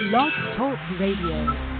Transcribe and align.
Blog 0.00 0.32
Talk 0.56 0.78
Radio. 0.98 1.72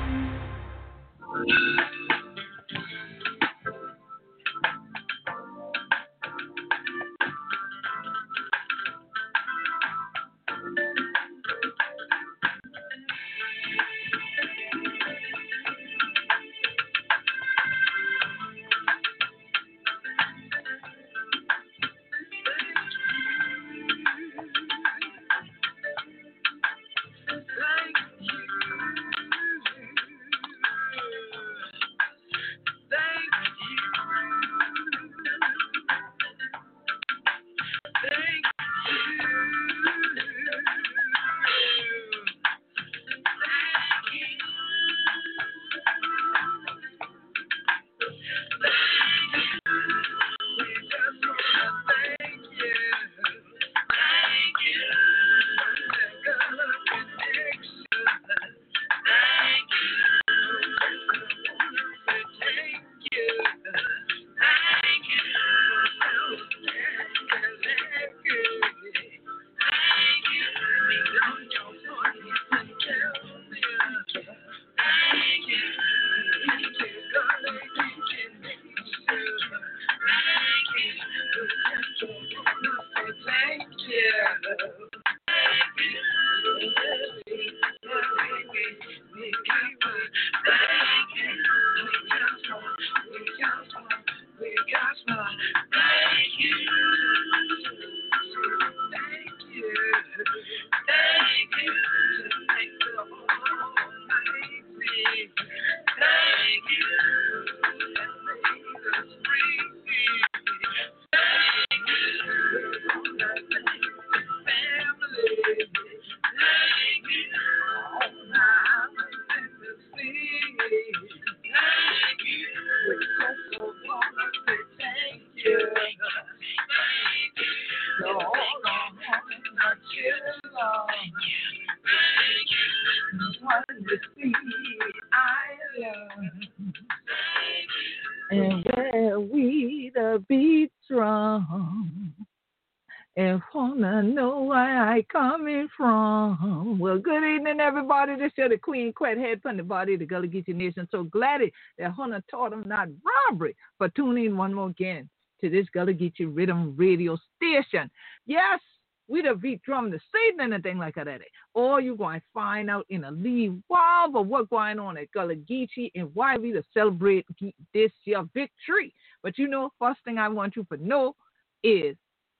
Queen 148.62 148.92
Quet 148.92 149.18
head 149.18 149.42
from 149.42 149.56
the 149.56 149.62
body 149.62 149.94
of 149.94 150.00
the 150.00 150.06
Gullah 150.06 150.28
Geechee 150.28 150.54
Nation. 150.54 150.88
So 150.90 151.04
glad 151.04 151.40
that 151.78 151.90
Hunter 151.90 152.22
taught 152.30 152.50
them 152.50 152.64
not 152.66 152.88
robbery, 153.30 153.56
but 153.78 153.94
tune 153.94 154.18
in 154.18 154.36
one 154.36 154.54
more 154.54 154.68
again 154.68 155.08
to 155.40 155.50
this 155.50 155.66
Gullah 155.74 155.92
Geechee 155.92 156.32
Riddim 156.32 156.74
Radio 156.76 157.18
station. 157.36 157.90
Yes, 158.26 158.60
we 159.08 159.20
the 159.20 159.34
beat 159.34 159.60
drum 159.62 159.90
the 159.90 160.00
Satan 160.12 160.40
and 160.40 160.54
anything 160.54 160.78
like 160.78 160.94
that. 160.94 161.20
Or 161.54 161.80
you 161.80 161.96
going 161.96 162.20
to 162.20 162.26
find 162.32 162.70
out 162.70 162.86
in 162.88 163.04
a 163.04 163.10
leave 163.10 163.54
wild 163.68 164.16
of 164.16 164.26
what 164.26 164.48
going 164.48 164.78
on 164.78 164.96
at 164.96 165.10
Gullah 165.12 165.34
Geechee 165.34 165.90
and 165.94 166.14
why 166.14 166.38
we 166.38 166.52
to 166.52 166.62
celebrate 166.72 167.26
this 167.74 167.90
year 168.04 168.22
victory. 168.32 168.94
But 169.22 169.38
you 169.38 169.48
know, 169.48 169.70
first 169.78 170.00
thing 170.04 170.18
I 170.18 170.28
want 170.28 170.56
you 170.56 170.66
to 170.72 170.76
know 170.82 171.14
is 171.62 171.96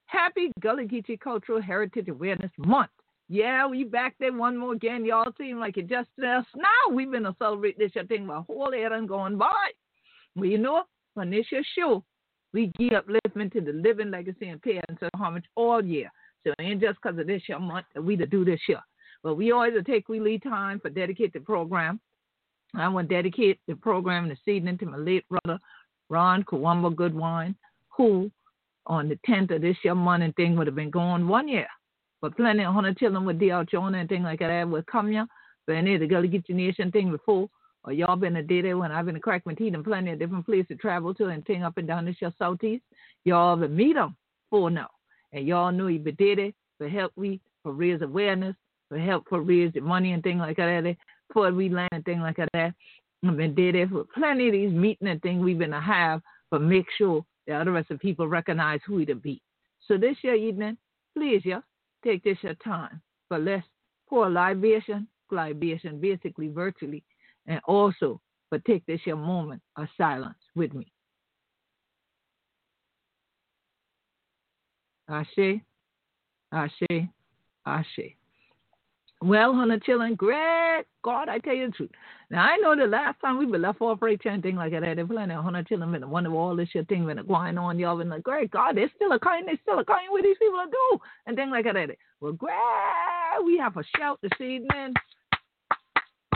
Happy 0.06 0.52
Gullah 0.60 0.84
Geechee 0.84 1.18
Cultural 1.20 1.60
Heritage 1.60 2.08
Awareness 2.08 2.50
Month. 2.58 2.90
Yeah, 3.32 3.66
we 3.66 3.84
back 3.84 4.15
there 4.20 4.31
one 4.31 4.59
more 4.59 4.75
again. 4.75 5.06
Y'all 5.06 5.32
seem 5.38 5.59
like 5.59 5.78
it 5.78 5.88
just 5.88 6.10
us 6.19 6.44
now. 6.54 6.94
We've 6.94 7.10
been 7.10 7.22
to 7.22 7.34
celebrate 7.38 7.78
this 7.78 7.93
year 7.94 8.04
thing 8.04 8.26
my 8.26 8.43
whole 8.47 8.75
year 8.75 8.93
and 8.93 9.09
going 9.09 9.38
by. 9.38 9.70
Well, 10.37 10.44
you 10.44 10.59
know, 10.59 10.82
on 11.16 11.31
this 11.31 11.47
year 11.50 11.62
show, 11.75 12.04
we 12.53 12.70
give 12.78 12.91
upliftment 12.91 13.53
to 13.54 13.62
the 13.62 13.72
living 13.72 14.10
legacy 14.10 14.48
and 14.48 14.60
pay 14.60 14.82
and 14.87 14.98
homage 15.15 15.47
all 15.54 15.82
year. 15.82 16.10
So 16.44 16.50
it 16.50 16.62
ain't 16.62 16.82
just 16.82 16.98
because 17.03 17.19
of 17.19 17.26
this 17.26 17.41
year 17.48 17.59
month 17.59 17.87
that 17.94 18.03
we 18.03 18.16
to 18.16 18.26
do 18.26 18.44
this 18.44 18.60
year. 18.69 18.81
But 19.22 19.37
we 19.37 19.50
always 19.50 19.72
take 19.87 20.10
we 20.10 20.20
lead 20.20 20.43
time 20.43 20.78
for 20.78 20.91
dedicate 20.91 21.32
the 21.32 21.41
program. 21.41 22.00
I 22.75 22.87
want 22.88 23.09
to 23.09 23.14
dedicate 23.14 23.60
the 23.66 23.76
program 23.76 24.28
this 24.28 24.47
evening 24.47 24.76
to 24.76 24.84
my 24.84 24.99
late 24.99 25.25
brother, 25.31 25.59
Ron 26.10 26.43
Kawamba 26.43 26.94
Goodwine, 26.94 27.56
who 27.97 28.31
on 28.87 29.09
the 29.09 29.19
10th 29.26 29.56
of 29.56 29.62
this 29.62 29.78
year 29.82 29.94
month 29.94 30.22
and 30.22 30.37
thing 30.37 30.54
would 30.56 30.66
have 30.66 30.76
been 30.76 30.91
going 30.91 31.26
one 31.26 31.49
year. 31.49 31.69
But 32.22 32.36
plenty 32.36 32.64
of 32.64 32.72
hundred 32.72 32.96
children 32.98 33.24
would 33.26 33.40
deal 33.40 33.64
Jonah 33.64 33.98
and 33.98 34.08
thing 34.08 34.22
like 34.22 34.38
that 34.38 34.68
would 34.68 34.86
come 34.86 35.10
here. 35.10 35.26
But 35.66 35.74
any 35.74 35.98
to 35.98 36.06
go 36.06 36.22
to 36.22 36.28
get 36.28 36.48
your 36.48 36.56
nation 36.56 36.90
thing 36.90 37.10
before. 37.10 37.50
Or 37.84 37.92
y'all 37.92 38.14
been 38.14 38.36
a 38.36 38.42
day 38.42 38.62
there 38.62 38.78
when 38.78 38.92
I've 38.92 39.06
been 39.06 39.16
a 39.16 39.20
crack 39.20 39.44
my 39.44 39.54
teeth 39.54 39.74
and 39.74 39.84
plenty 39.84 40.12
of 40.12 40.18
different 40.20 40.46
places 40.46 40.68
to 40.68 40.76
travel 40.76 41.12
to 41.14 41.26
and 41.26 41.44
thing 41.44 41.64
up 41.64 41.78
and 41.78 41.86
down 41.86 42.04
this 42.04 42.16
year 42.22 42.32
southeast. 42.38 42.84
Y'all 43.24 43.56
been 43.56 43.74
meet 43.74 43.94
them 43.94 44.16
for 44.50 44.70
now. 44.70 44.88
And 45.32 45.46
y'all 45.46 45.72
knew 45.72 45.88
he 45.88 45.98
been 45.98 46.14
did 46.14 46.38
it 46.38 46.54
for 46.78 46.88
help 46.88 47.12
we 47.16 47.40
for 47.64 47.72
raise 47.72 48.00
awareness, 48.02 48.54
for 48.88 48.98
help 48.98 49.28
for 49.28 49.40
raise 49.40 49.72
the 49.72 49.80
money 49.80 50.12
and 50.12 50.22
things 50.22 50.38
like 50.38 50.56
that, 50.58 50.96
for 51.32 51.50
we 51.50 51.68
land 51.68 51.88
and 51.92 52.04
things 52.04 52.20
like 52.20 52.36
that. 52.36 52.74
I've 53.24 53.36
been 53.36 53.54
did 53.54 53.74
it 53.74 53.88
for 53.88 54.04
plenty 54.14 54.48
of 54.48 54.52
these 54.52 54.72
meeting 54.72 55.08
and 55.08 55.22
things 55.22 55.42
we've 55.42 55.58
been 55.58 55.70
to 55.70 55.80
have, 55.80 56.20
but 56.50 56.62
make 56.62 56.86
sure 56.98 57.24
the 57.46 57.54
other 57.54 57.72
rest 57.72 57.90
of 57.90 58.00
people 58.00 58.26
recognize 58.28 58.80
who 58.86 58.96
we 58.96 59.06
to 59.06 59.14
be. 59.14 59.40
So 59.88 59.96
this 59.96 60.16
year 60.22 60.34
evening, 60.34 60.76
please, 61.16 61.42
yeah, 61.44 61.60
take 62.02 62.24
this 62.24 62.38
your 62.42 62.54
time. 62.54 63.00
But 63.28 63.42
let's 63.42 63.66
pour 64.08 64.28
libation, 64.28 65.08
libation 65.30 66.00
basically 66.00 66.48
virtually, 66.48 67.02
and 67.46 67.60
also, 67.64 68.20
but 68.50 68.64
take 68.64 68.84
this 68.86 69.00
your 69.06 69.16
moment 69.16 69.62
of 69.76 69.88
silence 69.96 70.38
with 70.54 70.74
me. 70.74 70.92
Ashe, 75.08 75.60
Ashe, 76.52 77.08
Ashe. 77.66 78.16
Well, 79.22 79.54
honey, 79.54 79.78
chilling, 79.86 80.16
great 80.16 80.82
God, 81.04 81.28
I 81.28 81.38
tell 81.38 81.54
you 81.54 81.69
the 81.69 81.72
truth. 81.72 81.90
Now 82.28 82.44
I 82.44 82.56
know 82.56 82.74
the 82.74 82.86
last 82.86 83.20
time 83.20 83.38
we 83.38 83.46
been 83.46 83.62
left 83.62 83.80
off 83.80 84.02
right 84.02 84.20
thing 84.20 84.56
like 84.56 84.72
that, 84.72 84.96
they 84.96 85.04
plenty 85.04 85.32
of 85.32 85.44
honey 85.44 85.62
chilling 85.69 85.92
been 85.92 86.10
wonder 86.10 86.34
all 86.34 86.56
this 86.56 86.69
shit 86.70 86.88
thing 86.88 87.06
been 87.06 87.24
going 87.24 87.56
on, 87.56 87.78
y'all 87.78 87.96
been 87.96 88.08
like, 88.08 88.24
great 88.24 88.50
God, 88.50 88.76
there's 88.76 88.90
still 88.96 89.12
a 89.12 89.20
kind, 89.20 89.46
there's 89.46 89.60
still 89.62 89.78
a 89.78 89.84
kind 89.84 90.10
what 90.10 90.24
these 90.24 90.36
people 90.38 90.58
to 90.64 90.70
do 90.70 90.98
and 91.26 91.36
things 91.36 91.52
like 91.52 91.66
that. 91.66 91.96
Well, 92.20 92.32
great, 92.32 92.52
we 93.44 93.58
have 93.58 93.76
a 93.76 93.84
shout 93.96 94.19
this 94.22 94.40
evening. 94.40 94.94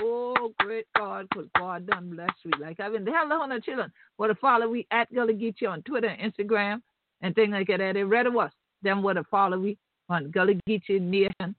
Oh, 0.00 0.52
great 0.60 0.86
God, 0.96 1.26
because 1.28 1.48
God 1.58 1.88
done 1.88 2.10
bless 2.10 2.30
we. 2.44 2.52
Like 2.60 2.78
I've 2.78 2.92
been 2.92 3.04
the 3.04 3.10
hell 3.10 3.26
honey 3.30 3.60
chilling. 3.64 3.90
What 4.16 4.30
a 4.30 4.36
follow 4.36 4.68
we 4.68 4.86
at 4.92 5.12
Gullah 5.12 5.32
Geechee 5.32 5.68
on 5.68 5.82
Twitter 5.82 6.08
and 6.08 6.32
Instagram 6.32 6.82
and 7.20 7.34
things 7.34 7.50
like 7.50 7.66
that. 7.66 7.94
They 7.94 8.04
read 8.04 8.26
of 8.26 8.36
us. 8.36 8.52
Them 8.82 9.02
what 9.02 9.16
a 9.16 9.24
follow 9.24 9.58
we 9.58 9.76
on 10.08 10.30
Gullah 10.30 10.54
Geechee 10.68 11.00
Nation 11.00 11.56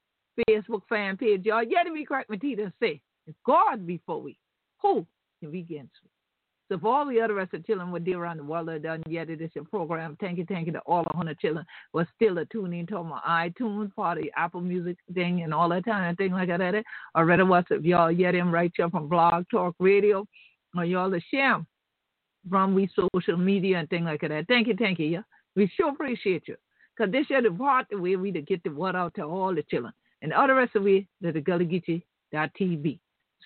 Facebook 0.50 0.82
fan 0.90 1.18
page. 1.18 1.46
Y'all 1.46 1.64
yet 1.64 1.84
to 1.84 1.92
me 1.92 2.06
crack 2.06 2.28
my 2.30 2.36
teeth 2.36 2.60
and 2.60 2.74
say, 2.80 3.02
if 3.26 3.36
God 3.46 3.86
before 3.86 4.22
we, 4.22 4.38
who 4.82 5.06
can 5.40 5.52
we 5.52 5.60
against 5.60 5.94
we? 6.04 6.10
So 6.70 6.78
for 6.78 6.94
all 6.94 7.08
the 7.08 7.22
other 7.22 7.36
rest 7.36 7.54
of 7.54 7.66
children 7.66 7.92
with 7.92 8.04
dear 8.04 8.20
around 8.20 8.38
the 8.38 8.44
world 8.44 8.68
that 8.68 8.84
done 8.84 9.02
yet, 9.08 9.30
it 9.30 9.42
is 9.42 9.52
your 9.54 9.64
program. 9.64 10.18
Thank 10.20 10.38
you, 10.38 10.46
thank 10.46 10.68
you 10.68 10.74
to 10.74 10.80
all 10.80 11.04
the 11.04 11.16
hundred 11.16 11.40
children 11.40 11.66
was 11.94 12.08
still 12.16 12.38
tuning 12.52 12.86
to 12.88 13.04
my 13.04 13.22
iTunes, 13.26 13.96
part 13.96 14.18
of 14.18 14.26
the 14.26 14.32
Apple 14.36 14.60
Music 14.60 14.98
thing 15.14 15.44
and 15.44 15.54
all 15.54 15.70
that 15.70 15.86
kind 15.86 16.12
of 16.12 16.18
thing 16.18 16.34
like 16.34 16.50
that. 16.50 16.84
Or 17.16 17.26
rather 17.26 17.46
was 17.46 17.64
if 17.70 17.84
y'all 17.84 18.12
yet 18.12 18.36
him 18.36 18.52
right 18.52 18.72
here 18.76 18.90
from 18.90 19.08
Blog 19.08 19.46
Talk 19.50 19.76
Radio 19.80 20.28
or 20.76 20.84
y'all 20.84 21.10
the 21.10 21.22
share 21.32 21.66
from 22.50 22.74
we 22.74 22.90
social 23.14 23.38
media 23.38 23.80
and 23.80 23.90
thing 23.90 24.04
like 24.04 24.22
that. 24.22 24.46
Thank 24.50 24.68
you, 24.68 24.76
thank 24.78 25.00
you. 25.00 25.06
Yeah. 25.06 25.22
We 25.56 25.72
sure 25.76 25.90
appreciate 25.90 26.48
you. 26.48 26.58
Because 26.96 27.12
this 27.12 27.28
is 27.30 27.44
the 27.44 27.52
part 27.52 27.88
the 27.90 27.98
way 27.98 28.16
we 28.16 28.32
to 28.32 28.42
get 28.42 28.64
the 28.64 28.70
word 28.70 28.96
out 28.96 29.14
to 29.16 29.24
all 29.24 29.56
the 29.56 29.64
children. 29.64 29.94
And 30.22 30.34
all 30.34 30.48
the 30.48 30.54
rest 30.54 30.76
of 30.76 30.84
we 30.84 31.08
to 31.24 31.32
the 31.32 31.42
gullah 31.42 31.66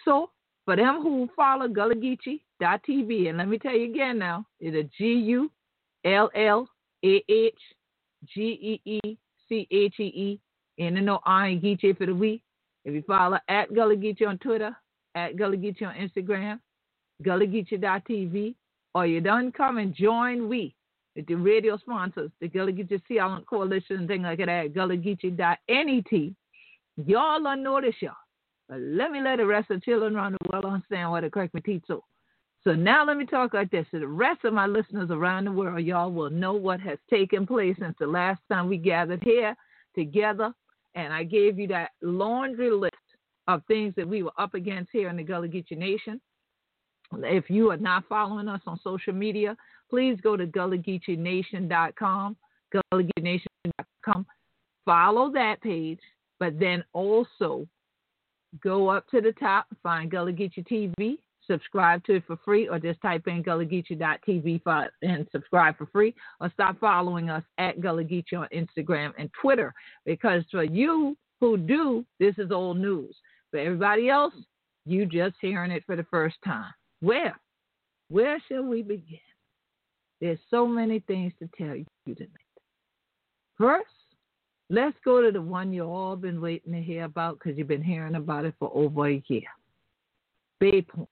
So 0.05 0.29
for 0.65 0.75
them 0.75 1.01
who 1.01 1.29
follow 1.35 1.67
gullah 1.67 1.95
and 1.95 3.37
let 3.37 3.47
me 3.47 3.57
tell 3.57 3.75
you 3.75 3.91
again 3.91 4.19
now, 4.19 4.45
it's 4.59 4.75
a 4.75 4.83
G 4.97 5.13
U 5.13 5.51
L 6.05 6.29
L 6.35 6.69
A 7.03 7.23
H 7.27 7.53
G 8.25 8.41
E 8.41 8.81
E 8.85 9.17
C 9.49 9.67
H 9.71 9.95
E 9.99 10.03
E. 10.03 10.39
And 10.79 11.05
no 11.05 11.19
I 11.25 11.59
Geechee 11.61 11.97
for 11.97 12.05
the 12.05 12.15
we. 12.15 12.41
If 12.85 12.93
you 12.93 13.03
follow 13.05 13.37
at 13.47 13.73
Gullah 13.73 13.95
on 14.27 14.37
Twitter, 14.39 14.75
at 15.15 15.37
Gullah 15.37 15.57
on 15.57 15.95
Instagram, 15.95 16.59
GullahGeechee.tv, 17.23 18.55
or 18.95 19.05
you 19.05 19.21
done 19.21 19.51
come 19.51 19.77
and 19.77 19.93
join 19.93 20.49
we 20.49 20.75
with 21.15 21.27
the 21.27 21.35
radio 21.35 21.77
sponsors, 21.77 22.31
the 22.39 22.47
Gullah 22.47 22.71
Geechee 22.71 23.01
Sea 23.07 23.19
Island 23.19 23.45
Coalition 23.45 23.97
and 23.97 24.07
things 24.07 24.23
like 24.23 24.39
that, 24.39 24.73
GullahGeechee.net. 24.73 26.33
Y'all 26.97 27.45
unnotice 27.45 27.95
y'all. 28.01 28.13
But 28.67 28.79
let 28.79 29.11
me 29.11 29.21
let 29.21 29.37
the 29.37 29.45
rest 29.45 29.69
of 29.71 29.79
the 29.79 29.85
children 29.85 30.15
around 30.15 30.33
the 30.33 30.49
world 30.51 30.65
understand 30.65 31.11
what 31.11 31.23
it 31.23 31.31
correct 31.31 31.53
me 31.53 31.61
teach 31.61 31.83
so. 31.87 32.03
So 32.63 32.73
now 32.73 33.05
let 33.05 33.17
me 33.17 33.25
talk 33.25 33.53
like 33.53 33.71
this. 33.71 33.87
So 33.91 33.99
the 33.99 34.07
rest 34.07 34.45
of 34.45 34.53
my 34.53 34.67
listeners 34.67 35.09
around 35.09 35.45
the 35.45 35.51
world, 35.51 35.83
y'all 35.83 36.11
will 36.11 36.29
know 36.29 36.53
what 36.53 36.79
has 36.81 36.99
taken 37.09 37.47
place 37.47 37.75
since 37.79 37.95
the 37.99 38.07
last 38.07 38.39
time 38.49 38.69
we 38.69 38.77
gathered 38.77 39.23
here 39.23 39.55
together. 39.95 40.53
And 40.93 41.11
I 41.11 41.23
gave 41.23 41.57
you 41.57 41.67
that 41.67 41.91
laundry 42.01 42.69
list 42.69 42.93
of 43.47 43.63
things 43.67 43.93
that 43.97 44.07
we 44.07 44.23
were 44.23 44.31
up 44.37 44.53
against 44.53 44.91
here 44.91 45.09
in 45.09 45.17
the 45.17 45.23
Gullah 45.23 45.47
Geechee 45.47 45.77
Nation. 45.77 46.21
If 47.13 47.49
you 47.49 47.71
are 47.71 47.77
not 47.77 48.05
following 48.07 48.47
us 48.47 48.61
on 48.67 48.79
social 48.83 49.13
media, 49.13 49.57
please 49.89 50.17
go 50.21 50.37
to 50.37 50.45
GullahGeecheeNation.com, 50.45 52.37
GullahGeecheeNation.com. 52.73 54.25
Follow 54.85 55.31
that 55.33 55.61
page, 55.61 55.99
but 56.41 56.59
then 56.59 56.83
also 56.93 57.67
go 58.63 58.89
up 58.89 59.07
to 59.09 59.21
the 59.21 59.31
top, 59.33 59.67
find 59.83 60.09
Gullah 60.09 60.33
Geechee 60.33 60.67
TV, 60.67 61.19
subscribe 61.45 62.03
to 62.05 62.15
it 62.15 62.23
for 62.25 62.35
free, 62.43 62.67
or 62.67 62.79
just 62.79 62.99
type 63.01 63.27
in 63.27 63.43
gullahgeechee.tv 63.43 64.89
and 65.03 65.27
subscribe 65.31 65.77
for 65.77 65.85
free, 65.85 66.15
or 66.39 66.51
stop 66.55 66.79
following 66.79 67.29
us 67.29 67.43
at 67.59 67.79
Gullah 67.79 68.03
Geechee 68.03 68.33
on 68.33 68.47
Instagram 68.51 69.13
and 69.19 69.29
Twitter. 69.39 69.71
Because 70.03 70.43
for 70.49 70.63
you 70.63 71.15
who 71.39 71.57
do, 71.57 72.03
this 72.19 72.33
is 72.39 72.51
old 72.51 72.77
news. 72.77 73.15
For 73.51 73.59
everybody 73.59 74.09
else, 74.09 74.33
you 74.87 75.05
just 75.05 75.35
hearing 75.41 75.69
it 75.69 75.83
for 75.85 75.95
the 75.95 76.07
first 76.09 76.37
time. 76.43 76.73
Where? 77.01 77.39
Where 78.09 78.41
shall 78.49 78.63
we 78.63 78.81
begin? 78.81 79.19
There's 80.19 80.39
so 80.49 80.65
many 80.65 81.01
things 81.01 81.33
to 81.37 81.47
tell 81.55 81.75
you 81.75 81.85
tonight. 82.15 82.29
First, 83.59 83.85
Let's 84.73 84.95
go 85.03 85.21
to 85.21 85.33
the 85.33 85.41
one 85.41 85.73
you 85.73 85.83
all 85.83 86.15
been 86.15 86.39
waiting 86.39 86.71
to 86.71 86.81
hear 86.81 87.03
about 87.03 87.37
because 87.37 87.57
you've 87.57 87.67
been 87.67 87.83
hearing 87.83 88.15
about 88.15 88.45
it 88.45 88.53
for 88.57 88.71
over 88.73 89.09
a 89.09 89.21
year. 89.27 89.43
Bay 90.61 90.81
Point. 90.81 91.09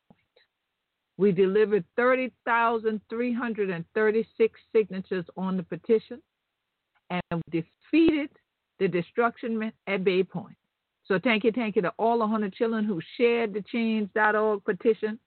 We 1.18 1.34
delivered 1.34 1.84
30,336 1.98 4.60
signatures 4.74 5.26
on 5.36 5.58
the 5.58 5.64
petition 5.64 6.22
and 7.10 7.22
defeated 7.52 8.30
the 8.80 8.88
destruction 8.88 9.74
at 9.88 10.06
Bay 10.06 10.24
Point. 10.24 10.56
So 11.04 11.20
thank 11.22 11.44
you, 11.44 11.52
thank 11.52 11.76
you 11.76 11.82
to 11.82 11.92
all 12.00 12.20
the 12.20 12.20
100 12.20 12.54
children 12.54 12.86
who 12.86 13.02
shared 13.18 13.54
the 13.54 13.62
change.org 13.64 14.64
petition, 14.64 15.20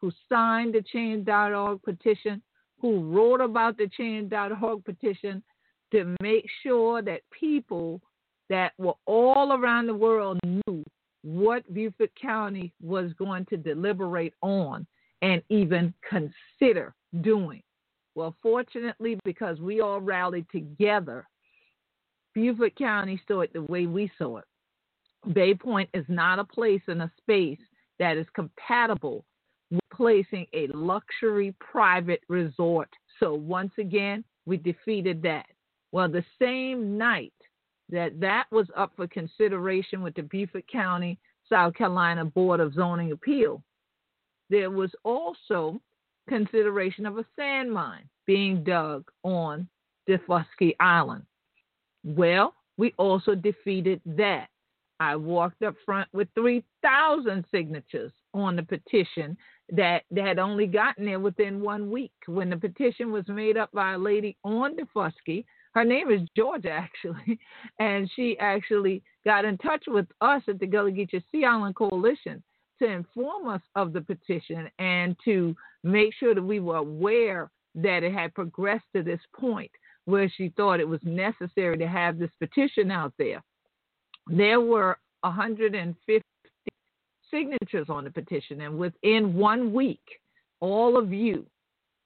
who 0.00 0.12
signed 0.28 0.74
the 0.74 0.82
change.org 0.82 1.82
petition, 1.82 2.40
who 2.80 3.12
wrote 3.12 3.40
about 3.40 3.76
the 3.78 3.88
change.org 3.88 4.84
petition, 4.84 5.42
to 5.92 6.16
make 6.20 6.46
sure 6.62 7.02
that 7.02 7.22
people 7.30 8.00
that 8.48 8.72
were 8.78 8.94
all 9.06 9.52
around 9.52 9.86
the 9.86 9.94
world 9.94 10.38
knew 10.44 10.84
what 11.22 11.72
Beaufort 11.72 12.10
County 12.20 12.72
was 12.82 13.12
going 13.14 13.46
to 13.46 13.56
deliberate 13.56 14.34
on 14.42 14.86
and 15.22 15.42
even 15.48 15.92
consider 16.08 16.94
doing. 17.20 17.62
Well, 18.14 18.34
fortunately, 18.42 19.18
because 19.24 19.60
we 19.60 19.80
all 19.80 20.00
rallied 20.00 20.46
together, 20.50 21.26
Beaufort 22.34 22.76
County 22.76 23.20
saw 23.28 23.42
it 23.42 23.52
the 23.52 23.62
way 23.62 23.86
we 23.86 24.10
saw 24.18 24.38
it. 24.38 24.44
Bay 25.32 25.54
Point 25.54 25.88
is 25.94 26.04
not 26.08 26.38
a 26.38 26.44
place 26.44 26.82
in 26.88 27.02
a 27.02 27.12
space 27.18 27.58
that 27.98 28.16
is 28.16 28.26
compatible 28.34 29.24
with 29.70 29.80
placing 29.92 30.46
a 30.54 30.66
luxury 30.68 31.54
private 31.60 32.22
resort. 32.28 32.88
So, 33.20 33.34
once 33.34 33.72
again, 33.78 34.24
we 34.46 34.56
defeated 34.56 35.22
that. 35.22 35.46
Well, 35.92 36.08
the 36.08 36.24
same 36.40 36.96
night 36.96 37.32
that 37.88 38.20
that 38.20 38.46
was 38.50 38.68
up 38.76 38.92
for 38.96 39.06
consideration 39.08 40.02
with 40.02 40.14
the 40.14 40.22
Beaufort 40.22 40.64
County, 40.70 41.18
South 41.48 41.74
Carolina 41.74 42.24
Board 42.24 42.60
of 42.60 42.74
Zoning 42.74 43.12
Appeal, 43.12 43.62
there 44.48 44.70
was 44.70 44.90
also 45.04 45.80
consideration 46.28 47.06
of 47.06 47.18
a 47.18 47.24
sand 47.36 47.72
mine 47.72 48.08
being 48.26 48.62
dug 48.62 49.10
on 49.24 49.68
Daufuskie 50.08 50.76
Island. 50.78 51.24
Well, 52.04 52.54
we 52.76 52.94
also 52.96 53.34
defeated 53.34 54.00
that. 54.06 54.48
I 55.00 55.16
walked 55.16 55.62
up 55.62 55.74
front 55.86 56.08
with 56.12 56.28
3,000 56.34 57.44
signatures 57.50 58.12
on 58.34 58.54
the 58.54 58.62
petition 58.62 59.36
that, 59.70 60.02
had 60.14 60.38
only 60.38 60.66
gotten 60.66 61.06
there 61.06 61.18
within 61.18 61.62
one 61.62 61.90
week 61.90 62.12
when 62.26 62.50
the 62.50 62.56
petition 62.56 63.10
was 63.10 63.26
made 63.26 63.56
up 63.56 63.72
by 63.72 63.94
a 63.94 63.98
lady 63.98 64.36
on 64.44 64.76
Daufuskie 64.76 65.46
her 65.72 65.84
name 65.84 66.10
is 66.10 66.20
Georgia, 66.36 66.70
actually, 66.70 67.38
and 67.78 68.10
she 68.14 68.36
actually 68.38 69.02
got 69.24 69.44
in 69.44 69.58
touch 69.58 69.84
with 69.86 70.06
us 70.20 70.42
at 70.48 70.58
the 70.58 70.66
Gullah 70.66 70.90
Geechee 70.90 71.22
Sea 71.30 71.44
Island 71.44 71.76
Coalition 71.76 72.42
to 72.80 72.86
inform 72.86 73.48
us 73.48 73.60
of 73.76 73.92
the 73.92 74.00
petition 74.00 74.68
and 74.78 75.14
to 75.24 75.54
make 75.84 76.14
sure 76.14 76.34
that 76.34 76.42
we 76.42 76.60
were 76.60 76.76
aware 76.76 77.50
that 77.74 78.02
it 78.02 78.12
had 78.12 78.34
progressed 78.34 78.86
to 78.94 79.02
this 79.02 79.20
point 79.38 79.70
where 80.06 80.32
she 80.36 80.52
thought 80.56 80.80
it 80.80 80.88
was 80.88 81.00
necessary 81.04 81.76
to 81.78 81.86
have 81.86 82.18
this 82.18 82.30
petition 82.40 82.90
out 82.90 83.12
there. 83.18 83.42
There 84.26 84.60
were 84.60 84.98
150 85.20 86.24
signatures 87.30 87.86
on 87.88 88.04
the 88.04 88.10
petition, 88.10 88.62
and 88.62 88.78
within 88.78 89.34
one 89.34 89.72
week, 89.72 90.00
all 90.60 90.96
of 90.96 91.12
you 91.12 91.46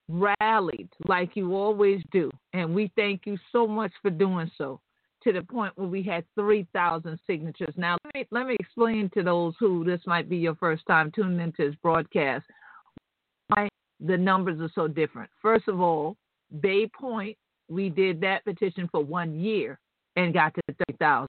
rallied 0.09 0.89
like 1.07 1.31
you 1.35 1.55
always 1.55 2.03
do. 2.13 2.31
And 2.53 2.75
we 2.75 2.91
thank 2.97 3.23
you 3.27 3.39
so 3.53 3.67
much 3.67 3.93
for 4.03 4.11
doing 4.11 4.51
so 4.57 4.81
to 5.23 5.33
the 5.33 5.43
point 5.43 5.73
where 5.77 5.89
we 5.89 6.03
had 6.03 6.25
3,000 6.35 7.19
signatures. 7.27 7.75
Now, 7.77 7.97
let 8.05 8.15
me, 8.15 8.27
let 8.31 8.47
me 8.47 8.57
explain 8.61 9.11
to 9.15 9.23
those 9.23 9.55
who 9.59 9.85
this 9.85 10.01
might 10.07 10.29
be 10.29 10.37
your 10.37 10.55
first 10.57 10.85
time 10.87 11.11
tuning 11.15 11.41
into 11.41 11.69
this 11.69 11.77
broadcast 11.83 12.45
why 13.49 13.69
the 14.01 14.17
numbers 14.17 14.61
are 14.61 14.71
so 14.75 14.89
different. 14.89 15.31
First 15.41 15.69
of 15.69 15.81
all, 15.81 16.17
Bay 16.61 16.89
Point, 16.99 17.37
we 17.69 17.89
did 17.89 18.21
that 18.21 18.45
petition 18.45 18.89
for 18.93 19.03
one 19.03 19.39
year 19.41 19.79
and 20.17 20.35
got 20.35 20.55
to 20.55 20.61
30,000 20.89 21.29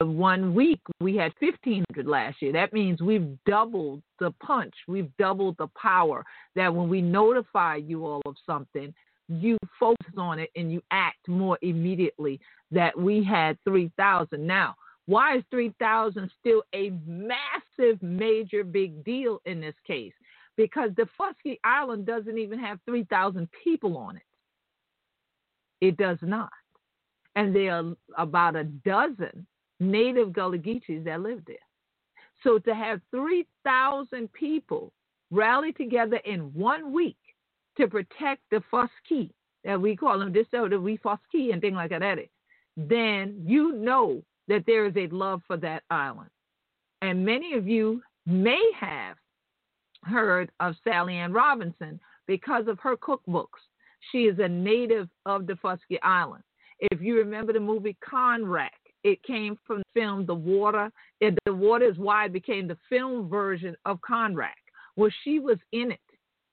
one 0.00 0.54
week 0.54 0.80
we 1.00 1.16
had 1.16 1.32
1500 1.38 2.06
last 2.06 2.42
year. 2.42 2.52
That 2.52 2.72
means 2.72 3.00
we've 3.00 3.36
doubled 3.46 4.02
the 4.18 4.32
punch. 4.42 4.74
We've 4.88 5.10
doubled 5.18 5.56
the 5.58 5.68
power. 5.80 6.24
That 6.56 6.74
when 6.74 6.88
we 6.88 7.00
notify 7.00 7.76
you 7.76 8.04
all 8.06 8.22
of 8.26 8.36
something 8.46 8.92
you 9.28 9.56
focus 9.80 10.12
on 10.18 10.38
it 10.38 10.50
and 10.54 10.70
you 10.70 10.82
act 10.90 11.26
more 11.28 11.58
immediately 11.62 12.38
that 12.70 12.94
we 12.98 13.24
had 13.24 13.56
3000 13.64 14.46
now 14.46 14.74
why 15.06 15.36
is 15.36 15.44
3000 15.50 16.30
still 16.40 16.62
a 16.74 16.92
massive 17.06 18.02
major 18.02 18.64
big 18.64 19.04
deal 19.04 19.40
in 19.44 19.60
this 19.60 19.74
case? 19.86 20.12
Because 20.56 20.90
the 20.96 21.08
Fusky 21.20 21.58
Island 21.64 22.06
doesn't 22.06 22.38
even 22.38 22.58
have 22.58 22.78
3000 22.86 23.48
people 23.62 23.98
on 23.98 24.16
it. 24.16 24.22
It 25.80 25.96
does 25.96 26.18
not. 26.22 26.50
And 27.36 27.54
there 27.54 27.74
are 27.74 27.94
about 28.16 28.56
a 28.56 28.64
dozen 28.64 29.46
native 29.90 30.32
Gullah 30.32 30.58
Geechees 30.58 31.04
that 31.04 31.20
live 31.20 31.42
there. 31.46 31.56
So 32.42 32.58
to 32.58 32.74
have 32.74 33.00
3,000 33.10 34.32
people 34.32 34.92
rally 35.30 35.72
together 35.72 36.16
in 36.24 36.52
one 36.52 36.92
week 36.92 37.16
to 37.78 37.88
protect 37.88 38.42
the 38.50 38.62
Fusky, 38.72 39.30
that 39.64 39.80
we 39.80 39.96
call 39.96 40.18
them 40.18 40.32
this 40.32 40.46
so 40.50 40.68
that 40.68 40.78
we 40.78 40.98
Fusky 40.98 41.52
and 41.52 41.60
things 41.60 41.76
like 41.76 41.90
that, 41.90 42.18
then 42.76 43.42
you 43.46 43.72
know 43.72 44.22
that 44.48 44.64
there 44.66 44.86
is 44.86 44.96
a 44.96 45.06
love 45.08 45.40
for 45.46 45.56
that 45.56 45.82
island. 45.90 46.30
And 47.00 47.24
many 47.24 47.54
of 47.54 47.66
you 47.66 48.02
may 48.26 48.62
have 48.78 49.16
heard 50.04 50.50
of 50.60 50.74
Sally 50.84 51.14
Ann 51.16 51.32
Robinson 51.32 51.98
because 52.26 52.68
of 52.68 52.78
her 52.80 52.96
cookbooks. 52.96 53.60
She 54.12 54.24
is 54.24 54.38
a 54.38 54.48
native 54.48 55.08
of 55.24 55.42
Daufuskie 55.42 55.98
Island. 56.02 56.42
If 56.78 57.00
you 57.00 57.16
remember 57.16 57.52
the 57.52 57.60
movie 57.60 57.96
Conrack, 58.06 58.68
it 59.04 59.22
came 59.22 59.56
from 59.66 59.78
the 59.78 60.00
film 60.00 60.26
The 60.26 60.34
Water. 60.34 60.90
The 61.20 61.54
Water 61.54 61.86
is 61.86 61.98
Wide 61.98 62.30
it 62.30 62.32
became 62.32 62.66
the 62.66 62.78
film 62.88 63.28
version 63.28 63.76
of 63.84 64.00
Conrack. 64.00 64.54
Well, 64.96 65.10
she 65.22 65.38
was 65.38 65.58
in 65.72 65.92
it 65.92 66.00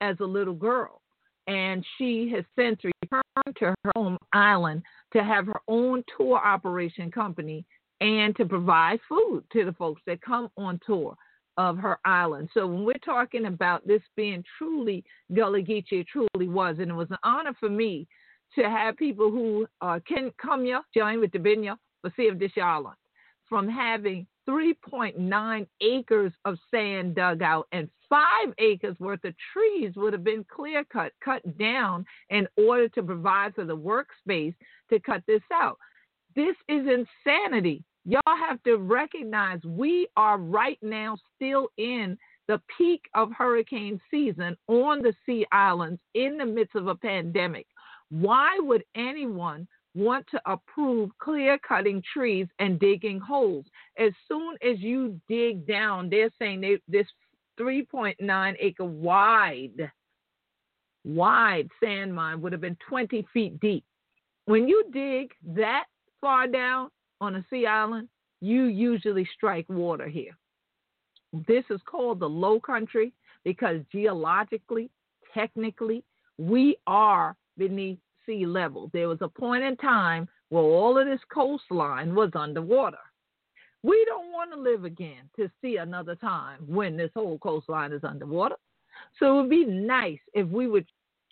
as 0.02 0.18
a 0.20 0.26
little 0.26 0.54
girl, 0.54 1.02
and 1.48 1.86
she 1.98 2.32
has 2.36 2.44
since 2.58 2.80
returned 2.84 3.56
to 3.58 3.66
her 3.66 3.92
home 3.96 4.18
island 4.34 4.84
to 5.14 5.24
have 5.24 5.46
her 5.46 5.62
own 5.68 6.04
tour 6.18 6.38
operation 6.38 7.10
company 7.10 7.66
and 8.02 8.36
to 8.36 8.46
provide 8.46 9.00
food 9.08 9.44
to 9.54 9.64
the 9.64 9.74
folks 9.74 10.02
that 10.08 10.22
come 10.22 10.50
on 10.58 10.80
tour 10.86 11.16
of 11.58 11.78
her 11.78 12.00
island. 12.04 12.50
So 12.54 12.66
when 12.66 12.84
we're 12.84 12.94
talking 13.06 13.46
about 13.46 13.86
this 13.86 14.02
being 14.16 14.44
truly 14.58 15.04
Gullah 15.34 15.62
Geechee, 15.62 16.02
it 16.02 16.08
truly 16.08 16.48
was, 16.48 16.78
and 16.80 16.90
it 16.90 16.96
was 16.96 17.12
an 17.12 17.18
honor 17.24 17.54
for 17.60 17.70
me 17.70 18.08
to 18.56 18.64
have 18.64 18.98
people 18.98 19.30
who 19.30 19.68
uh, 19.82 20.00
can 20.08 20.32
come 20.42 20.66
here, 20.66 20.82
join 20.96 21.20
with 21.20 21.32
the 21.32 21.40
Binya, 21.40 21.78
for 22.02 22.12
see 22.16 22.28
of 22.28 22.42
island, 22.62 22.96
from 23.48 23.68
having 23.68 24.28
3.9 24.48 25.68
acres 25.82 26.34
of 26.46 26.58
sand 26.72 27.16
dug 27.16 27.42
out 27.42 27.68
and 27.72 27.90
five 28.10 28.54
acres 28.58 28.96
worth 29.00 29.24
of 29.24 29.34
trees 29.54 29.94
would 29.96 30.14
have 30.14 30.24
been 30.24 30.46
clear 30.54 30.84
cut, 30.92 31.12
cut 31.24 31.42
down 31.58 32.06
in 32.30 32.48
order 32.58 32.90
to 32.90 33.04
provide 33.04 33.56
for 33.56 33.64
the 33.64 33.76
workspace 33.76 34.56
to 34.90 35.00
cut 35.00 35.24
this 35.28 35.42
out. 35.54 35.78
This 36.36 36.56
is 36.68 36.86
insanity. 36.88 37.84
Y'all 38.06 38.22
have 38.26 38.62
to 38.64 38.78
recognize 38.78 39.60
we 39.64 40.08
are 40.18 40.38
right 40.38 40.80
now 40.82 41.16
still 41.36 41.68
in 41.78 42.18
the 42.48 42.62
peak 42.78 43.02
of 43.14 43.32
hurricane 43.32 44.00
season 44.10 44.58
on 44.68 45.02
the 45.02 45.14
sea 45.26 45.46
islands 45.52 46.02
in 46.16 46.38
the 46.38 46.46
midst 46.46 46.76
of 46.76 46.88
a 46.88 46.96
pandemic. 46.96 47.68
Why 48.10 48.58
would 48.60 48.84
anyone 48.96 49.68
want 49.94 50.26
to 50.32 50.42
approve 50.46 51.10
clear 51.20 51.58
cutting 51.60 52.02
trees 52.14 52.48
and 52.60 52.80
digging 52.80 53.20
holes? 53.20 53.66
As 53.98 54.12
soon 54.28 54.56
as 54.62 54.80
you 54.80 55.20
dig 55.28 55.68
down, 55.68 56.10
they're 56.10 56.32
saying 56.40 56.62
they, 56.62 56.78
this 56.88 57.08
3.9 57.60 58.56
acre 58.60 58.86
wide, 58.86 59.92
wide 61.04 61.70
sand 61.84 62.14
mine 62.14 62.42
would 62.42 62.52
have 62.52 62.62
been 62.62 62.78
20 62.88 63.28
feet 63.34 63.60
deep. 63.60 63.84
When 64.46 64.68
you 64.68 64.86
dig 64.92 65.32
that 65.56 65.86
far 66.22 66.48
down, 66.48 66.90
on 67.22 67.36
a 67.36 67.46
sea 67.50 67.68
island, 67.68 68.10
you 68.42 68.64
usually 68.64 69.28
strike 69.36 69.70
water 69.70 70.08
here. 70.08 70.36
This 71.48 71.64
is 71.70 71.80
called 71.86 72.20
the 72.20 72.28
low 72.28 72.60
country 72.60 73.14
because 73.46 73.78
geologically, 73.92 74.90
technically, 75.34 76.04
we 76.38 76.76
are 76.88 77.36
beneath 77.58 78.00
sea 78.26 78.46
level. 78.46 78.90
There 78.94 79.08
was 79.08 79.20
a 79.22 79.28
point 79.28 79.64
in 79.64 79.78
time 79.78 80.28
where 80.50 80.64
all 80.64 80.98
of 80.98 81.08
this 81.08 81.20
coastline 81.34 82.14
was 82.14 82.32
underwater. 82.36 82.98
We 83.84 84.06
don't 84.08 84.32
want 84.32 84.52
to 84.54 84.60
live 84.60 84.86
again 84.86 85.30
to 85.38 85.50
see 85.62 85.78
another 85.78 86.16
time 86.16 86.60
when 86.68 86.98
this 86.98 87.12
whole 87.16 87.40
coastline 87.40 87.94
is 87.94 88.04
underwater. 88.04 88.56
So 89.20 89.32
it 89.32 89.42
would 89.42 89.50
be 89.50 89.66
nice 89.66 90.20
if 90.34 90.48
we 90.48 90.68
would 90.68 90.86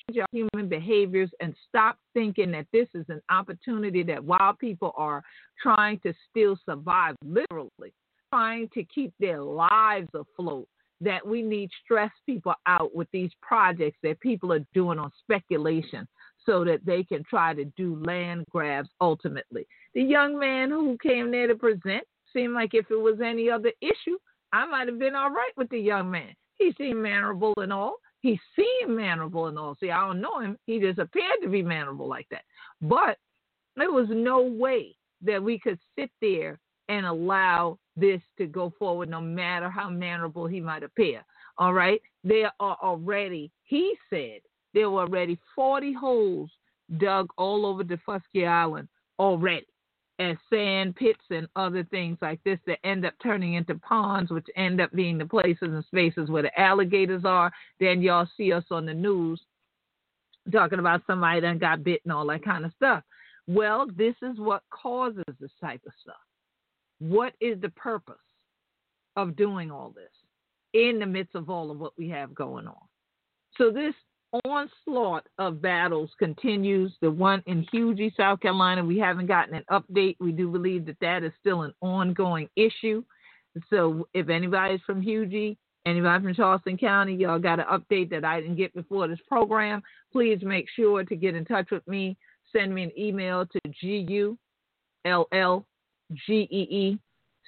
change 0.08 0.20
our 0.20 0.28
human 0.32 0.68
behaviors 0.68 1.30
and 1.40 1.54
stop 1.68 1.98
thinking 2.14 2.52
that 2.52 2.66
this 2.74 2.88
is 2.96 3.06
an 3.10 3.22
opportunity 3.30 4.04
that 4.04 4.24
while 4.24 4.54
people 4.54 4.94
are 4.98 5.24
trying 5.62 6.00
to 6.00 6.14
still 6.30 6.58
survive, 6.66 7.16
literally 7.24 7.94
trying 8.34 8.70
to 8.74 8.84
keep 8.86 9.14
their 9.20 9.42
lives 9.42 10.10
afloat, 10.14 10.68
that 11.02 11.26
we 11.26 11.42
need 11.42 11.70
stress 11.84 12.12
people 12.26 12.54
out 12.66 12.94
with 12.94 13.08
these 13.12 13.32
projects 13.42 13.98
that 14.04 14.20
people 14.20 14.52
are 14.52 14.66
doing 14.74 15.00
on 15.00 15.12
speculation 15.20 16.08
so 16.46 16.64
that 16.64 16.86
they 16.86 17.04
can 17.04 17.24
try 17.24 17.54
to 17.54 17.66
do 17.78 18.02
land 18.06 18.46
grabs 18.50 18.90
ultimately. 19.02 19.68
The 19.94 20.02
young 20.02 20.40
man 20.40 20.70
who 20.70 20.98
came 21.02 21.32
there 21.32 21.48
to 21.48 21.56
present 21.56 22.04
seemed 22.34 22.54
like 22.54 22.74
if 22.74 22.90
it 22.90 23.00
was 23.00 23.20
any 23.24 23.50
other 23.50 23.72
issue, 23.82 24.18
I 24.54 24.66
might 24.66 24.88
have 24.88 25.00
been 25.00 25.16
all 25.16 25.32
right 25.32 25.52
with 25.58 25.70
the 25.70 25.80
young 25.80 26.10
man. 26.10 26.34
He 26.58 26.74
seemed 26.78 27.02
mannerable 27.02 27.54
and 27.58 27.72
all. 27.72 27.98
He 28.22 28.40
seemed 28.56 28.96
mannerable 28.96 29.48
and 29.48 29.58
all. 29.58 29.78
See, 29.80 29.92
I 29.92 30.06
don't 30.06 30.22
know 30.22 30.40
him. 30.40 30.58
He 30.66 30.80
just 30.80 31.00
appeared 31.00 31.38
to 31.42 31.50
be 31.50 31.62
mannerable 31.62 32.08
like 32.08 32.28
that. 32.32 32.44
But 32.82 33.18
there 33.76 33.92
was 33.92 34.08
no 34.10 34.42
way 34.42 34.96
that 35.22 35.42
we 35.42 35.60
could 35.60 35.80
sit 35.98 36.12
there 36.22 36.60
and 36.90 37.06
allow 37.06 37.78
this 37.96 38.22
to 38.38 38.48
go 38.48 38.74
forward, 38.80 39.10
no 39.10 39.22
matter 39.22 39.70
how 39.70 39.90
mannerable 39.90 40.48
he 40.48 40.60
might 40.60 40.84
appear. 40.84 41.24
All 41.58 41.74
right. 41.74 42.02
There 42.24 42.52
are 42.60 42.78
already, 42.82 43.52
he 43.64 43.96
said, 44.10 44.40
there 44.74 44.90
were 44.90 45.02
already 45.02 45.40
40 45.56 45.94
holes 45.94 46.50
dug 46.98 47.30
all 47.38 47.66
over 47.66 47.84
Daufuskie 47.84 48.48
Island 48.48 48.88
already 49.18 49.66
as 50.20 50.36
sand 50.50 50.96
pits 50.96 51.24
and 51.30 51.48
other 51.56 51.84
things 51.86 52.18
like 52.22 52.44
this 52.44 52.60
that 52.68 52.86
end 52.86 53.06
up 53.06 53.14
turning 53.24 53.54
into 53.54 53.76
ponds, 53.76 54.32
which 54.32 54.46
end 54.56 54.82
up 54.82 54.92
being 54.92 55.18
the 55.18 55.26
places 55.26 55.60
and 55.62 55.84
spaces 55.86 56.30
where 56.30 56.44
the 56.44 56.60
alligators 56.60 57.24
are. 57.24 57.52
Then 57.80 58.02
y'all 58.02 58.28
see 58.36 58.52
us 58.52 58.66
on 58.70 58.86
the 58.86 58.94
news 58.94 59.42
talking 60.52 60.80
about 60.80 61.02
somebody 61.08 61.40
that 61.42 61.60
got 61.60 61.84
bit 61.84 62.02
and 62.04 62.12
all 62.12 62.28
that 62.28 62.44
kind 62.44 62.66
of 62.66 62.74
stuff. 62.76 63.04
Well, 63.48 63.88
this 63.96 64.16
is 64.22 64.38
what 64.38 64.64
causes 64.70 65.24
this 65.40 65.52
type 65.62 65.82
of 65.86 65.94
stuff. 66.02 66.16
What 67.00 67.34
is 67.40 67.60
the 67.62 67.70
purpose 67.70 68.16
of 69.16 69.36
doing 69.38 69.72
all 69.72 69.92
this 69.96 70.12
in 70.74 71.00
the 71.00 71.06
midst 71.06 71.36
of 71.36 71.50
all 71.50 71.72
of 71.72 71.80
what 71.80 71.94
we 71.98 72.10
have 72.10 72.36
going 72.36 72.68
on? 72.68 72.76
So 73.58 73.72
this 73.72 73.94
onslaught 74.46 75.28
of 75.38 75.62
battles 75.62 76.12
continues. 76.20 76.94
The 77.02 77.12
one 77.12 77.42
in 77.46 77.66
Huger, 77.72 78.10
South 78.16 78.40
Carolina, 78.40 78.84
we 78.84 78.98
haven't 79.00 79.28
gotten 79.28 79.56
an 79.56 79.64
update. 79.72 80.18
We 80.20 80.32
do 80.32 80.50
believe 80.50 80.86
that 80.86 81.00
that 81.02 81.24
is 81.24 81.32
still 81.40 81.64
an 81.64 81.74
ongoing 81.82 82.50
issue. 82.56 83.04
So 83.70 84.08
if 84.14 84.30
anybody's 84.30 84.82
from 84.86 85.02
Huger, 85.02 85.56
anybody 85.86 86.24
from 86.24 86.36
Charleston 86.36 86.78
County, 86.78 87.16
y'all 87.16 87.40
got 87.40 87.60
an 87.60 87.66
update 87.72 88.10
that 88.12 88.24
I 88.24 88.40
didn't 88.42 88.58
get 88.58 88.74
before 88.74 89.08
this 89.08 89.20
program, 89.28 89.82
please 90.12 90.40
make 90.44 90.68
sure 90.76 91.04
to 91.04 91.16
get 91.16 91.36
in 91.36 91.46
touch 91.46 91.72
with 91.72 91.88
me. 91.88 92.18
Send 92.52 92.74
me 92.74 92.84
an 92.84 92.92
email 92.98 93.46
to 93.46 93.60
G 93.82 94.06
U 94.10 94.38
L 95.06 95.28
L 95.32 95.66
G 96.28 96.48
E 96.52 96.68
E 96.70 97.00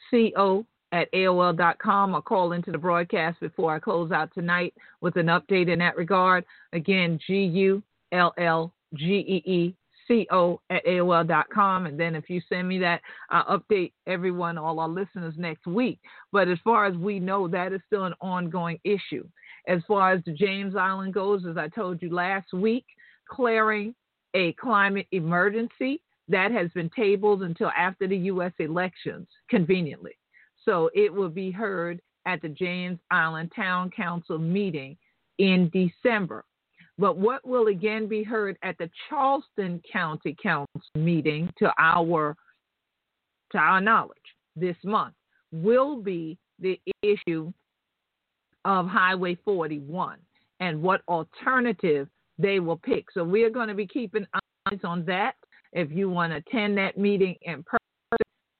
C 0.09 0.33
O 0.37 0.65
at 0.91 1.11
AOL.com 1.13 2.15
or 2.15 2.21
call 2.21 2.51
into 2.51 2.71
the 2.71 2.77
broadcast 2.77 3.39
before 3.39 3.73
I 3.73 3.79
close 3.79 4.11
out 4.11 4.33
tonight 4.33 4.73
with 4.99 5.15
an 5.15 5.27
update 5.27 5.71
in 5.71 5.79
that 5.79 5.97
regard. 5.97 6.45
Again, 6.73 7.19
G 7.25 7.43
U 7.43 7.83
L 8.11 8.33
L 8.37 8.73
G 8.93 9.05
E 9.05 9.49
E 9.49 9.75
C 10.07 10.27
O 10.31 10.59
at 10.69 10.85
AOL.com. 10.85 11.85
And 11.85 11.99
then 11.99 12.15
if 12.15 12.29
you 12.29 12.41
send 12.49 12.67
me 12.67 12.79
that, 12.79 13.01
I'll 13.29 13.59
update 13.59 13.93
everyone, 14.07 14.57
all 14.57 14.79
our 14.79 14.89
listeners 14.89 15.35
next 15.37 15.65
week. 15.65 15.99
But 16.31 16.47
as 16.47 16.57
far 16.63 16.85
as 16.85 16.95
we 16.95 17.19
know, 17.19 17.47
that 17.47 17.71
is 17.71 17.81
still 17.87 18.03
an 18.03 18.15
ongoing 18.21 18.79
issue. 18.83 19.27
As 19.67 19.81
far 19.87 20.11
as 20.11 20.23
the 20.25 20.33
James 20.33 20.75
Island 20.75 21.13
goes, 21.13 21.45
as 21.45 21.57
I 21.57 21.67
told 21.69 22.01
you 22.01 22.13
last 22.13 22.51
week, 22.51 22.85
clearing 23.29 23.95
a 24.33 24.53
climate 24.53 25.07
emergency 25.11 26.01
that 26.27 26.51
has 26.51 26.71
been 26.71 26.89
tabled 26.95 27.43
until 27.43 27.69
after 27.77 28.07
the 28.07 28.17
U.S. 28.17 28.53
elections, 28.59 29.27
conveniently. 29.49 30.13
So 30.65 30.89
it 30.93 31.13
will 31.13 31.29
be 31.29 31.51
heard 31.51 32.01
at 32.25 32.41
the 32.41 32.49
James 32.49 32.99
Island 33.09 33.51
Town 33.55 33.89
Council 33.89 34.37
meeting 34.37 34.97
in 35.37 35.69
December. 35.73 36.45
But 36.97 37.17
what 37.17 37.45
will 37.47 37.67
again 37.67 38.07
be 38.07 38.21
heard 38.21 38.57
at 38.61 38.77
the 38.77 38.89
Charleston 39.09 39.81
County 39.91 40.35
Council 40.41 40.81
meeting 40.95 41.51
to 41.57 41.71
our 41.79 42.35
to 43.51 43.57
our 43.57 43.81
knowledge 43.81 44.17
this 44.55 44.77
month 44.83 45.13
will 45.51 45.97
be 45.97 46.37
the 46.59 46.79
issue 47.01 47.51
of 48.65 48.87
Highway 48.87 49.35
41 49.43 50.19
and 50.59 50.81
what 50.81 51.01
alternative 51.07 52.07
they 52.37 52.59
will 52.59 52.77
pick. 52.77 53.05
So 53.13 53.23
we 53.23 53.43
are 53.43 53.49
going 53.49 53.67
to 53.67 53.73
be 53.73 53.87
keeping 53.87 54.25
eyes 54.67 54.79
on 54.83 55.03
that. 55.05 55.35
If 55.73 55.91
you 55.91 56.09
want 56.09 56.33
to 56.33 56.37
attend 56.37 56.77
that 56.77 56.97
meeting 56.97 57.35
in 57.41 57.63
person, 57.63 57.79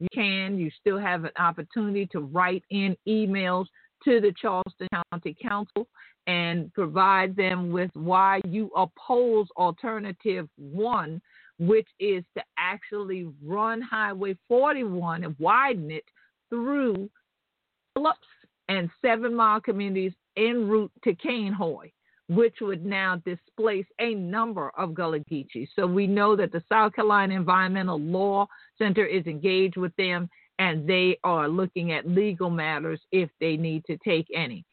you 0.02 0.08
can. 0.14 0.58
You 0.58 0.72
still 0.80 0.98
have 0.98 1.26
an 1.26 1.32
opportunity 1.38 2.08
to 2.08 2.22
write 2.22 2.64
in 2.72 2.98
emails 3.08 3.68
to 4.04 4.20
the 4.20 4.34
Charleston 4.42 4.88
County 5.12 5.38
Council 5.40 5.88
and 6.26 6.74
provide 6.74 7.36
them 7.36 7.72
with 7.72 7.92
why 7.94 8.42
you 8.48 8.72
oppose 8.76 9.48
alternative 9.58 10.50
one, 10.58 11.22
which 11.60 11.88
is 12.00 12.24
to 12.36 12.44
actually 12.58 13.30
run 13.44 13.80
Highway 13.80 14.36
41 14.48 15.24
and 15.24 15.36
widen 15.38 15.92
it 15.92 16.06
through 16.50 17.08
Phillips 17.94 18.20
and 18.70 18.90
seven 19.04 19.36
mile 19.36 19.62
communities 19.62 20.14
en 20.36 20.68
route 20.68 20.92
to 21.04 21.14
Cainhoy 21.14 21.92
which 22.32 22.56
would 22.62 22.86
now 22.86 23.22
displace 23.26 23.86
a 24.00 24.14
number 24.14 24.72
of 24.78 24.94
Gullah 24.94 25.20
Geechees. 25.20 25.68
So 25.76 25.86
we 25.86 26.08
know 26.08 26.38
that 26.38 26.54
the 26.54 26.64
South 26.70 26.94
Carolina 26.94 27.36
Environmental 27.36 28.00
Law 28.00 28.48
Center 28.82 29.06
is 29.06 29.26
engaged 29.28 29.78
with 29.78 29.96
them 29.98 30.28
and 30.58 30.88
they 30.88 31.18
are 31.24 31.48
looking 31.48 31.92
at 31.92 32.08
legal 32.08 32.50
matters 32.50 33.00
if 33.12 33.30
they 33.40 33.58
need 33.58 33.86
to 33.86 33.98
take 33.98 34.28
any. 34.34 34.66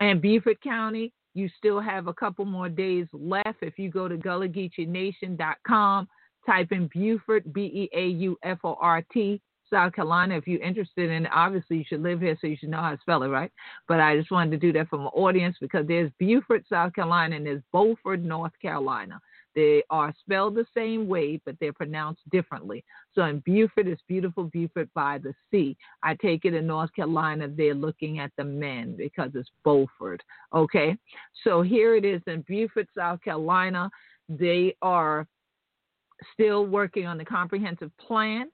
And 0.00 0.22
Beaufort 0.22 0.60
County, 0.62 1.12
You 1.34 1.48
still 1.56 1.80
have 1.80 2.06
a 2.06 2.14
couple 2.14 2.44
more 2.44 2.68
days 2.68 3.06
left. 3.12 3.62
If 3.62 3.78
you 3.78 3.90
go 3.90 4.08
to 4.08 4.16
GullahGeecheeNation.com, 4.16 6.08
type 6.46 6.72
in 6.72 6.88
Beaufort, 6.88 7.52
B 7.52 7.60
E 7.62 7.90
A 7.94 8.08
U 8.08 8.36
F 8.42 8.58
O 8.64 8.76
R 8.80 9.02
T, 9.12 9.40
South 9.70 9.92
Carolina. 9.92 10.36
If 10.36 10.46
you're 10.46 10.60
interested 10.60 11.10
in 11.10 11.26
it, 11.26 11.32
obviously 11.34 11.78
you 11.78 11.84
should 11.86 12.02
live 12.02 12.20
here 12.20 12.36
so 12.40 12.46
you 12.46 12.56
should 12.56 12.70
know 12.70 12.80
how 12.80 12.92
to 12.92 13.00
spell 13.00 13.22
it, 13.22 13.28
right? 13.28 13.52
But 13.86 14.00
I 14.00 14.16
just 14.16 14.30
wanted 14.30 14.50
to 14.52 14.56
do 14.58 14.72
that 14.72 14.88
for 14.88 14.98
my 14.98 15.06
audience 15.06 15.56
because 15.60 15.86
there's 15.86 16.10
Beaufort, 16.18 16.64
South 16.68 16.94
Carolina, 16.94 17.36
and 17.36 17.46
there's 17.46 17.62
Beaufort, 17.72 18.20
North 18.20 18.52
Carolina. 18.60 19.20
They 19.58 19.82
are 19.90 20.14
spelled 20.20 20.54
the 20.54 20.66
same 20.72 21.08
way, 21.08 21.40
but 21.44 21.56
they're 21.58 21.72
pronounced 21.72 22.20
differently. 22.30 22.84
So 23.12 23.24
in 23.24 23.40
Beaufort, 23.40 23.88
it's 23.88 24.00
beautiful 24.06 24.44
Beaufort 24.44 24.88
by 24.94 25.18
the 25.18 25.34
sea. 25.50 25.76
I 26.04 26.14
take 26.14 26.44
it 26.44 26.54
in 26.54 26.64
North 26.64 26.94
Carolina, 26.94 27.48
they're 27.48 27.74
looking 27.74 28.20
at 28.20 28.30
the 28.38 28.44
men 28.44 28.94
because 28.96 29.32
it's 29.34 29.50
Beaufort. 29.64 30.22
Okay. 30.54 30.96
So 31.42 31.62
here 31.62 31.96
it 31.96 32.04
is 32.04 32.22
in 32.28 32.42
Beaufort, 32.42 32.86
South 32.96 33.20
Carolina. 33.20 33.90
They 34.28 34.76
are 34.80 35.26
still 36.34 36.64
working 36.64 37.08
on 37.08 37.18
the 37.18 37.24
comprehensive 37.24 37.90
plan. 37.98 38.52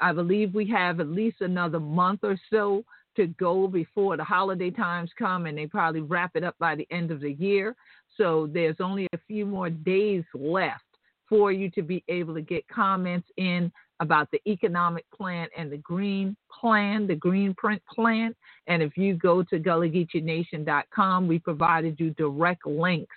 I 0.00 0.12
believe 0.12 0.52
we 0.52 0.66
have 0.66 0.98
at 0.98 1.06
least 1.06 1.42
another 1.42 1.78
month 1.78 2.24
or 2.24 2.36
so 2.50 2.84
to 3.20 3.26
go 3.26 3.68
before 3.68 4.16
the 4.16 4.24
holiday 4.24 4.70
times 4.70 5.10
come, 5.18 5.44
and 5.44 5.58
they 5.58 5.66
probably 5.66 6.00
wrap 6.00 6.32
it 6.36 6.44
up 6.44 6.56
by 6.58 6.74
the 6.74 6.86
end 6.90 7.10
of 7.10 7.20
the 7.20 7.32
year. 7.32 7.76
So 8.16 8.48
there's 8.52 8.76
only 8.80 9.06
a 9.12 9.18
few 9.28 9.44
more 9.44 9.68
days 9.68 10.24
left 10.34 10.84
for 11.28 11.52
you 11.52 11.70
to 11.72 11.82
be 11.82 12.02
able 12.08 12.34
to 12.34 12.40
get 12.40 12.66
comments 12.68 13.28
in 13.36 13.70
about 14.00 14.30
the 14.30 14.40
economic 14.50 15.04
plan 15.14 15.48
and 15.56 15.70
the 15.70 15.76
green 15.76 16.34
plan, 16.50 17.06
the 17.06 17.14
green 17.14 17.54
print 17.54 17.82
plan. 17.94 18.34
And 18.66 18.82
if 18.82 18.96
you 18.96 19.14
go 19.14 19.42
to 19.42 19.58
GullahGeecheeNation.com, 19.60 21.28
we 21.28 21.38
provided 21.38 22.00
you 22.00 22.10
direct 22.10 22.66
links 22.66 23.14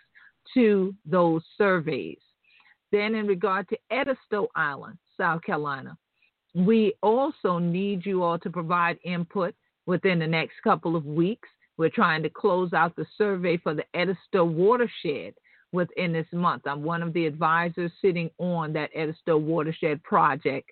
to 0.53 0.93
those 1.05 1.41
surveys. 1.57 2.19
Then, 2.91 3.15
in 3.15 3.25
regard 3.25 3.69
to 3.69 3.77
Edisto 3.89 4.50
Island, 4.53 4.98
South 5.17 5.41
Carolina, 5.43 5.98
we 6.53 6.93
also 7.01 7.57
need 7.57 8.05
you 8.05 8.22
all 8.22 8.38
to 8.39 8.50
provide 8.50 9.00
input 9.03 9.55
within 9.85 10.19
the 10.19 10.27
next 10.27 10.55
couple 10.63 10.95
of 10.95 11.05
weeks. 11.05 11.49
We're 11.77 11.89
trying 11.89 12.23
to 12.23 12.29
close 12.29 12.73
out 12.73 12.95
the 12.95 13.05
survey 13.17 13.57
for 13.57 13.73
the 13.73 13.85
Edisto 13.95 14.45
watershed 14.45 15.33
within 15.71 16.13
this 16.13 16.27
month. 16.31 16.67
I'm 16.67 16.83
one 16.83 17.01
of 17.01 17.13
the 17.13 17.25
advisors 17.25 17.91
sitting 18.01 18.29
on 18.37 18.73
that 18.73 18.91
Edisto 18.95 19.37
watershed 19.37 20.03
project 20.03 20.69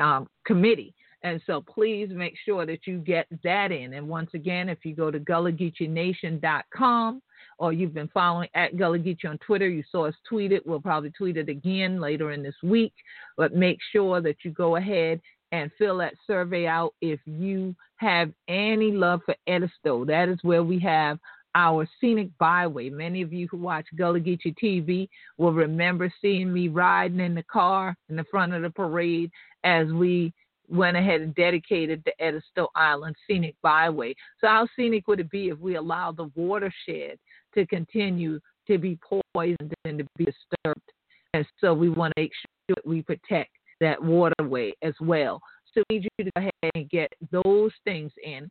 um, 0.00 0.28
committee. 0.46 0.94
And 1.24 1.40
so 1.46 1.62
please 1.62 2.10
make 2.12 2.34
sure 2.44 2.66
that 2.66 2.86
you 2.86 2.98
get 2.98 3.26
that 3.42 3.72
in. 3.72 3.94
And 3.94 4.06
once 4.06 4.30
again, 4.34 4.68
if 4.68 4.84
you 4.84 4.94
go 4.94 5.10
to 5.10 5.18
GullahGeecheeNation.com 5.18 7.22
or 7.58 7.72
you've 7.72 7.94
been 7.94 8.08
following 8.08 8.48
at 8.54 8.76
Gullah 8.76 8.98
Geechee 8.98 9.28
on 9.28 9.38
Twitter, 9.38 9.68
you 9.68 9.82
saw 9.90 10.06
us 10.06 10.14
tweet 10.28 10.52
it. 10.52 10.66
We'll 10.66 10.82
probably 10.82 11.10
tweet 11.10 11.38
it 11.38 11.48
again 11.48 11.98
later 11.98 12.32
in 12.32 12.42
this 12.42 12.56
week. 12.62 12.92
But 13.38 13.54
make 13.54 13.78
sure 13.90 14.20
that 14.20 14.36
you 14.44 14.50
go 14.50 14.76
ahead 14.76 15.18
and 15.54 15.70
fill 15.78 15.98
that 15.98 16.14
survey 16.26 16.66
out 16.66 16.94
if 17.00 17.20
you 17.26 17.76
have 17.96 18.32
any 18.48 18.90
love 18.90 19.20
for 19.24 19.36
Edisto. 19.46 20.04
That 20.04 20.28
is 20.28 20.38
where 20.42 20.64
we 20.64 20.80
have 20.80 21.20
our 21.54 21.88
scenic 22.00 22.36
byway. 22.38 22.90
Many 22.90 23.22
of 23.22 23.32
you 23.32 23.46
who 23.48 23.58
watch 23.58 23.86
Gullah 23.94 24.18
Geechee 24.18 24.56
TV 24.60 25.08
will 25.38 25.52
remember 25.52 26.12
seeing 26.20 26.52
me 26.52 26.66
riding 26.66 27.20
in 27.20 27.36
the 27.36 27.44
car 27.44 27.96
in 28.08 28.16
the 28.16 28.24
front 28.24 28.52
of 28.52 28.62
the 28.62 28.70
parade 28.70 29.30
as 29.62 29.86
we 29.92 30.32
went 30.68 30.96
ahead 30.96 31.20
and 31.20 31.32
dedicated 31.36 32.02
the 32.04 32.20
Edisto 32.20 32.66
Island 32.74 33.14
Scenic 33.28 33.54
Byway. 33.62 34.16
So 34.40 34.48
how 34.48 34.66
scenic 34.74 35.06
would 35.06 35.20
it 35.20 35.30
be 35.30 35.50
if 35.50 35.58
we 35.60 35.76
allow 35.76 36.10
the 36.10 36.32
watershed 36.34 37.16
to 37.54 37.64
continue 37.66 38.40
to 38.66 38.76
be 38.76 38.98
poisoned 39.32 39.72
and 39.84 39.98
to 40.00 40.06
be 40.16 40.24
disturbed? 40.24 40.90
And 41.32 41.46
so 41.60 41.74
we 41.74 41.90
want 41.90 42.12
to 42.16 42.22
make 42.22 42.32
sure 42.34 42.74
that 42.74 42.84
we 42.84 43.02
protect 43.02 43.52
that 43.80 44.02
waterway 44.02 44.72
as 44.82 44.94
well. 45.00 45.40
So 45.72 45.82
we 45.90 45.98
need 45.98 46.08
you 46.18 46.24
to 46.24 46.30
go 46.36 46.40
ahead 46.40 46.72
and 46.74 46.90
get 46.90 47.12
those 47.30 47.72
things 47.84 48.12
in. 48.22 48.50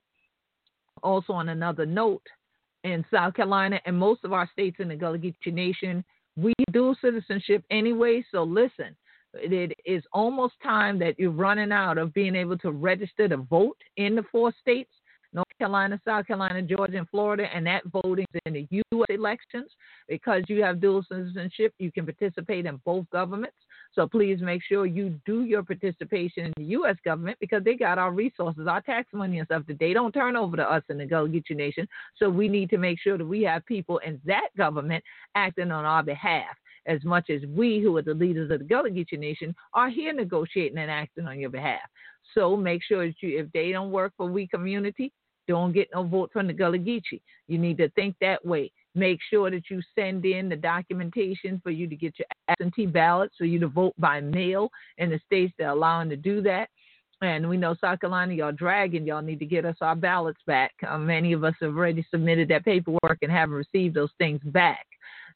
Also, 1.02 1.34
on 1.34 1.50
another 1.50 1.86
note, 1.86 2.24
in 2.84 3.06
South 3.12 3.34
Carolina 3.34 3.80
and 3.86 3.98
most 3.98 4.24
of 4.24 4.34
our 4.34 4.50
states 4.52 4.78
in 4.80 4.90
the 4.90 4.96
Gullah 4.96 5.18
Geechee 5.18 5.54
Nation, 5.54 6.04
we 6.36 6.54
do 6.72 6.96
citizenship 7.02 7.64
anyway. 7.72 8.24
So 8.32 8.44
listen, 8.44 8.96
it 9.34 9.74
is 9.86 10.04
almost 10.12 10.56
time 10.62 11.00
that 11.00 11.18
you're 11.18 11.32
running 11.32 11.72
out 11.72 11.98
of 11.98 12.14
being 12.14 12.36
able 12.36 12.58
to 12.60 12.72
register 12.72 13.28
to 13.28 13.38
vote 13.38 13.78
in 13.98 14.16
the 14.16 14.24
four 14.32 14.54
states. 14.62 14.92
North 15.34 15.48
Carolina, 15.58 16.00
South 16.06 16.28
Carolina, 16.28 16.62
Georgia, 16.62 16.98
and 16.98 17.10
Florida, 17.10 17.48
and 17.52 17.66
that 17.66 17.82
voting 17.86 18.26
is 18.36 18.42
in 18.46 18.54
the 18.54 18.68
U.S. 18.70 19.08
elections. 19.10 19.72
Because 20.08 20.44
you 20.48 20.62
have 20.62 20.80
dual 20.80 21.04
citizenship, 21.10 21.74
you 21.80 21.92
can 21.92 22.06
participate 22.06 22.68
in 22.68 22.80
both 22.86 23.10
governments. 23.12 23.58
So 23.96 24.08
please 24.08 24.42
make 24.42 24.64
sure 24.64 24.86
you 24.86 25.20
do 25.26 25.44
your 25.44 25.62
participation 25.62 26.46
in 26.46 26.54
the 26.58 26.64
U.S. 26.72 26.96
government 27.06 27.38
because 27.40 27.64
they 27.64 27.76
got 27.76 28.00
our 28.00 28.12
resources, 28.12 28.68
our 28.68 28.82
tax 28.82 29.08
money 29.14 29.38
and 29.38 29.48
stuff 29.48 29.64
that 29.68 29.80
they 29.80 29.94
don't 29.94 30.12
turn 30.12 30.36
over 30.36 30.58
to 30.58 30.64
us 30.64 30.84
in 30.90 30.98
the 30.98 31.06
Gullah 31.06 31.30
Geechee 31.30 31.56
Nation. 31.56 31.88
So 32.18 32.30
we 32.30 32.48
need 32.48 32.70
to 32.72 32.78
make 32.78 33.00
sure 33.00 33.18
that 33.18 33.26
we 33.26 33.44
have 33.44 33.66
people 33.66 34.00
in 34.00 34.20
that 34.26 34.50
government 34.58 35.04
acting 35.36 35.72
on 35.72 35.86
our 35.86 36.02
behalf 36.02 36.56
as 36.86 37.04
much 37.04 37.30
as 37.30 37.42
we, 37.48 37.80
who 37.80 37.96
are 37.98 38.02
the 38.02 38.14
leaders 38.14 38.52
of 38.52 38.60
the 38.60 38.66
Gullah 38.66 38.90
Geechee 38.90 39.20
Nation, 39.20 39.56
are 39.74 39.90
here 39.90 40.14
negotiating 40.14 40.78
and 40.78 40.92
acting 40.92 41.28
on 41.28 41.40
your 41.40 41.50
behalf. 41.50 41.82
So 42.34 42.58
make 42.58 42.82
sure 42.84 43.06
that 43.08 43.16
you, 43.22 43.40
if 43.40 43.52
they 43.52 43.72
don't 43.72 43.92
work 43.92 44.14
for 44.18 44.26
we 44.26 44.48
community, 44.48 45.12
don't 45.48 45.74
get 45.74 45.90
no 45.94 46.04
vote 46.04 46.32
from 46.34 46.48
the 46.48 46.54
Gullah 46.54 46.80
Geechee. 46.80 47.22
You 47.48 47.58
need 47.58 47.78
to 47.78 47.90
think 47.92 48.16
that 48.22 48.46
way. 48.46 48.72
Make 48.96 49.20
sure 49.30 49.50
that 49.50 49.70
you 49.70 49.82
send 49.96 50.26
in 50.26 50.50
the 50.50 50.56
documentation 50.56 51.60
for 51.64 51.72
you 51.72 51.88
to 51.88 51.96
get 51.96 52.20
your 52.20 52.28
absentee 52.48 52.86
ballots 52.86 53.36
for 53.38 53.46
you 53.46 53.60
to 53.60 53.68
vote 53.68 53.94
by 53.98 54.22
mail 54.22 54.70
in 54.98 55.10
the 55.10 55.20
states 55.26 55.54
that 55.58 55.66
are 55.66 55.70
allowing 55.72 56.10
to 56.10 56.16
do 56.16 56.42
that. 56.42 56.70
And 57.22 57.48
we 57.48 57.58
know 57.58 57.76
South 57.80 58.02
Carolina, 58.02 58.34
y'all 58.34 58.52
dragging, 58.52 59.08
y'all 59.08 59.22
need 59.22 59.40
to 59.40 59.46
get 59.46 59.66
us 59.66 59.78
our 59.82 59.96
ballots 59.96 60.42
back. 60.46 60.74
Uh, 60.88 60.98
many 60.98 61.32
of 61.34 61.44
us 61.44 61.54
have 61.62 61.76
already 61.76 62.06
submitted 62.12 62.50
that 62.50 62.66
paperwork 62.66 63.20
and 63.22 63.32
haven't 63.32 63.56
received 63.56 63.96
those 63.96 64.12
things 64.18 64.42
back. 64.46 64.86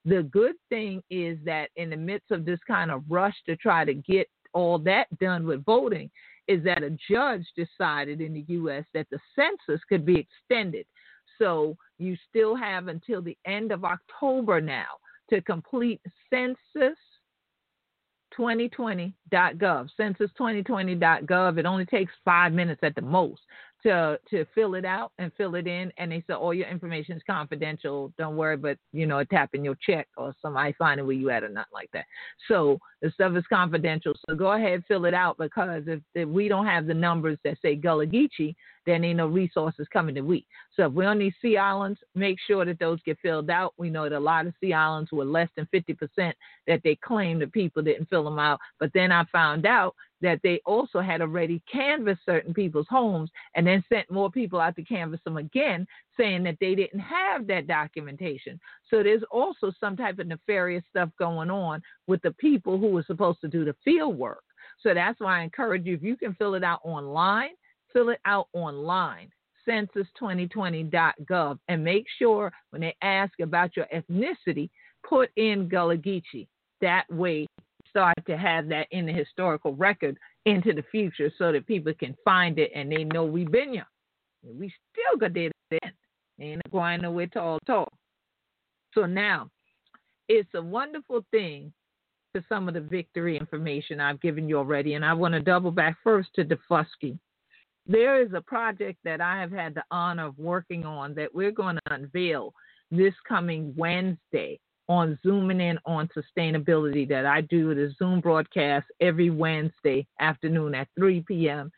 The 0.04 0.24
good 0.24 0.56
thing 0.70 1.02
is 1.10 1.38
that 1.46 1.70
in 1.76 1.90
the 1.90 1.98
midst 1.98 2.32
of 2.32 2.46
this 2.46 2.60
kind 2.68 2.92
of 2.92 3.04
rush 3.10 3.36
to 3.46 3.56
try 3.56 3.86
to 3.86 3.94
get 3.94 4.30
all 4.54 4.80
that 4.80 5.08
done 5.20 5.46
with 5.46 5.66
voting, 5.66 6.10
is 6.48 6.64
that 6.64 6.84
a 6.84 6.98
judge 7.10 7.46
decided 7.56 8.22
in 8.22 8.34
the 8.34 8.46
U.S. 8.48 8.86
that 8.94 9.08
the 9.12 9.20
census 9.36 9.84
could 9.88 10.06
be 10.06 10.18
extended. 10.18 10.86
So 11.40 11.78
you 11.98 12.16
still 12.30 12.56
have 12.56 12.88
until 12.88 13.22
the 13.22 13.38
end 13.46 13.72
of 13.72 13.84
October 13.84 14.62
now 14.62 14.88
to 15.30 15.42
complete 15.42 16.02
census 16.30 16.98
2020.gov. 18.38 19.90
Census 19.98 20.32
2020.gov. 20.40 21.58
It 21.58 21.66
only 21.66 21.86
takes 21.86 22.14
five 22.24 22.54
minutes 22.54 22.82
at 22.84 22.96
the 22.96 23.02
most 23.02 23.42
to 23.84 24.20
to 24.30 24.46
fill 24.56 24.76
it 24.76 24.86
out 24.86 25.12
and 25.20 25.32
fill 25.38 25.56
it 25.56 25.68
in 25.68 25.92
and 25.98 26.12
they 26.12 26.24
said 26.26 26.36
all 26.36 26.54
your 26.54 26.68
information 26.68 27.16
is 27.16 27.24
confidential. 27.30 28.12
Don't 28.18 28.36
worry 28.36 28.58
but 28.58 28.78
you 28.92 29.06
know 29.06 29.24
tapping 29.24 29.64
your 29.64 29.78
check 29.82 30.08
or 30.18 30.34
somebody 30.42 30.74
finding 30.78 31.06
where 31.06 31.16
you 31.16 31.30
at 31.30 31.44
or 31.44 31.50
nothing 31.50 31.74
like 31.74 31.90
that. 31.94 32.06
So 32.48 32.80
the 33.02 33.12
stuff 33.12 33.36
is 33.36 33.46
confidential. 33.50 34.14
So 34.28 34.36
go 34.36 34.54
ahead 34.54 34.84
fill 34.88 35.06
it 35.06 35.14
out 35.14 35.38
because 35.38 35.84
if, 35.88 36.02
if 36.16 36.28
we 36.28 36.48
don't 36.48 36.66
have 36.66 36.88
the 36.88 36.94
numbers 36.94 37.38
that 37.44 37.58
say 37.62 37.76
Gullah 37.76 38.08
Geechee 38.08 38.56
then 38.86 39.04
ain't 39.04 39.18
no 39.18 39.28
resources 39.28 39.86
coming 39.92 40.16
to 40.16 40.22
we. 40.22 40.46
So 40.76 40.86
if 40.86 40.94
we're 40.94 41.10
on 41.10 41.20
these 41.20 41.34
sea 41.42 41.58
islands 41.58 42.00
make 42.16 42.38
sure 42.48 42.66
that 42.66 42.80
those 42.80 43.02
get 43.04 43.20
filled 43.22 43.50
out. 43.50 43.74
We 43.78 43.90
know 43.90 44.10
that 44.10 44.18
a 44.18 44.20
lot 44.20 44.48
of 44.48 44.54
sea 44.60 44.74
islands 44.74 45.12
were 45.12 45.26
less 45.26 45.50
than 45.56 45.68
50% 45.74 46.34
that 46.68 46.82
they 46.84 46.96
claim 46.96 47.40
the 47.40 47.48
people 47.48 47.84
didn't 47.84 48.10
fill 48.10 48.24
them 48.24 48.40
out. 48.40 48.60
But 48.80 48.92
then 48.94 49.12
I 49.12 49.24
found 49.26 49.66
out 49.66 49.96
that 50.22 50.40
they 50.44 50.62
also 50.66 51.00
had 51.00 51.22
already 51.22 51.62
canvassed 51.72 52.22
certain 52.26 52.54
people's 52.54 52.88
homes 52.90 53.30
and 53.56 53.66
then 53.66 53.84
sent 53.90 54.10
more 54.10 54.32
people 54.32 54.60
out 54.60 54.76
to 54.76 54.84
canvass 54.84 55.20
them 55.24 55.38
again, 55.38 55.86
saying 56.18 56.44
that 56.44 56.58
they 56.60 56.76
didn't 56.76 57.00
have 57.00 57.48
that 57.48 57.68
documentation. 57.68 58.60
So 58.90 59.04
there's 59.04 59.24
also 59.32 59.72
some 59.80 59.96
type 59.96 60.20
of 60.20 60.28
nefarious 60.28 60.84
stuff 60.90 61.10
going 61.20 61.50
on 61.52 61.82
with 62.08 62.22
the 62.22 62.32
people 62.32 62.78
who 62.78 62.88
were 62.88 63.04
supposed 63.04 63.42
to 63.42 63.48
do 63.48 63.66
the 63.66 63.76
field 63.84 64.18
work. 64.18 64.44
So 64.82 64.94
that's 64.94 65.20
why 65.20 65.40
I 65.40 65.44
encourage 65.44 65.86
you 65.86 65.96
if 65.96 66.04
you 66.04 66.18
can 66.18 66.34
fill 66.36 66.56
it 66.56 66.64
out 66.64 66.82
online, 66.84 67.52
fill 67.94 68.10
it 68.10 68.20
out 68.26 68.48
online 68.54 69.30
census2020.gov 69.68 71.60
and 71.68 71.84
make 71.84 72.06
sure 72.18 72.52
when 72.70 72.82
they 72.82 72.96
ask 73.02 73.34
about 73.42 73.76
your 73.76 73.86
ethnicity, 73.94 74.70
put 75.08 75.30
in 75.36 75.68
Gullah 75.68 75.98
Geechee. 75.98 76.48
That 76.82 77.04
way 77.10 77.48
start 77.90 78.18
to 78.26 78.38
have 78.38 78.68
that 78.70 78.88
in 78.92 79.06
the 79.06 79.14
historical 79.14 79.74
record 79.76 80.18
into 80.46 80.74
the 80.74 80.84
future 80.92 81.32
so 81.38 81.52
that 81.52 81.68
people 81.68 81.94
can 82.00 82.16
find 82.24 82.60
it 82.60 82.72
and 82.74 82.92
they 82.92 83.04
know 83.04 83.26
we've 83.26 83.52
been 83.52 83.74
here. 83.74 83.88
We 84.44 84.72
still 84.92 85.20
got 85.20 85.36
it 85.36 85.52
then. 85.70 85.92
Ain't 86.40 86.72
going 86.72 87.02
nowhere 87.02 87.28
tall, 87.28 87.60
tall. 87.66 87.92
So 88.94 89.06
now, 89.06 89.50
it's 90.30 90.50
a 90.54 90.62
wonderful 90.62 91.26
thing 91.32 91.74
to 92.36 92.44
some 92.48 92.68
of 92.68 92.74
the 92.74 92.82
victory 92.82 93.38
information 93.38 94.00
I've 94.00 94.22
given 94.22 94.48
you 94.48 94.58
already, 94.58 94.94
and 94.94 95.04
I 95.04 95.14
want 95.14 95.34
to 95.34 95.40
double 95.40 95.72
back 95.72 95.98
first 96.04 96.30
to 96.36 96.46
Daufuskie. 96.46 97.18
There 97.88 98.22
is 98.22 98.34
a 98.34 98.42
project 98.42 99.00
that 99.04 99.22
I 99.22 99.40
have 99.40 99.52
had 99.52 99.74
the 99.74 99.84
honor 99.92 100.28
of 100.28 100.38
working 100.38 100.86
on 100.86 101.14
that 101.16 101.34
we're 101.34 101.52
going 101.52 101.78
to 101.78 101.94
unveil 101.94 102.54
this 102.92 103.14
coming 103.28 103.74
Wednesday 103.76 104.60
on 104.90 105.20
zooming 105.24 105.62
in 105.62 105.78
on 105.86 106.10
sustainability 106.16 107.08
that 107.10 107.26
I 107.26 107.42
do 107.42 107.76
the 107.76 107.94
Zoom 107.98 108.22
broadcast 108.22 108.86
every 109.02 109.30
Wednesday 109.30 110.08
afternoon 110.20 110.76
at 110.76 110.88
3 110.98 111.24
p.m. 111.28 111.72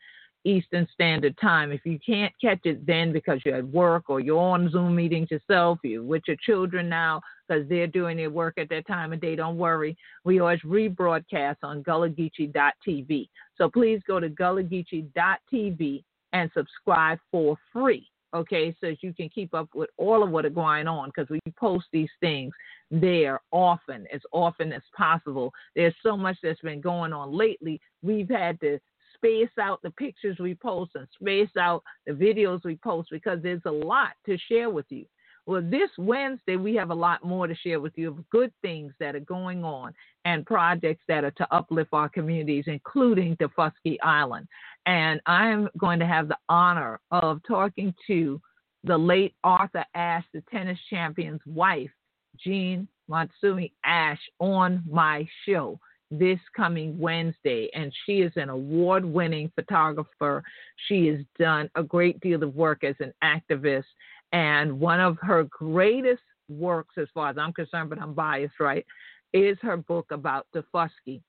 Eastern 0.44 0.88
Standard 0.92 1.36
Time. 1.38 1.70
If 1.72 1.84
you 1.84 1.98
can't 2.04 2.32
catch 2.40 2.60
it 2.64 2.86
then 2.86 3.12
because 3.12 3.40
you're 3.44 3.56
at 3.56 3.66
work 3.66 4.04
or 4.08 4.20
you're 4.20 4.38
on 4.38 4.70
Zoom 4.70 4.94
meetings 4.94 5.30
yourself, 5.30 5.78
you're 5.82 6.02
with 6.02 6.22
your 6.26 6.36
children 6.44 6.88
now 6.88 7.20
because 7.46 7.68
they're 7.68 7.86
doing 7.86 8.16
their 8.16 8.30
work 8.30 8.54
at 8.58 8.68
that 8.70 8.86
time 8.86 9.12
of 9.12 9.20
day, 9.20 9.36
don't 9.36 9.58
worry. 9.58 9.96
We 10.24 10.40
always 10.40 10.60
rebroadcast 10.60 11.56
on 11.62 11.82
gullah-geechee.tv. 11.82 13.28
So 13.58 13.68
please 13.68 14.00
go 14.06 14.20
to 14.20 14.28
gullah-geechee.tv 14.28 16.04
and 16.32 16.50
subscribe 16.54 17.18
for 17.30 17.56
free. 17.72 18.09
Okay, 18.32 18.76
so 18.80 18.94
you 19.00 19.12
can 19.12 19.28
keep 19.28 19.54
up 19.54 19.68
with 19.74 19.90
all 19.96 20.22
of 20.22 20.30
what 20.30 20.46
is 20.46 20.54
going 20.54 20.86
on 20.86 21.08
because 21.08 21.28
we 21.28 21.40
post 21.58 21.86
these 21.92 22.10
things 22.20 22.52
there 22.90 23.40
often, 23.50 24.06
as 24.12 24.20
often 24.32 24.72
as 24.72 24.82
possible. 24.96 25.52
There's 25.74 25.94
so 26.02 26.16
much 26.16 26.36
that's 26.42 26.60
been 26.60 26.80
going 26.80 27.12
on 27.12 27.32
lately. 27.32 27.80
We've 28.02 28.28
had 28.28 28.60
to 28.60 28.78
space 29.14 29.50
out 29.60 29.82
the 29.82 29.90
pictures 29.90 30.38
we 30.38 30.54
post 30.54 30.92
and 30.94 31.08
space 31.20 31.50
out 31.58 31.82
the 32.06 32.12
videos 32.12 32.64
we 32.64 32.76
post 32.76 33.08
because 33.10 33.42
there's 33.42 33.62
a 33.66 33.70
lot 33.70 34.10
to 34.26 34.38
share 34.48 34.70
with 34.70 34.86
you. 34.90 35.04
Well, 35.50 35.62
this 35.62 35.90
Wednesday, 35.98 36.54
we 36.54 36.76
have 36.76 36.90
a 36.90 36.94
lot 36.94 37.24
more 37.24 37.48
to 37.48 37.56
share 37.56 37.80
with 37.80 37.92
you 37.96 38.10
of 38.10 38.30
good 38.30 38.52
things 38.62 38.92
that 39.00 39.16
are 39.16 39.18
going 39.18 39.64
on 39.64 39.92
and 40.24 40.46
projects 40.46 41.02
that 41.08 41.24
are 41.24 41.32
to 41.32 41.52
uplift 41.52 41.88
our 41.92 42.08
communities, 42.08 42.66
including 42.68 43.34
Daufuskie 43.34 43.96
Island. 44.00 44.46
And 44.86 45.20
I'm 45.26 45.68
going 45.76 45.98
to 45.98 46.06
have 46.06 46.28
the 46.28 46.36
honor 46.48 47.00
of 47.10 47.40
talking 47.48 47.92
to 48.06 48.40
the 48.84 48.96
late 48.96 49.34
Arthur 49.42 49.84
Ashe, 49.96 50.24
the 50.32 50.44
tennis 50.52 50.78
champion's 50.88 51.40
wife, 51.44 51.90
Jean 52.38 52.86
Matsui 53.08 53.72
Ashe, 53.84 54.20
on 54.38 54.84
my 54.88 55.26
show 55.46 55.80
this 56.12 56.38
coming 56.56 56.98
Wednesday. 56.98 57.68
And 57.74 57.92
she 58.04 58.20
is 58.20 58.32
an 58.36 58.50
award 58.50 59.04
winning 59.04 59.50
photographer. 59.54 60.42
She 60.86 61.06
has 61.08 61.18
done 61.38 61.70
a 61.74 61.82
great 61.82 62.20
deal 62.20 62.42
of 62.42 62.54
work 62.54 62.84
as 62.84 62.96
an 63.00 63.12
activist. 63.22 63.84
And 64.32 64.78
one 64.78 65.00
of 65.00 65.18
her 65.22 65.44
greatest 65.44 66.22
works, 66.48 66.94
as 66.98 67.08
far 67.14 67.30
as 67.30 67.38
I'm 67.38 67.52
concerned, 67.52 67.90
but 67.90 68.00
I'm 68.00 68.14
biased, 68.14 68.60
right, 68.60 68.86
is 69.32 69.58
her 69.62 69.76
book 69.76 70.06
about 70.10 70.46
Daufuskie. 70.54 71.22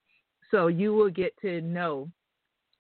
So 0.50 0.68
you 0.68 0.94
will 0.94 1.10
get 1.10 1.34
to 1.42 1.62
know 1.62 2.10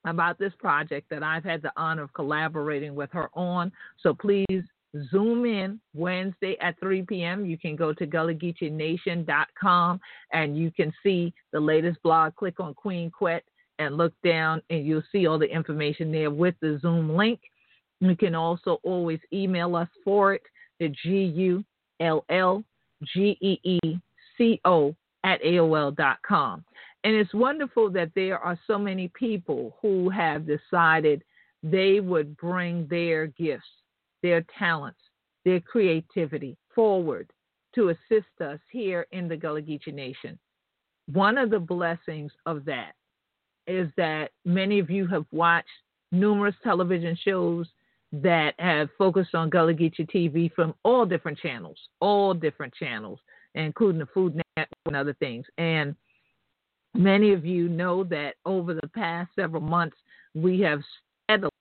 about 0.06 0.40
this 0.40 0.54
project 0.60 1.10
that 1.10 1.24
I've 1.24 1.44
had 1.44 1.62
the 1.62 1.72
honor 1.78 2.04
of 2.04 2.14
collaborating 2.14 2.96
with 2.96 3.12
her 3.12 3.30
on. 3.34 3.72
So 4.02 4.14
please 4.14 4.64
Zoom 5.10 5.46
in 5.46 5.80
Wednesday 5.94 6.58
at 6.60 6.80
3 6.80 7.04
p.m. 7.04 7.46
You 7.46 7.58
can 7.58 7.76
go 7.76 7.94
to 7.94 8.06
GullahGeecheeNation.com 8.06 10.00
and 10.34 10.58
you 10.58 10.72
can 10.72 10.92
see 11.04 11.34
the 11.54 11.60
latest 11.60 12.02
blog. 12.04 12.36
Click 12.36 12.60
on 12.60 12.74
Queen 12.74 13.10
Quet 13.10 13.44
and 13.80 13.98
look 13.98 14.14
down, 14.24 14.62
and 14.70 14.86
you'll 14.86 15.02
see 15.12 15.26
all 15.26 15.40
the 15.40 15.48
information 15.48 16.12
there 16.12 16.30
with 16.30 16.54
the 16.62 16.78
Zoom 16.82 17.16
link. 17.16 17.40
You 18.02 18.16
can 18.16 18.36
also 18.36 18.80
always 18.84 19.20
email 19.32 19.76
us 19.76 19.88
for 20.04 20.34
it 20.34 20.42
to 20.82 20.90
G 20.90 21.24
U 21.36 21.64
L 22.00 22.26
L 22.30 22.64
G 23.04 23.38
E 23.42 23.60
E 23.64 23.80
C 24.38 24.60
O 24.66 24.96
at 25.24 25.42
AOL.com. 25.44 26.66
And 27.04 27.16
it's 27.16 27.34
wonderful 27.34 27.90
that 27.92 28.12
there 28.16 28.38
are 28.38 28.60
so 28.68 28.78
many 28.78 29.08
people 29.10 29.78
who 29.82 30.10
have 30.10 30.46
decided 30.46 31.24
they 31.64 32.00
would 32.00 32.36
bring 32.38 32.88
their 32.90 33.28
gifts 33.28 33.66
their 34.22 34.46
talents, 34.58 35.00
their 35.46 35.60
creativity 35.60 36.58
forward 36.74 37.32
to 37.76 37.90
assist 37.90 38.42
us 38.42 38.60
here 38.72 39.08
in 39.12 39.28
the 39.28 39.38
Gullah 39.38 39.62
Geechee 39.62 39.94
Nation. 39.94 40.38
One 41.12 41.38
of 41.38 41.50
the 41.50 41.60
blessings 41.60 42.32
of 42.46 42.66
that 42.66 42.94
is 43.68 43.90
that 43.98 44.32
many 44.46 44.80
of 44.80 44.90
you 44.90 45.08
have 45.08 45.26
watched 45.32 45.68
numerous 46.12 46.56
television 46.64 47.18
shows 47.24 47.68
that 48.12 48.54
have 48.60 48.90
focused 48.98 49.36
on 49.36 49.50
Gullah 49.50 49.74
Geechee 49.74 50.10
TV 50.10 50.54
from 50.54 50.74
all 50.84 51.06
different 51.06 51.38
channels, 51.40 51.78
all 52.00 52.34
different 52.34 52.74
channels, 52.74 53.20
including 53.56 54.00
the 54.00 54.08
Food 54.08 54.36
Network 54.58 54.70
and 54.86 54.96
other 54.96 55.14
things. 55.14 55.46
And 55.58 55.96
many 56.94 57.32
of 57.34 57.46
you 57.46 57.70
know 57.70 58.04
that 58.06 58.36
over 58.46 58.74
the 58.74 58.88
past 58.90 59.32
several 59.36 59.62
months, 59.62 59.96
we 60.34 60.60
have 60.62 60.82
steadily, 61.26 61.52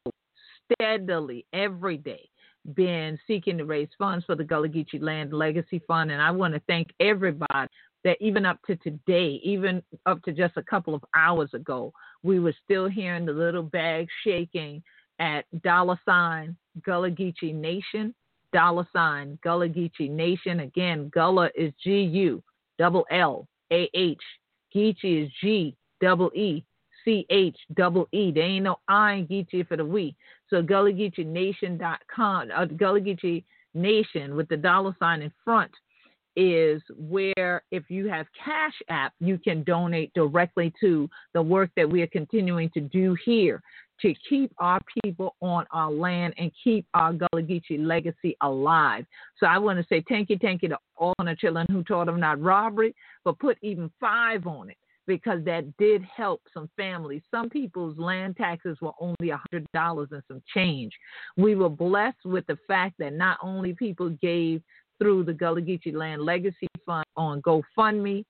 steadily 0.73 1.47
every 1.53 1.97
day 1.97 2.29
been 2.75 3.19
seeking 3.27 3.59
to 3.59 3.65
raise 3.65 3.89
funds 3.99 4.25
for 4.25 4.35
the 4.35 4.45
Gullah 4.45 4.69
Geechee 4.69 5.01
Land 5.01 5.33
Legacy 5.33 5.81
Fund. 5.87 6.11
And 6.11 6.21
I 6.21 6.31
want 6.31 6.55
to 6.55 6.63
thank 6.67 6.89
everybody 7.01 7.69
that 8.05 8.17
even 8.21 8.45
up 8.45 8.59
to 8.67 8.77
today, 8.77 9.41
even 9.43 9.83
up 10.07 10.23
to 10.25 10.33
just 10.33 10.57
a 10.57 10.63
couple 10.63 10.95
of 10.95 11.05
hours 11.15 11.51
ago, 11.55 11.93
we 12.23 12.41
were 12.41 12.55
still 12.65 12.89
hearing 12.89 13.25
the 13.25 13.33
little 13.33 13.63
bag 13.63 14.09
shaking 14.25 14.83
at 15.21 15.45
dollar 15.63 16.01
sign 16.05 16.57
Gullah 16.85 17.11
Geechee 17.11 17.55
Nation, 17.55 18.15
dollar 18.53 18.87
sign 18.93 19.39
Gullah 19.43 19.69
Geechee 19.69 20.11
Nation. 20.11 20.61
Again, 20.61 21.09
Gullah 21.15 21.51
is 21.55 21.73
G 21.83 22.01
U 22.01 22.43
double 22.79 23.07
L 23.11 23.47
A 23.73 23.89
H. 23.95 24.23
Geechee 24.75 25.25
is 25.27 25.31
G 25.41 25.77
double 26.01 26.31
E 26.35 26.65
C 27.05 27.27
H 27.31 27.57
double 27.75 28.09
E. 28.13 28.33
There 28.33 28.45
ain't 28.45 28.65
no 28.65 28.79
I 28.89 29.15
in 29.15 29.27
Geechee 29.27 29.69
for 29.69 29.77
the 29.77 29.85
we. 29.85 30.17
So 30.49 30.63
Gullah 30.63 30.93
Geechee 30.93 31.27
Nation.com, 31.27 32.51
uh, 32.55 32.65
Gullah 32.65 33.01
Geechee 33.01 33.45
Nation 33.75 34.35
with 34.35 34.49
the 34.49 34.57
dollar 34.57 34.97
sign 34.99 35.23
in 35.23 35.33
front 35.45 35.71
is 36.37 36.81
where 36.97 37.63
if 37.71 37.91
you 37.91 38.09
have 38.09 38.27
Cash 38.33 38.75
App, 38.89 39.13
you 39.21 39.37
can 39.37 39.65
donate 39.65 40.13
directly 40.15 40.73
to 40.81 41.09
the 41.35 41.43
work 41.43 41.71
that 41.77 41.89
we 41.89 42.03
are 42.03 42.07
continuing 42.09 42.71
to 42.71 42.81
do 42.81 43.17
here 43.25 43.61
to 44.03 44.15
keep 44.29 44.53
our 44.59 44.81
people 45.05 45.37
on 45.41 45.67
our 45.73 45.91
land 45.91 46.35
and 46.39 46.51
keep 46.63 46.87
our 46.95 47.13
Gullah 47.13 47.43
Geechee 47.43 47.85
legacy 47.85 48.37
alive. 48.41 49.05
So 49.39 49.47
I 49.47 49.59
want 49.59 49.79
to 49.79 49.87
say 49.89 50.03
thank 50.09 50.31
you, 50.31 50.39
thank 50.41 50.63
you 50.63 50.69
to 50.71 50.79
all 50.97 51.15
the 51.19 51.37
children 51.39 51.67
who 51.71 51.83
taught 51.83 52.07
them 52.07 52.21
not 52.21 52.41
robbery, 52.41 52.95
but 53.25 53.39
put 53.39 53.59
even 53.63 53.91
five 54.01 54.47
on 54.47 54.71
it 54.71 54.77
because 55.07 55.45
that 55.45 55.77
did 55.77 56.03
help 56.05 56.41
some 56.55 56.71
families. 56.77 57.23
Some 57.31 57.51
people's 57.51 57.99
land 57.99 58.37
taxes 58.37 58.79
were 58.81 58.93
only 59.01 59.31
a 59.31 59.41
$100 59.53 60.13
and 60.13 60.23
some 60.29 60.43
change. 60.55 60.93
We 61.37 61.55
were 61.55 61.69
blessed 61.69 62.25
with 62.25 62.47
the 62.47 62.59
fact 62.69 62.95
that 62.99 63.13
not 63.13 63.39
only 63.43 63.75
people 63.75 64.11
gave 64.23 64.63
through 64.99 65.25
the 65.25 65.33
Gullah 65.33 65.63
Geechee 65.63 65.95
Land 65.95 66.23
Legacy 66.23 66.69
Fund 66.87 67.05
on 67.17 67.43
GoFundMe, 67.43 68.25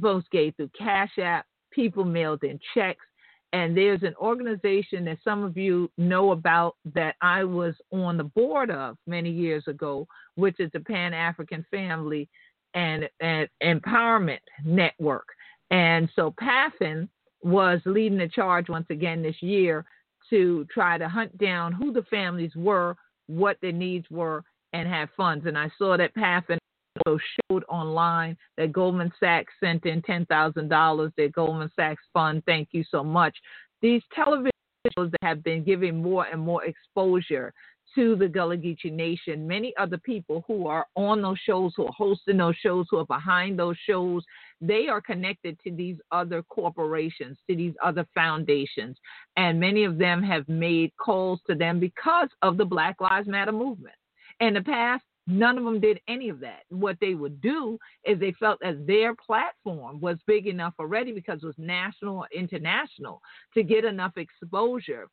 folks 0.00 0.26
gave 0.30 0.54
through 0.56 0.70
Cash 0.78 1.18
App, 1.18 1.44
people 1.70 2.04
mailed 2.04 2.44
in 2.44 2.58
checks. 2.74 3.04
And 3.52 3.76
there's 3.76 4.02
an 4.02 4.14
organization 4.20 5.04
that 5.06 5.18
some 5.22 5.42
of 5.42 5.56
you 5.56 5.90
know 5.96 6.32
about 6.32 6.76
that 6.94 7.14
I 7.22 7.44
was 7.44 7.74
on 7.92 8.16
the 8.16 8.24
board 8.24 8.70
of 8.70 8.96
many 9.06 9.30
years 9.30 9.64
ago, 9.66 10.06
which 10.34 10.58
is 10.58 10.70
the 10.72 10.80
Pan 10.80 11.14
African 11.14 11.64
Family 11.70 12.28
and, 12.74 13.08
and 13.20 13.48
Empowerment 13.62 14.40
Network. 14.64 15.26
And 15.70 16.08
so 16.14 16.34
PAFN 16.40 17.08
was 17.42 17.80
leading 17.84 18.18
the 18.18 18.28
charge 18.28 18.68
once 18.68 18.86
again 18.90 19.22
this 19.22 19.40
year 19.40 19.84
to 20.30 20.66
try 20.72 20.98
to 20.98 21.08
hunt 21.08 21.36
down 21.38 21.72
who 21.72 21.92
the 21.92 22.02
families 22.04 22.54
were, 22.56 22.96
what 23.26 23.56
their 23.62 23.72
needs 23.72 24.06
were, 24.10 24.44
and 24.72 24.88
have 24.88 25.08
funds. 25.16 25.46
And 25.46 25.56
I 25.56 25.70
saw 25.78 25.96
that 25.96 26.14
PAFN 26.14 26.58
also 27.06 27.18
showed 27.50 27.64
online 27.68 28.36
that 28.56 28.72
Goldman 28.72 29.12
Sachs 29.18 29.52
sent 29.60 29.86
in 29.86 30.02
$10,000, 30.02 31.12
their 31.16 31.28
Goldman 31.28 31.70
Sachs 31.76 32.02
fund. 32.12 32.42
Thank 32.46 32.68
you 32.72 32.84
so 32.90 33.02
much. 33.02 33.36
These 33.82 34.02
television 34.14 34.50
shows 34.96 35.10
that 35.10 35.26
have 35.26 35.42
been 35.42 35.64
giving 35.64 36.02
more 36.02 36.26
and 36.26 36.40
more 36.40 36.64
exposure 36.64 37.52
to 37.94 38.14
the 38.14 38.28
Gullah 38.28 38.58
Geechee 38.58 38.92
Nation, 38.92 39.46
many 39.48 39.72
other 39.78 39.96
people 39.96 40.44
who 40.46 40.66
are 40.66 40.86
on 40.96 41.22
those 41.22 41.38
shows, 41.38 41.72
who 41.76 41.86
are 41.86 41.92
hosting 41.96 42.36
those 42.36 42.56
shows, 42.56 42.86
who 42.90 42.98
are 42.98 43.06
behind 43.06 43.58
those 43.58 43.76
shows, 43.86 44.22
they 44.60 44.88
are 44.88 45.00
connected 45.00 45.58
to 45.64 45.70
these 45.70 45.96
other 46.12 46.42
corporations, 46.42 47.38
to 47.48 47.56
these 47.56 47.74
other 47.82 48.06
foundations. 48.14 48.98
And 49.36 49.58
many 49.58 49.84
of 49.84 49.96
them 49.96 50.22
have 50.22 50.46
made 50.48 50.92
calls 50.98 51.40
to 51.46 51.54
them 51.54 51.80
because 51.80 52.28
of 52.42 52.58
the 52.58 52.64
Black 52.66 53.00
Lives 53.00 53.28
Matter 53.28 53.52
movement. 53.52 53.94
In 54.40 54.52
the 54.52 54.62
past, 54.62 55.04
none 55.26 55.58
of 55.58 55.64
them 55.64 55.80
did 55.80 56.00
any 56.08 56.28
of 56.28 56.40
that. 56.40 56.60
What 56.68 56.96
they 57.00 57.14
would 57.14 57.40
do 57.40 57.78
is 58.04 58.18
they 58.18 58.32
felt 58.32 58.60
that 58.60 58.86
their 58.86 59.14
platform 59.14 60.00
was 60.00 60.18
big 60.26 60.46
enough 60.46 60.74
already 60.78 61.12
because 61.12 61.42
it 61.42 61.46
was 61.46 61.54
national 61.58 62.18
or 62.18 62.28
international 62.34 63.20
to 63.54 63.62
get 63.62 63.84
enough 63.84 64.16
exposure 64.16 65.08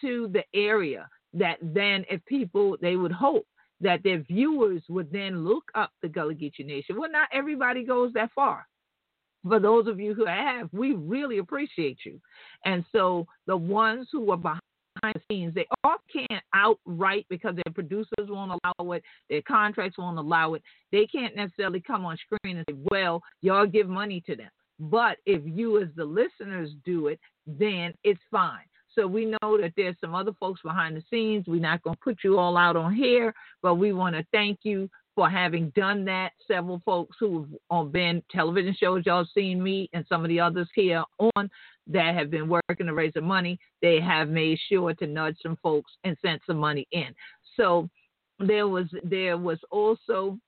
to 0.00 0.28
the 0.28 0.44
area 0.54 1.08
that 1.34 1.56
then 1.62 2.04
if 2.10 2.24
people 2.26 2.76
they 2.80 2.96
would 2.96 3.12
hope 3.12 3.46
that 3.80 4.02
their 4.02 4.18
viewers 4.18 4.82
would 4.88 5.10
then 5.12 5.44
look 5.44 5.64
up 5.74 5.92
the 6.02 6.08
Gullah 6.08 6.34
Geechee 6.34 6.66
Nation. 6.66 6.98
Well, 6.98 7.10
not 7.10 7.28
everybody 7.32 7.84
goes 7.84 8.12
that 8.14 8.30
far. 8.34 8.66
For 9.46 9.60
those 9.60 9.86
of 9.86 10.00
you 10.00 10.14
who 10.14 10.26
have, 10.26 10.68
we 10.72 10.94
really 10.94 11.38
appreciate 11.38 11.98
you. 12.04 12.20
And 12.64 12.84
so 12.90 13.26
the 13.46 13.56
ones 13.56 14.08
who 14.10 14.30
are 14.32 14.36
behind 14.36 14.60
behind 15.00 15.14
the 15.16 15.34
scenes. 15.34 15.54
They 15.54 15.66
all 15.84 15.96
can't 16.12 16.42
outright 16.54 17.26
because 17.28 17.54
their 17.54 17.72
producers 17.74 18.28
won't 18.28 18.52
allow 18.52 18.92
it, 18.92 19.02
their 19.28 19.42
contracts 19.42 19.98
won't 19.98 20.18
allow 20.18 20.54
it. 20.54 20.62
They 20.92 21.06
can't 21.06 21.36
necessarily 21.36 21.80
come 21.80 22.04
on 22.04 22.16
screen 22.16 22.58
and 22.58 22.66
say, 22.68 22.76
well, 22.90 23.22
y'all 23.40 23.66
give 23.66 23.88
money 23.88 24.22
to 24.26 24.36
them. 24.36 24.50
But 24.80 25.18
if 25.26 25.42
you, 25.44 25.82
as 25.82 25.88
the 25.96 26.04
listeners, 26.04 26.70
do 26.84 27.08
it, 27.08 27.18
then 27.46 27.92
it's 28.04 28.20
fine. 28.30 28.64
So 28.94 29.06
we 29.06 29.26
know 29.26 29.58
that 29.60 29.72
there's 29.76 29.96
some 30.00 30.14
other 30.14 30.32
folks 30.40 30.60
behind 30.62 30.96
the 30.96 31.02
scenes. 31.10 31.46
We're 31.46 31.60
not 31.60 31.82
going 31.82 31.96
to 31.96 32.02
put 32.02 32.18
you 32.24 32.38
all 32.38 32.56
out 32.56 32.76
on 32.76 32.94
here, 32.94 33.34
but 33.62 33.74
we 33.74 33.92
want 33.92 34.16
to 34.16 34.26
thank 34.32 34.60
you 34.62 34.88
for 35.18 35.28
having 35.28 35.70
done 35.70 36.04
that. 36.04 36.30
Several 36.46 36.80
folks 36.84 37.16
who've 37.18 37.48
on 37.70 37.86
uh, 37.86 37.88
been 37.88 38.22
television 38.30 38.72
shows 38.78 39.02
y'all 39.04 39.26
seen 39.34 39.60
me 39.60 39.90
and 39.92 40.06
some 40.08 40.24
of 40.24 40.28
the 40.28 40.38
others 40.38 40.68
here 40.76 41.02
on 41.18 41.50
that 41.88 42.14
have 42.14 42.30
been 42.30 42.48
working 42.48 42.86
to 42.86 42.94
raise 42.94 43.14
the 43.14 43.20
money, 43.20 43.58
they 43.82 43.98
have 43.98 44.28
made 44.28 44.60
sure 44.68 44.94
to 44.94 45.08
nudge 45.08 45.34
some 45.42 45.58
folks 45.60 45.90
and 46.04 46.16
send 46.22 46.38
some 46.46 46.58
money 46.58 46.86
in. 46.92 47.08
So 47.56 47.90
there 48.38 48.68
was 48.68 48.86
there 49.02 49.36
was 49.36 49.58
also 49.72 50.38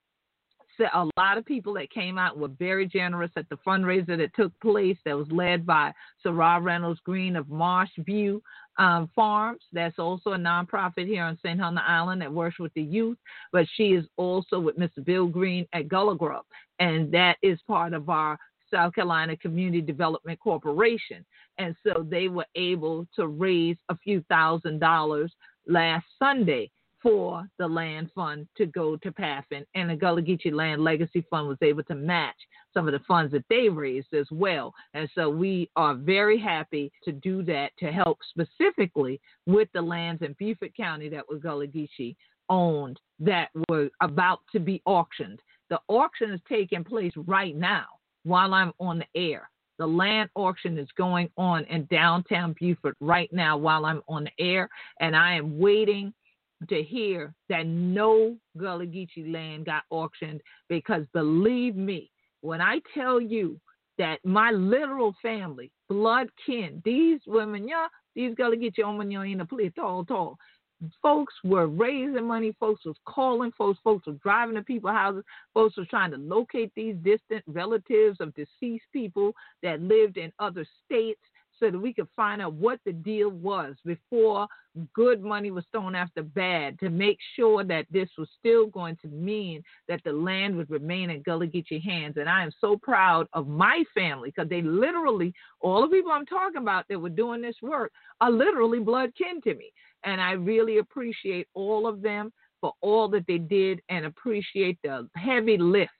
a 0.80 1.08
lot 1.16 1.38
of 1.38 1.44
people 1.44 1.74
that 1.74 1.90
came 1.90 2.18
out 2.18 2.38
were 2.38 2.48
very 2.48 2.86
generous 2.86 3.30
at 3.36 3.48
the 3.48 3.58
fundraiser 3.66 4.16
that 4.16 4.34
took 4.34 4.52
place 4.60 4.96
that 5.04 5.16
was 5.16 5.30
led 5.30 5.66
by 5.66 5.92
Sarah 6.22 6.60
Reynolds 6.60 7.00
Green 7.04 7.36
of 7.36 7.48
Marsh 7.48 7.90
View 7.98 8.42
um, 8.78 9.10
Farms. 9.14 9.62
That's 9.72 9.98
also 9.98 10.32
a 10.32 10.38
nonprofit 10.38 11.06
here 11.06 11.24
on 11.24 11.38
St. 11.42 11.58
Helena 11.58 11.82
Island 11.86 12.22
that 12.22 12.32
works 12.32 12.58
with 12.58 12.72
the 12.74 12.82
youth, 12.82 13.18
but 13.52 13.66
she 13.74 13.88
is 13.88 14.06
also 14.16 14.58
with 14.58 14.78
Mr. 14.78 15.04
Bill 15.04 15.26
Green 15.26 15.66
at 15.72 15.88
Gullah 15.88 16.16
Grub, 16.16 16.44
and 16.78 17.12
that 17.12 17.36
is 17.42 17.58
part 17.66 17.92
of 17.92 18.08
our 18.08 18.38
South 18.70 18.94
Carolina 18.94 19.36
Community 19.36 19.80
Development 19.80 20.38
Corporation. 20.38 21.24
And 21.58 21.74
so 21.84 22.06
they 22.08 22.28
were 22.28 22.46
able 22.54 23.06
to 23.16 23.26
raise 23.26 23.76
a 23.88 23.96
few 23.98 24.24
thousand 24.28 24.78
dollars 24.78 25.32
last 25.66 26.06
Sunday 26.18 26.70
for 27.02 27.48
the 27.58 27.66
land 27.66 28.10
fund 28.14 28.46
to 28.56 28.66
go 28.66 28.96
to 28.96 29.10
PAFN, 29.10 29.64
and 29.74 29.90
the 29.90 29.96
Gullah 29.96 30.22
Geechee 30.22 30.52
Land 30.52 30.82
Legacy 30.82 31.24
Fund 31.30 31.48
was 31.48 31.58
able 31.62 31.82
to 31.84 31.94
match 31.94 32.36
some 32.74 32.86
of 32.86 32.92
the 32.92 33.00
funds 33.08 33.32
that 33.32 33.44
they 33.48 33.68
raised 33.68 34.12
as 34.12 34.26
well. 34.30 34.74
And 34.94 35.08
so 35.14 35.28
we 35.30 35.70
are 35.76 35.94
very 35.94 36.38
happy 36.38 36.92
to 37.04 37.12
do 37.12 37.42
that 37.44 37.70
to 37.78 37.90
help 37.90 38.18
specifically 38.28 39.20
with 39.46 39.68
the 39.72 39.82
lands 39.82 40.22
in 40.22 40.34
Beaufort 40.38 40.76
County 40.76 41.08
that 41.08 41.28
was 41.28 41.40
Gullah 41.40 41.66
Geechee 41.66 42.16
owned 42.48 43.00
that 43.18 43.48
were 43.68 43.88
about 44.00 44.40
to 44.52 44.60
be 44.60 44.82
auctioned. 44.84 45.40
The 45.70 45.80
auction 45.88 46.32
is 46.32 46.40
taking 46.48 46.84
place 46.84 47.12
right 47.16 47.56
now 47.56 47.86
while 48.24 48.52
I'm 48.54 48.72
on 48.80 48.98
the 48.98 49.20
air. 49.20 49.48
The 49.78 49.86
land 49.86 50.28
auction 50.34 50.76
is 50.76 50.88
going 50.98 51.30
on 51.38 51.64
in 51.64 51.86
downtown 51.86 52.54
Beaufort 52.60 52.96
right 53.00 53.32
now 53.32 53.56
while 53.56 53.86
I'm 53.86 54.02
on 54.08 54.24
the 54.24 54.44
air, 54.44 54.68
and 55.00 55.16
I 55.16 55.34
am 55.34 55.58
waiting 55.58 56.12
to 56.68 56.82
hear 56.82 57.34
that 57.48 57.66
no 57.66 58.36
Gullah 58.58 58.86
Geechee 58.86 59.32
land 59.32 59.66
got 59.66 59.82
auctioned 59.90 60.40
because 60.68 61.04
believe 61.12 61.76
me, 61.76 62.10
when 62.42 62.60
I 62.60 62.80
tell 62.94 63.20
you 63.20 63.58
that 63.98 64.18
my 64.24 64.50
literal 64.50 65.14
family, 65.22 65.70
blood 65.88 66.28
kin, 66.44 66.82
these 66.84 67.20
women, 67.26 67.68
yeah, 67.68 67.86
these 68.14 68.34
Gullah 68.34 68.56
Geechee 68.56 68.84
oh, 68.84 68.92
women, 68.92 69.10
you 69.10 69.22
in 69.22 69.40
a 69.40 69.46
place 69.46 69.72
tall, 69.74 70.04
tall. 70.04 70.36
Folks 71.02 71.34
were 71.44 71.66
raising 71.66 72.26
money, 72.26 72.56
folks 72.58 72.86
was 72.86 72.96
calling 73.04 73.52
folks, 73.58 73.78
folks 73.84 74.06
were 74.06 74.14
driving 74.14 74.54
to 74.54 74.62
people's 74.62 74.94
houses, 74.94 75.24
folks 75.52 75.76
were 75.76 75.84
trying 75.84 76.10
to 76.10 76.16
locate 76.16 76.72
these 76.74 76.96
distant 77.02 77.44
relatives 77.46 78.18
of 78.20 78.34
deceased 78.34 78.86
people 78.90 79.34
that 79.62 79.82
lived 79.82 80.16
in 80.16 80.32
other 80.38 80.66
states 80.86 81.20
so 81.60 81.70
that 81.70 81.78
we 81.78 81.92
could 81.92 82.08
find 82.16 82.42
out 82.42 82.54
what 82.54 82.80
the 82.84 82.92
deal 82.92 83.28
was 83.30 83.76
before 83.84 84.48
good 84.94 85.22
money 85.22 85.50
was 85.50 85.64
thrown 85.70 85.94
after 85.94 86.22
bad 86.22 86.78
to 86.78 86.90
make 86.90 87.18
sure 87.36 87.64
that 87.64 87.86
this 87.90 88.08
was 88.16 88.28
still 88.38 88.66
going 88.66 88.96
to 89.02 89.08
mean 89.08 89.62
that 89.88 90.00
the 90.04 90.12
land 90.12 90.56
would 90.56 90.70
remain 90.70 91.10
in 91.10 91.22
Gullah 91.22 91.46
Geechee 91.46 91.82
hands. 91.82 92.16
And 92.16 92.28
I 92.28 92.42
am 92.42 92.52
so 92.60 92.76
proud 92.76 93.26
of 93.32 93.48
my 93.48 93.82
family 93.94 94.32
because 94.34 94.48
they 94.48 94.62
literally, 94.62 95.32
all 95.60 95.82
the 95.82 95.88
people 95.88 96.12
I'm 96.12 96.26
talking 96.26 96.62
about 96.62 96.86
that 96.88 97.00
were 97.00 97.08
doing 97.08 97.42
this 97.42 97.56
work 97.62 97.92
are 98.20 98.30
literally 98.30 98.80
blood 98.80 99.12
kin 99.16 99.40
to 99.42 99.54
me. 99.54 99.72
And 100.04 100.20
I 100.20 100.32
really 100.32 100.78
appreciate 100.78 101.48
all 101.54 101.86
of 101.86 102.00
them 102.00 102.32
for 102.60 102.72
all 102.80 103.08
that 103.08 103.26
they 103.26 103.38
did 103.38 103.80
and 103.88 104.06
appreciate 104.06 104.78
the 104.82 105.08
heavy 105.16 105.58
lift 105.58 105.92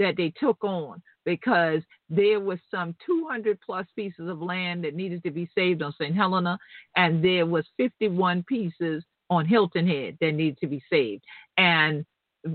that 0.00 0.16
they 0.16 0.32
took 0.40 0.64
on 0.64 1.00
because 1.24 1.82
there 2.08 2.40
was 2.40 2.58
some 2.70 2.96
200 3.06 3.60
plus 3.60 3.86
pieces 3.94 4.28
of 4.28 4.42
land 4.42 4.82
that 4.82 4.94
needed 4.94 5.22
to 5.22 5.30
be 5.30 5.48
saved 5.54 5.82
on 5.82 5.92
St. 5.92 6.16
Helena, 6.16 6.58
and 6.96 7.22
there 7.22 7.46
was 7.46 7.64
51 7.76 8.42
pieces 8.44 9.04
on 9.28 9.46
Hilton 9.46 9.86
Head 9.86 10.16
that 10.20 10.32
needed 10.32 10.58
to 10.58 10.66
be 10.66 10.82
saved. 10.90 11.22
And 11.58 12.04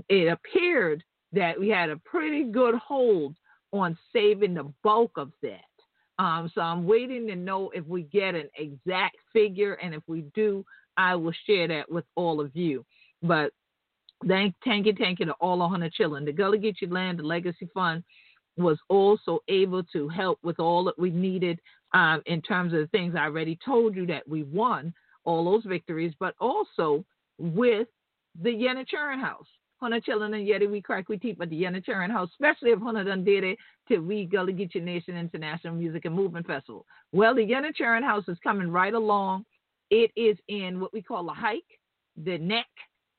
it 0.08 0.28
appeared 0.28 1.02
that 1.32 1.58
we 1.58 1.68
had 1.68 1.88
a 1.88 1.96
pretty 1.98 2.44
good 2.44 2.74
hold 2.74 3.36
on 3.72 3.96
saving 4.12 4.54
the 4.54 4.70
bulk 4.82 5.12
of 5.16 5.30
that. 5.42 5.60
Um, 6.18 6.50
so 6.54 6.60
I'm 6.60 6.86
waiting 6.86 7.26
to 7.28 7.36
know 7.36 7.70
if 7.74 7.86
we 7.86 8.02
get 8.02 8.34
an 8.34 8.48
exact 8.56 9.16
figure, 9.32 9.74
and 9.74 9.94
if 9.94 10.02
we 10.06 10.24
do, 10.34 10.64
I 10.96 11.14
will 11.14 11.34
share 11.46 11.68
that 11.68 11.90
with 11.90 12.04
all 12.16 12.40
of 12.40 12.54
you. 12.56 12.84
But 13.22 13.52
thank, 14.26 14.54
thank 14.64 14.86
you 15.18 15.26
to 15.26 15.32
all 15.40 15.58
100 15.58 15.92
children. 15.92 16.24
The 16.24 16.32
Gullah 16.32 16.58
Geechee 16.58 16.90
Land, 16.90 17.20
Legacy 17.22 17.68
Fund, 17.74 18.02
was 18.56 18.78
also 18.88 19.40
able 19.48 19.82
to 19.84 20.08
help 20.08 20.38
with 20.42 20.58
all 20.58 20.84
that 20.84 20.98
we 20.98 21.10
needed 21.10 21.60
um, 21.92 22.22
in 22.26 22.40
terms 22.42 22.72
of 22.72 22.80
the 22.80 22.86
things 22.88 23.14
I 23.14 23.24
already 23.24 23.58
told 23.64 23.94
you 23.94 24.06
that 24.06 24.26
we 24.28 24.42
won 24.44 24.94
all 25.24 25.44
those 25.44 25.64
victories, 25.64 26.14
but 26.18 26.34
also 26.40 27.04
with 27.38 27.88
the 28.42 28.50
Yenna 28.50 28.84
House. 29.20 29.46
Hunter 29.78 30.00
children 30.00 30.32
and 30.32 30.46
yet 30.46 30.68
we 30.70 30.80
crack 30.80 31.08
we 31.10 31.18
teeth 31.18 31.38
at 31.40 31.50
the 31.50 31.62
Yenna 31.62 32.10
House, 32.10 32.30
especially 32.32 32.70
if 32.70 32.80
Hunter 32.80 33.04
done 33.04 33.24
did 33.24 33.44
it 33.44 33.58
to 33.88 33.98
we 33.98 34.24
Gullah 34.24 34.52
Geechee 34.52 34.82
Nation 34.82 35.16
International 35.16 35.74
Music 35.74 36.06
and 36.06 36.14
Movement 36.14 36.46
Festival. 36.46 36.86
Well, 37.12 37.34
the 37.34 37.42
Yenna 37.42 38.02
House 38.02 38.24
is 38.28 38.38
coming 38.42 38.70
right 38.70 38.94
along. 38.94 39.44
It 39.90 40.10
is 40.16 40.38
in 40.48 40.80
what 40.80 40.94
we 40.94 41.02
call 41.02 41.28
a 41.28 41.34
hike, 41.34 41.78
the 42.24 42.38
neck, 42.38 42.66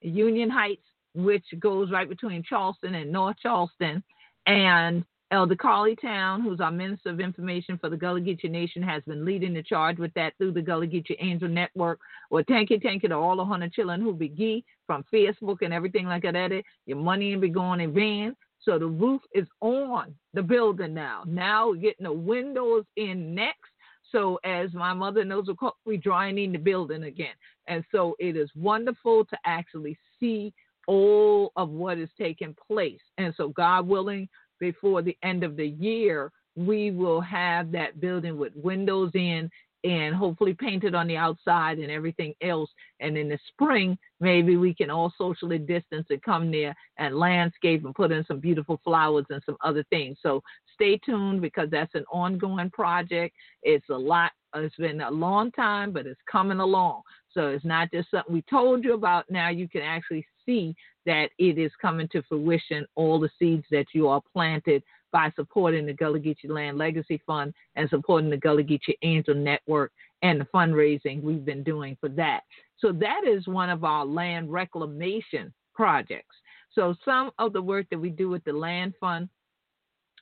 Union 0.01 0.49
Heights, 0.49 0.86
which 1.17 1.45
goes 1.59 1.91
right 1.91 2.07
between 2.07 2.43
Charleston 2.43 2.95
and 2.95 3.11
North 3.11 3.37
Charleston. 3.41 4.03
And 4.45 5.03
Elder 5.31 5.57
Carlie 5.57 5.97
Towne, 6.01 6.41
who's 6.41 6.61
our 6.61 6.71
Minister 6.71 7.09
of 7.09 7.19
Information 7.19 7.77
for 7.77 7.89
the 7.89 7.97
Gullah 7.97 8.21
Geechee 8.21 8.49
Nation, 8.49 8.81
has 8.81 9.03
been 9.03 9.25
leading 9.25 9.53
the 9.53 9.63
charge 9.63 9.97
with 9.97 10.13
that 10.13 10.33
through 10.37 10.53
the 10.53 10.61
Gullah 10.61 10.87
Geechee 10.87 11.17
Angel 11.19 11.49
Network. 11.49 11.99
Well, 12.31 12.45
thank 12.47 12.69
you, 12.69 12.79
thank 12.81 13.03
you 13.03 13.09
to 13.09 13.15
all 13.15 13.35
the 13.35 13.43
hundred 13.43 13.73
children 13.73 13.99
who 13.99 14.13
be 14.13 14.29
gee 14.29 14.63
from 14.85 15.03
Facebook 15.13 15.57
and 15.61 15.73
everything 15.73 16.05
like 16.05 16.23
that. 16.23 16.63
Your 16.85 16.97
money 16.97 17.33
will 17.33 17.41
be 17.41 17.49
going 17.49 17.81
in 17.81 17.93
vain. 17.93 18.35
So 18.61 18.79
the 18.79 18.87
roof 18.87 19.21
is 19.33 19.47
on 19.59 20.15
the 20.33 20.43
building 20.43 20.93
now. 20.93 21.23
Now 21.25 21.69
we're 21.69 21.75
getting 21.75 22.05
the 22.05 22.13
windows 22.13 22.85
in 22.95 23.35
next. 23.35 23.71
So 24.11 24.39
as 24.45 24.73
my 24.73 24.93
mother 24.93 25.25
knows, 25.25 25.47
we're 25.85 25.97
drying 25.97 26.37
in 26.37 26.53
the 26.53 26.57
building 26.57 27.03
again. 27.03 27.35
And 27.67 27.83
so 27.91 28.15
it 28.19 28.37
is 28.37 28.49
wonderful 28.55 29.25
to 29.25 29.37
actually 29.45 29.97
see 30.19 30.53
all 30.87 31.51
of 31.55 31.69
what 31.69 31.97
is 31.97 32.09
taking 32.17 32.55
place. 32.67 33.01
And 33.17 33.33
so 33.37 33.49
God 33.49 33.87
willing, 33.87 34.27
before 34.59 35.01
the 35.01 35.17
end 35.23 35.43
of 35.43 35.55
the 35.55 35.67
year, 35.67 36.31
we 36.55 36.89
will 36.91 37.21
have 37.21 37.71
that 37.71 37.99
building 37.99 38.37
with 38.37 38.53
windows 38.55 39.11
in 39.13 39.49
and 39.83 40.15
hopefully 40.15 40.53
painted 40.53 40.95
on 40.95 41.07
the 41.07 41.15
outside 41.15 41.77
and 41.77 41.91
everything 41.91 42.33
else. 42.41 42.69
And 42.99 43.15
in 43.15 43.29
the 43.29 43.37
spring, 43.47 43.97
maybe 44.19 44.57
we 44.57 44.73
can 44.73 44.89
all 44.89 45.13
socially 45.17 45.59
distance 45.59 46.07
and 46.09 46.21
come 46.23 46.51
there 46.51 46.75
and 46.97 47.15
landscape 47.15 47.85
and 47.85 47.93
put 47.93 48.11
in 48.11 48.25
some 48.25 48.39
beautiful 48.39 48.81
flowers 48.83 49.25
and 49.29 49.41
some 49.45 49.57
other 49.63 49.85
things. 49.91 50.17
So 50.21 50.41
stay 50.73 50.97
tuned 50.97 51.41
because 51.41 51.69
that's 51.69 51.93
an 51.93 52.05
ongoing 52.11 52.71
project. 52.71 53.35
It's 53.61 53.87
a 53.89 53.97
lot, 53.97 54.31
it's 54.55 54.75
been 54.77 55.01
a 55.01 55.11
long 55.11 55.51
time, 55.51 55.91
but 55.91 56.07
it's 56.07 56.19
coming 56.29 56.59
along. 56.59 57.03
So 57.31 57.49
it's 57.49 57.65
not 57.65 57.91
just 57.91 58.09
something 58.09 58.33
we 58.33 58.41
told 58.49 58.83
you 58.83 58.95
about. 58.95 59.29
Now 59.29 59.49
you 59.49 59.69
can 59.69 59.83
actually 59.83 60.25
see 60.47 60.75
that 61.05 61.29
it 61.37 61.59
is 61.59 61.71
coming 61.79 62.07
to 62.13 62.23
fruition, 62.23 62.87
all 62.95 63.19
the 63.19 63.29
seeds 63.37 63.65
that 63.69 63.85
you 63.93 64.07
are 64.07 64.21
planted 64.33 64.81
by 65.11 65.31
supporting 65.35 65.85
the 65.85 65.93
Gullah 65.93 66.19
Geechee 66.19 66.49
Land 66.49 66.77
Legacy 66.77 67.21
Fund 67.25 67.53
and 67.75 67.89
supporting 67.89 68.29
the 68.29 68.37
Gullah 68.37 68.63
Geechee 68.63 68.97
Angel 69.03 69.35
Network 69.35 69.91
and 70.21 70.41
the 70.41 70.45
fundraising 70.45 71.21
we've 71.21 71.45
been 71.45 71.63
doing 71.63 71.95
for 71.99 72.09
that. 72.09 72.41
So 72.79 72.91
that 72.93 73.21
is 73.27 73.47
one 73.47 73.69
of 73.69 73.83
our 73.83 74.05
land 74.05 74.51
reclamation 74.51 75.53
projects. 75.73 76.35
So 76.73 76.95
some 77.05 77.31
of 77.39 77.53
the 77.53 77.61
work 77.61 77.87
that 77.91 77.99
we 77.99 78.09
do 78.09 78.29
with 78.29 78.43
the 78.43 78.53
Land 78.53 78.93
Fund, 78.99 79.29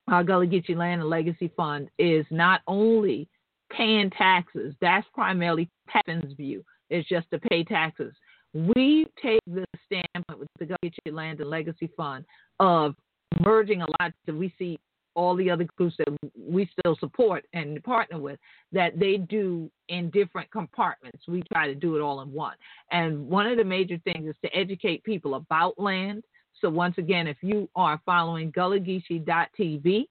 our 0.07 0.23
Gullah 0.23 0.47
Geechee 0.47 0.75
Land 0.75 1.01
and 1.01 1.09
Legacy 1.09 1.51
Fund, 1.57 1.89
is 1.97 2.25
not 2.29 2.61
only 2.67 3.27
paying 3.71 4.09
taxes. 4.11 4.75
That's 4.81 5.07
primarily 5.13 5.69
PAFN's 5.89 6.33
view. 6.35 6.63
It's 6.89 7.09
just 7.09 7.29
to 7.31 7.39
pay 7.39 7.63
taxes. 7.63 8.13
We 8.55 9.05
take 9.21 9.41
the 9.45 9.65
standpoint 9.85 10.39
with 10.39 10.47
the 10.59 10.65
Gullah 10.65 10.77
Geechee 10.83 11.13
Land 11.13 11.41
and 11.41 11.49
Legacy 11.49 11.89
Fund 11.97 12.23
of 12.61 12.95
merging 13.43 13.81
a 13.81 13.87
lot 13.99 14.13
that 14.25 14.33
we 14.33 14.53
see 14.57 14.79
all 15.13 15.35
the 15.35 15.49
other 15.49 15.67
groups 15.77 15.95
that 15.97 16.07
we 16.37 16.69
still 16.79 16.95
support 16.99 17.45
and 17.53 17.83
partner 17.83 18.17
with, 18.17 18.39
that 18.71 18.97
they 18.97 19.17
do 19.17 19.69
in 19.89 20.09
different 20.09 20.49
compartments. 20.51 21.23
We 21.27 21.43
try 21.53 21.67
to 21.67 21.75
do 21.75 21.97
it 21.97 22.01
all 22.01 22.21
in 22.21 22.31
one. 22.31 22.55
And 22.91 23.27
one 23.27 23.45
of 23.45 23.57
the 23.57 23.63
major 23.63 23.97
things 24.03 24.29
is 24.29 24.35
to 24.43 24.55
educate 24.55 25.03
people 25.03 25.35
about 25.35 25.77
land. 25.77 26.23
So 26.61 26.69
once 26.69 26.97
again, 26.97 27.27
if 27.27 27.37
you 27.41 27.69
are 27.75 28.01
following 28.05 28.51
gullah-geechee.tv, 28.51 30.05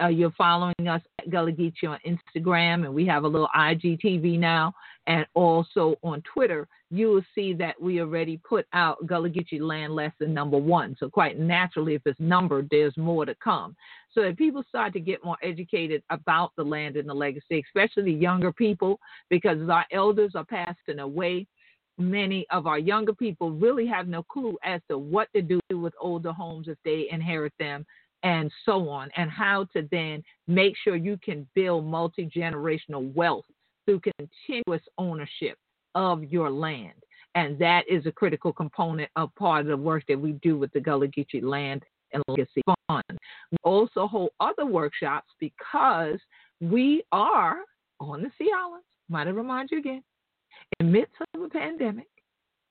uh, 0.00 0.08
you're 0.08 0.32
following 0.32 0.88
us 0.88 1.00
at 1.18 1.30
Gullah 1.30 1.52
Geechee 1.52 1.88
on 1.88 1.98
Instagram, 2.06 2.84
and 2.84 2.94
we 2.94 3.06
have 3.06 3.24
a 3.24 3.28
little 3.28 3.48
IGTV 3.56 4.38
now, 4.38 4.74
and 5.06 5.26
also 5.34 5.96
on 6.02 6.22
Twitter. 6.22 6.66
You 6.90 7.08
will 7.08 7.24
see 7.34 7.54
that 7.54 7.80
we 7.80 8.00
already 8.00 8.38
put 8.38 8.66
out 8.72 9.06
Gullah 9.06 9.30
Geechee 9.30 9.60
Land 9.60 9.94
Lesson 9.94 10.34
number 10.34 10.58
one. 10.58 10.96
So 10.98 11.08
quite 11.08 11.38
naturally, 11.38 11.94
if 11.94 12.02
it's 12.06 12.18
numbered, 12.18 12.68
there's 12.70 12.96
more 12.96 13.24
to 13.24 13.34
come. 13.36 13.76
So 14.12 14.22
that 14.22 14.38
people 14.38 14.64
start 14.68 14.92
to 14.94 15.00
get 15.00 15.24
more 15.24 15.36
educated 15.42 16.02
about 16.10 16.52
the 16.56 16.64
land 16.64 16.96
and 16.96 17.08
the 17.08 17.14
legacy, 17.14 17.64
especially 17.66 18.04
the 18.04 18.12
younger 18.12 18.52
people, 18.52 18.98
because 19.28 19.68
our 19.68 19.84
elders 19.92 20.32
are 20.34 20.44
passing 20.44 20.98
away 21.00 21.46
many 21.96 22.44
of 22.50 22.66
our 22.66 22.78
younger 22.78 23.12
people 23.12 23.52
really 23.52 23.86
have 23.86 24.08
no 24.08 24.22
clue 24.22 24.58
as 24.64 24.80
to 24.90 24.98
what 24.98 25.28
to 25.34 25.40
do 25.40 25.60
with 25.70 25.94
older 26.00 26.32
homes 26.32 26.66
if 26.66 26.76
they 26.84 27.06
inherit 27.10 27.52
them 27.58 27.86
and 28.24 28.50
so 28.64 28.88
on, 28.88 29.10
and 29.16 29.30
how 29.30 29.64
to 29.74 29.86
then 29.90 30.22
make 30.48 30.74
sure 30.82 30.96
you 30.96 31.18
can 31.22 31.46
build 31.54 31.86
multi 31.86 32.26
generational 32.26 33.12
wealth 33.14 33.44
through 33.84 34.00
continuous 34.18 34.82
ownership 34.98 35.58
of 35.94 36.24
your 36.24 36.50
land. 36.50 36.94
And 37.34 37.58
that 37.58 37.82
is 37.88 38.06
a 38.06 38.12
critical 38.12 38.52
component 38.52 39.10
of 39.16 39.34
part 39.34 39.60
of 39.62 39.66
the 39.66 39.76
work 39.76 40.04
that 40.08 40.18
we 40.18 40.32
do 40.42 40.56
with 40.56 40.72
the 40.72 40.80
Gullah 40.80 41.08
Geechee 41.08 41.42
Land 41.42 41.82
and 42.12 42.22
Legacy 42.28 42.62
Fund. 42.88 43.04
We 43.50 43.58
also 43.62 44.06
hold 44.06 44.30
other 44.40 44.66
workshops 44.66 45.28
because 45.40 46.18
we 46.60 47.02
are 47.12 47.58
on 48.00 48.22
the 48.22 48.30
Sea 48.38 48.50
Islands. 48.56 48.86
Might 49.08 49.26
I 49.26 49.30
remind 49.30 49.70
you 49.70 49.78
again, 49.78 50.02
in 50.80 50.92
midst 50.92 51.14
of 51.34 51.42
a 51.42 51.48
pandemic, 51.48 52.06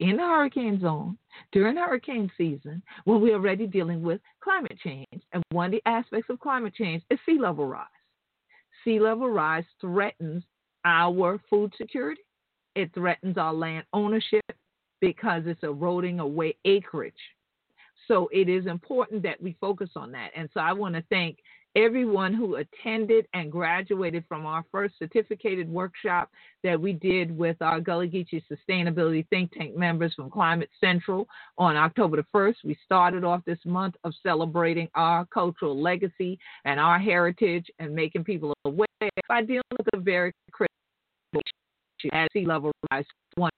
in 0.03 0.17
the 0.17 0.23
hurricane 0.23 0.79
zone 0.81 1.17
during 1.53 1.77
hurricane 1.77 2.29
season 2.37 2.83
when 3.05 3.21
we're 3.21 3.35
already 3.35 3.65
dealing 3.65 4.01
with 4.01 4.19
climate 4.41 4.77
change. 4.83 5.23
And 5.31 5.41
one 5.51 5.67
of 5.67 5.71
the 5.71 5.89
aspects 5.89 6.29
of 6.29 6.41
climate 6.41 6.75
change 6.75 7.03
is 7.09 7.17
sea 7.25 7.39
level 7.39 7.65
rise. 7.65 7.87
Sea 8.83 8.99
level 8.99 9.29
rise 9.29 9.63
threatens 9.79 10.43
our 10.83 11.39
food 11.49 11.73
security, 11.77 12.21
it 12.75 12.93
threatens 12.93 13.37
our 13.37 13.53
land 13.53 13.85
ownership 13.93 14.43
because 14.99 15.43
it's 15.45 15.63
eroding 15.63 16.19
away 16.19 16.57
acreage. 16.65 17.13
So 18.09 18.29
it 18.33 18.49
is 18.49 18.65
important 18.65 19.23
that 19.23 19.41
we 19.41 19.55
focus 19.61 19.91
on 19.95 20.11
that. 20.11 20.31
And 20.35 20.49
so 20.53 20.59
I 20.59 20.73
want 20.73 20.95
to 20.95 21.03
thank 21.09 21.37
everyone 21.75 22.33
who 22.33 22.55
attended 22.55 23.27
and 23.33 23.51
graduated 23.51 24.23
from 24.27 24.45
our 24.45 24.63
first 24.71 24.95
certificated 24.99 25.69
workshop 25.69 26.29
that 26.63 26.79
we 26.79 26.93
did 26.93 27.36
with 27.36 27.57
our 27.62 27.79
Gullah 27.79 28.07
Geechee 28.07 28.43
Sustainability 28.51 29.27
Think 29.29 29.51
Tank 29.53 29.75
members 29.75 30.13
from 30.13 30.29
Climate 30.29 30.69
Central 30.79 31.27
on 31.57 31.75
October 31.75 32.17
the 32.17 32.25
1st. 32.33 32.55
We 32.63 32.77
started 32.86 33.23
off 33.23 33.41
this 33.45 33.59
month 33.65 33.95
of 34.03 34.13
celebrating 34.21 34.88
our 34.95 35.25
cultural 35.25 35.79
legacy 35.79 36.38
and 36.65 36.79
our 36.79 36.99
heritage 36.99 37.65
and 37.79 37.93
making 37.93 38.23
people 38.23 38.53
aware 38.65 38.88
by 39.27 39.41
dealing 39.41 39.63
with 39.77 39.88
a 39.93 39.97
very 39.97 40.31
critical 40.51 40.75
issue 41.33 42.09
at 42.13 42.31
sea 42.33 42.45
level 42.45 42.71
rise. 42.91 43.05
One, 43.36 43.51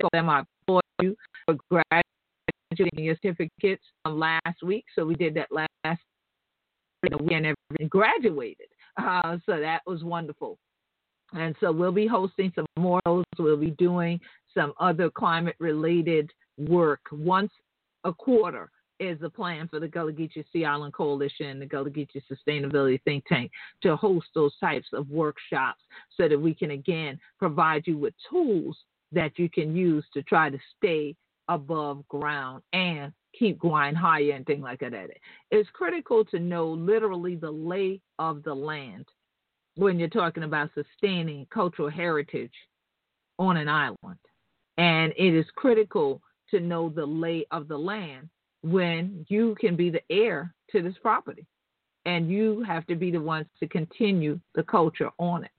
so 0.00 0.08
them 0.12 0.30
I 0.30 0.42
applaud 0.62 0.82
you 1.00 1.16
for 1.44 1.56
graduating 1.70 3.04
your 3.04 3.16
certificates 3.22 3.84
last 4.06 4.62
week. 4.62 4.84
So 4.94 5.04
we 5.04 5.14
did 5.14 5.34
that 5.34 5.48
last 5.50 6.00
we 7.02 7.34
and 7.34 7.90
graduated. 7.90 8.68
Uh, 8.96 9.38
so 9.46 9.60
that 9.60 9.80
was 9.86 10.02
wonderful. 10.02 10.58
And 11.32 11.54
so 11.60 11.70
we'll 11.70 11.92
be 11.92 12.06
hosting 12.06 12.52
some 12.54 12.66
more. 12.78 13.00
We'll 13.38 13.56
be 13.56 13.70
doing 13.72 14.20
some 14.54 14.72
other 14.80 15.10
climate 15.10 15.56
related 15.58 16.30
work 16.56 17.00
once 17.12 17.52
a 18.04 18.12
quarter 18.12 18.70
is 19.00 19.18
the 19.20 19.30
plan 19.30 19.68
for 19.68 19.78
the 19.78 19.86
Gullah 19.86 20.12
Geechee 20.12 20.44
Sea 20.52 20.64
Island 20.64 20.92
Coalition, 20.92 21.60
the 21.60 21.66
Gullah 21.66 21.90
Geechee 21.90 22.22
Sustainability 22.30 23.00
Think 23.04 23.24
Tank, 23.26 23.52
to 23.82 23.94
host 23.94 24.26
those 24.34 24.56
types 24.58 24.88
of 24.92 25.08
workshops 25.08 25.82
so 26.16 26.28
that 26.28 26.40
we 26.40 26.54
can 26.54 26.72
again 26.72 27.18
provide 27.38 27.86
you 27.86 27.96
with 27.96 28.14
tools 28.28 28.76
that 29.12 29.38
you 29.38 29.48
can 29.48 29.74
use 29.74 30.04
to 30.14 30.22
try 30.22 30.50
to 30.50 30.58
stay 30.76 31.14
above 31.48 32.06
ground 32.08 32.62
and 32.72 33.12
keep 33.38 33.58
going 33.58 33.94
higher 33.94 34.32
and 34.32 34.46
things 34.46 34.62
like 34.62 34.80
that. 34.80 34.92
It's 35.50 35.68
critical 35.72 36.24
to 36.26 36.38
know 36.38 36.68
literally 36.68 37.36
the 37.36 37.50
lay 37.50 38.00
of 38.18 38.42
the 38.42 38.54
land 38.54 39.06
when 39.76 39.98
you're 39.98 40.08
talking 40.08 40.42
about 40.42 40.70
sustaining 40.74 41.46
cultural 41.52 41.88
heritage 41.88 42.52
on 43.38 43.56
an 43.56 43.68
island. 43.68 44.18
And 44.76 45.12
it 45.16 45.34
is 45.34 45.46
critical 45.56 46.20
to 46.50 46.60
know 46.60 46.88
the 46.88 47.06
lay 47.06 47.46
of 47.50 47.68
the 47.68 47.78
land 47.78 48.28
when 48.62 49.24
you 49.28 49.56
can 49.60 49.76
be 49.76 49.90
the 49.90 50.02
heir 50.10 50.54
to 50.72 50.82
this 50.82 50.96
property. 51.00 51.46
And 52.06 52.30
you 52.30 52.64
have 52.66 52.86
to 52.86 52.96
be 52.96 53.10
the 53.10 53.20
ones 53.20 53.46
to 53.60 53.68
continue 53.68 54.40
the 54.54 54.62
culture 54.62 55.10
on 55.18 55.44
it. 55.44 55.50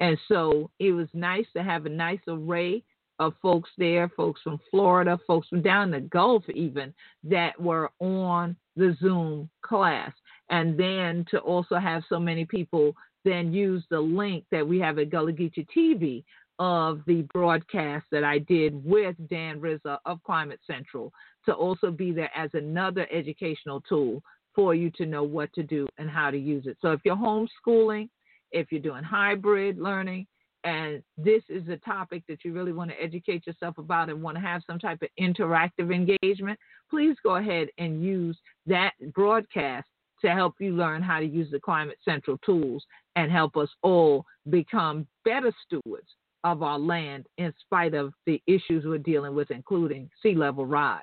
And 0.00 0.18
so 0.28 0.70
it 0.78 0.92
was 0.92 1.08
nice 1.12 1.46
to 1.54 1.62
have 1.62 1.84
a 1.84 1.90
nice 1.90 2.20
array 2.26 2.82
of 3.20 3.34
folks 3.40 3.70
there, 3.78 4.08
folks 4.08 4.40
from 4.42 4.58
Florida, 4.70 5.20
folks 5.26 5.46
from 5.48 5.62
down 5.62 5.90
the 5.90 6.00
Gulf, 6.00 6.42
even 6.48 6.92
that 7.22 7.60
were 7.60 7.90
on 8.00 8.56
the 8.76 8.96
Zoom 8.98 9.48
class. 9.62 10.10
And 10.48 10.76
then 10.80 11.24
to 11.30 11.38
also 11.38 11.76
have 11.76 12.02
so 12.08 12.18
many 12.18 12.44
people 12.44 12.96
then 13.24 13.52
use 13.52 13.84
the 13.90 14.00
link 14.00 14.44
that 14.50 14.66
we 14.66 14.80
have 14.80 14.98
at 14.98 15.10
Gullah 15.10 15.32
Geechee 15.32 15.66
TV 15.76 16.24
of 16.58 17.02
the 17.06 17.22
broadcast 17.34 18.06
that 18.10 18.24
I 18.24 18.38
did 18.38 18.82
with 18.84 19.16
Dan 19.28 19.60
Rizza 19.60 19.98
of 20.06 20.22
Climate 20.24 20.60
Central 20.66 21.12
to 21.44 21.52
also 21.52 21.90
be 21.90 22.12
there 22.12 22.30
as 22.34 22.50
another 22.54 23.06
educational 23.12 23.82
tool 23.82 24.22
for 24.54 24.74
you 24.74 24.90
to 24.92 25.04
know 25.04 25.22
what 25.22 25.52
to 25.52 25.62
do 25.62 25.86
and 25.98 26.10
how 26.10 26.30
to 26.30 26.38
use 26.38 26.66
it. 26.66 26.78
So 26.80 26.92
if 26.92 27.00
you're 27.04 27.16
homeschooling, 27.16 28.08
if 28.50 28.72
you're 28.72 28.80
doing 28.80 29.04
hybrid 29.04 29.78
learning, 29.78 30.26
and 30.64 31.02
this 31.16 31.42
is 31.48 31.68
a 31.68 31.76
topic 31.78 32.22
that 32.28 32.44
you 32.44 32.52
really 32.52 32.72
want 32.72 32.90
to 32.90 33.02
educate 33.02 33.46
yourself 33.46 33.78
about 33.78 34.10
and 34.10 34.22
want 34.22 34.36
to 34.36 34.42
have 34.42 34.62
some 34.66 34.78
type 34.78 35.00
of 35.02 35.08
interactive 35.18 35.94
engagement, 35.94 36.58
please 36.90 37.16
go 37.22 37.36
ahead 37.36 37.68
and 37.78 38.04
use 38.04 38.38
that 38.66 38.92
broadcast 39.14 39.86
to 40.20 40.30
help 40.30 40.54
you 40.58 40.72
learn 40.72 41.02
how 41.02 41.18
to 41.18 41.26
use 41.26 41.50
the 41.50 41.60
Climate 41.60 41.98
Central 42.04 42.36
tools 42.44 42.84
and 43.16 43.32
help 43.32 43.56
us 43.56 43.70
all 43.82 44.26
become 44.50 45.06
better 45.24 45.52
stewards 45.66 46.08
of 46.44 46.62
our 46.62 46.78
land 46.78 47.26
in 47.38 47.52
spite 47.60 47.94
of 47.94 48.12
the 48.26 48.42
issues 48.46 48.84
we're 48.84 48.98
dealing 48.98 49.34
with, 49.34 49.50
including 49.50 50.10
sea 50.22 50.34
level 50.34 50.66
rise. 50.66 51.02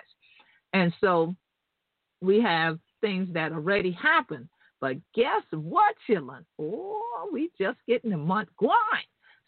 And 0.73 0.93
so 1.01 1.35
we 2.21 2.41
have 2.41 2.79
things 3.01 3.27
that 3.33 3.51
already 3.51 3.91
happened. 3.91 4.49
But 4.79 4.97
guess 5.15 5.41
what, 5.51 5.95
children? 6.05 6.45
Oh, 6.59 7.29
we 7.31 7.49
just 7.59 7.77
getting 7.87 8.11
the 8.11 8.17
month 8.17 8.49
going. 8.59 8.71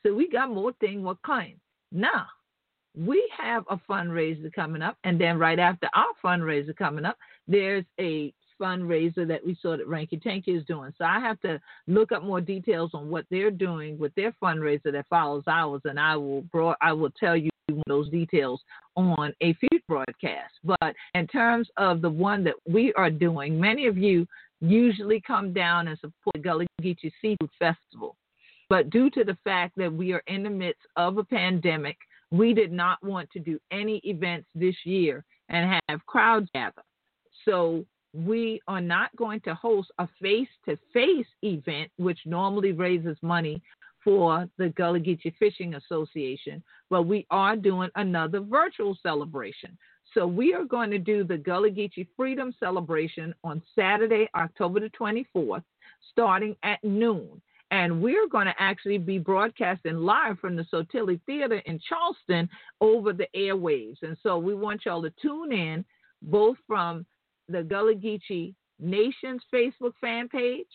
So 0.06 0.14
we 0.14 0.30
got 0.30 0.50
more 0.50 0.74
thing, 0.80 1.04
more 1.04 1.18
kind. 1.26 1.56
Now, 1.92 2.28
we 2.98 3.30
have 3.38 3.64
a 3.70 3.78
fundraiser 3.90 4.54
coming 4.54 4.82
up, 4.82 4.98
and 5.04 5.20
then 5.20 5.38
right 5.38 5.60
after 5.60 5.90
our 5.94 6.08
fundraiser 6.24 6.76
coming 6.76 7.06
up, 7.06 7.18
there's 7.48 7.86
a 8.00 8.34
fundraiser 8.60 9.28
that 9.28 9.46
we 9.46 9.58
saw 9.62 9.78
that 9.78 9.88
Ranky 9.88 10.22
Tanky 10.22 10.58
is 10.58 10.66
doing. 10.66 10.94
So 10.98 11.06
I 11.06 11.20
have 11.20 11.40
to 11.42 11.60
look 11.88 12.12
up 12.12 12.24
more 12.24 12.42
details 12.42 12.92
on 12.94 13.10
what 13.10 13.26
they're 13.32 13.52
doing 13.52 13.98
with 13.98 14.14
their 14.16 14.34
fundraiser 14.44 14.92
that 14.92 15.08
follows 15.10 15.44
ours, 15.48 15.82
and 15.86 16.00
I 16.00 16.16
will 16.16 16.42
broad, 16.44 16.76
I 16.82 16.94
will 16.94 17.12
tell 17.12 17.38
you 17.38 17.50
those 17.88 18.10
details 18.10 18.62
on 18.96 19.34
a 19.42 19.54
future 19.54 19.84
broadcast. 19.88 20.54
But 20.64 20.96
in 21.14 21.28
terms 21.28 21.70
of 21.78 22.02
the 22.02 22.10
one 22.10 22.44
that 22.46 22.56
we 22.68 22.94
are 22.94 23.12
doing, 23.12 23.60
many 23.60 23.86
of 23.86 23.98
you 23.98 24.28
usually 24.60 25.22
come 25.22 25.54
down 25.54 25.88
and 25.88 25.98
support 26.00 26.34
the 26.34 26.40
Gullah 26.40 26.66
Geechee 26.82 27.12
Seafood 27.22 27.50
Festival. 27.60 28.16
But 28.70 28.90
due 28.92 29.10
to 29.12 29.24
the 29.24 29.38
fact 29.44 29.76
that 29.78 29.92
we 29.92 30.14
are 30.14 30.24
in 30.28 30.44
the 30.44 30.50
midst 30.50 30.86
of 30.96 31.18
a 31.18 31.24
pandemic, 31.24 31.98
we 32.32 32.54
did 32.54 32.72
not 32.72 33.04
want 33.04 33.30
to 33.32 33.40
do 33.40 33.60
any 33.72 33.98
events 34.04 34.48
this 34.54 34.76
year 34.84 35.26
and 35.50 35.82
have 35.90 36.06
crowds 36.06 36.48
gather. 36.54 36.84
So 37.46 37.84
we 38.14 38.62
are 38.68 38.82
not 38.82 39.16
going 39.16 39.42
to 39.42 39.56
host 39.56 39.92
a 39.98 40.08
face 40.22 40.48
to 40.66 40.78
face 40.94 41.28
event, 41.42 41.92
which 41.98 42.20
normally 42.26 42.72
raises 42.72 43.18
money 43.22 43.62
for 44.04 44.48
the 44.58 44.70
Gullah 44.70 45.00
Geechee 45.00 45.36
Fishing 45.38 45.76
Association, 45.76 46.64
but 46.90 47.04
we 47.04 47.26
are 47.30 47.56
doing 47.56 47.90
another 47.96 48.40
virtual 48.40 48.98
celebration. 49.04 49.78
So 50.14 50.26
we 50.26 50.54
are 50.54 50.64
going 50.64 50.90
to 50.92 50.98
do 50.98 51.24
the 51.24 51.38
Gullah 51.38 51.70
Geechee 51.70 52.08
Freedom 52.16 52.54
Celebration 52.60 53.36
on 53.44 53.62
Saturday, 53.76 54.30
October 54.36 54.80
the 54.80 54.90
24th, 54.90 55.64
starting 56.12 56.56
at 56.64 56.84
noon. 56.84 57.42
And 57.72 58.02
we're 58.02 58.28
going 58.28 58.48
to 58.48 58.56
actually 58.58 58.98
be 58.98 59.20
broadcasting 59.20 59.98
live 59.98 60.40
from 60.40 60.56
the 60.56 60.66
Sottile 60.74 61.20
Theater 61.26 61.62
in 61.66 61.80
Charleston 61.88 62.50
over 62.82 63.14
the 63.14 63.28
airwaves. 63.36 63.98
And 64.02 64.18
so 64.24 64.38
we 64.40 64.56
want 64.56 64.86
y'all 64.86 65.04
to 65.04 65.14
tune 65.22 65.52
in 65.52 65.86
both 66.22 66.58
from 66.68 67.06
the 67.48 67.64
Gullah 67.64 67.96
Geechee 67.96 68.56
Nation's 68.80 69.42
Facebook 69.54 69.94
fan 70.02 70.28
page 70.30 70.68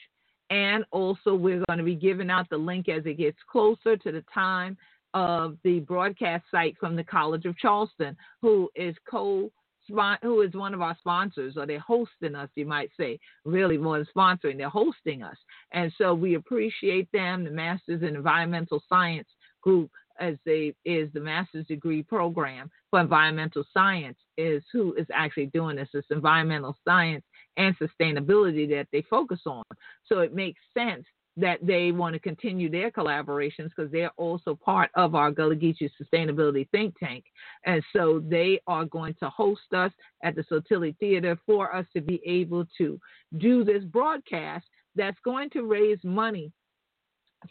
And 0.50 0.84
also, 0.90 1.34
we're 1.34 1.64
going 1.68 1.78
to 1.78 1.84
be 1.84 1.94
giving 1.94 2.30
out 2.30 2.48
the 2.50 2.56
link 2.56 2.88
as 2.88 3.04
it 3.06 3.18
gets 3.18 3.38
closer 3.50 3.96
to 3.96 4.12
the 4.12 4.24
time 4.32 4.76
of 5.14 5.56
the 5.64 5.80
broadcast 5.80 6.44
site 6.50 6.76
from 6.78 6.96
the 6.96 7.04
College 7.04 7.44
of 7.44 7.56
Charleston, 7.56 8.16
who 8.42 8.68
is 8.74 8.94
co 9.08 9.50
who 9.88 10.40
is 10.42 10.54
one 10.54 10.74
of 10.74 10.82
our 10.82 10.96
sponsors, 10.98 11.56
or 11.56 11.66
they're 11.66 11.78
hosting 11.78 12.34
us, 12.34 12.48
you 12.54 12.66
might 12.66 12.90
say, 12.98 13.18
really 13.44 13.78
more 13.78 13.98
than 13.98 14.08
sponsoring, 14.16 14.56
they're 14.56 14.68
hosting 14.68 15.22
us. 15.22 15.36
And 15.72 15.92
so 15.98 16.14
we 16.14 16.34
appreciate 16.34 17.10
them. 17.12 17.44
The 17.44 17.50
Masters 17.50 18.02
in 18.02 18.16
Environmental 18.16 18.82
Science 18.88 19.28
group 19.62 19.90
as 20.20 20.36
they 20.44 20.74
is 20.84 21.10
the 21.12 21.20
master's 21.20 21.66
degree 21.66 22.02
program 22.02 22.70
for 22.90 23.00
environmental 23.00 23.64
science 23.72 24.18
is 24.36 24.62
who 24.72 24.94
is 24.94 25.06
actually 25.12 25.46
doing 25.46 25.76
this. 25.76 25.88
It's 25.92 26.06
environmental 26.10 26.76
science 26.84 27.24
and 27.56 27.76
sustainability 27.78 28.68
that 28.70 28.86
they 28.92 29.02
focus 29.02 29.40
on. 29.46 29.64
So 30.06 30.20
it 30.20 30.34
makes 30.34 30.60
sense 30.72 31.04
that 31.36 31.58
they 31.66 31.90
want 31.90 32.14
to 32.14 32.20
continue 32.20 32.70
their 32.70 32.90
collaborations 32.90 33.70
because 33.74 33.90
they're 33.90 34.12
also 34.16 34.54
part 34.54 34.90
of 34.94 35.14
our 35.14 35.30
Gullah 35.30 35.56
Geechee 35.56 35.90
Sustainability 36.00 36.68
Think 36.70 36.96
Tank. 36.98 37.24
And 37.66 37.82
so 37.92 38.22
they 38.28 38.60
are 38.66 38.84
going 38.84 39.14
to 39.20 39.28
host 39.30 39.72
us 39.74 39.90
at 40.22 40.36
the 40.36 40.44
Sottile 40.44 40.96
Theater 40.98 41.36
for 41.44 41.74
us 41.74 41.86
to 41.94 42.00
be 42.00 42.20
able 42.24 42.66
to 42.78 43.00
do 43.38 43.64
this 43.64 43.82
broadcast 43.84 44.66
that's 44.94 45.18
going 45.24 45.50
to 45.50 45.62
raise 45.62 45.98
money 46.04 46.52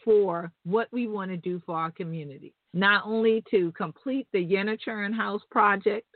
for 0.02 0.50
what 0.64 0.88
we 0.90 1.06
want 1.06 1.30
to 1.30 1.36
do 1.36 1.60
for 1.66 1.76
our 1.76 1.90
community. 1.90 2.54
Not 2.72 3.04
only 3.04 3.44
to 3.50 3.70
complete 3.72 4.26
the 4.32 4.44
Yenachurn 4.44 5.14
House 5.14 5.42
project, 5.50 6.06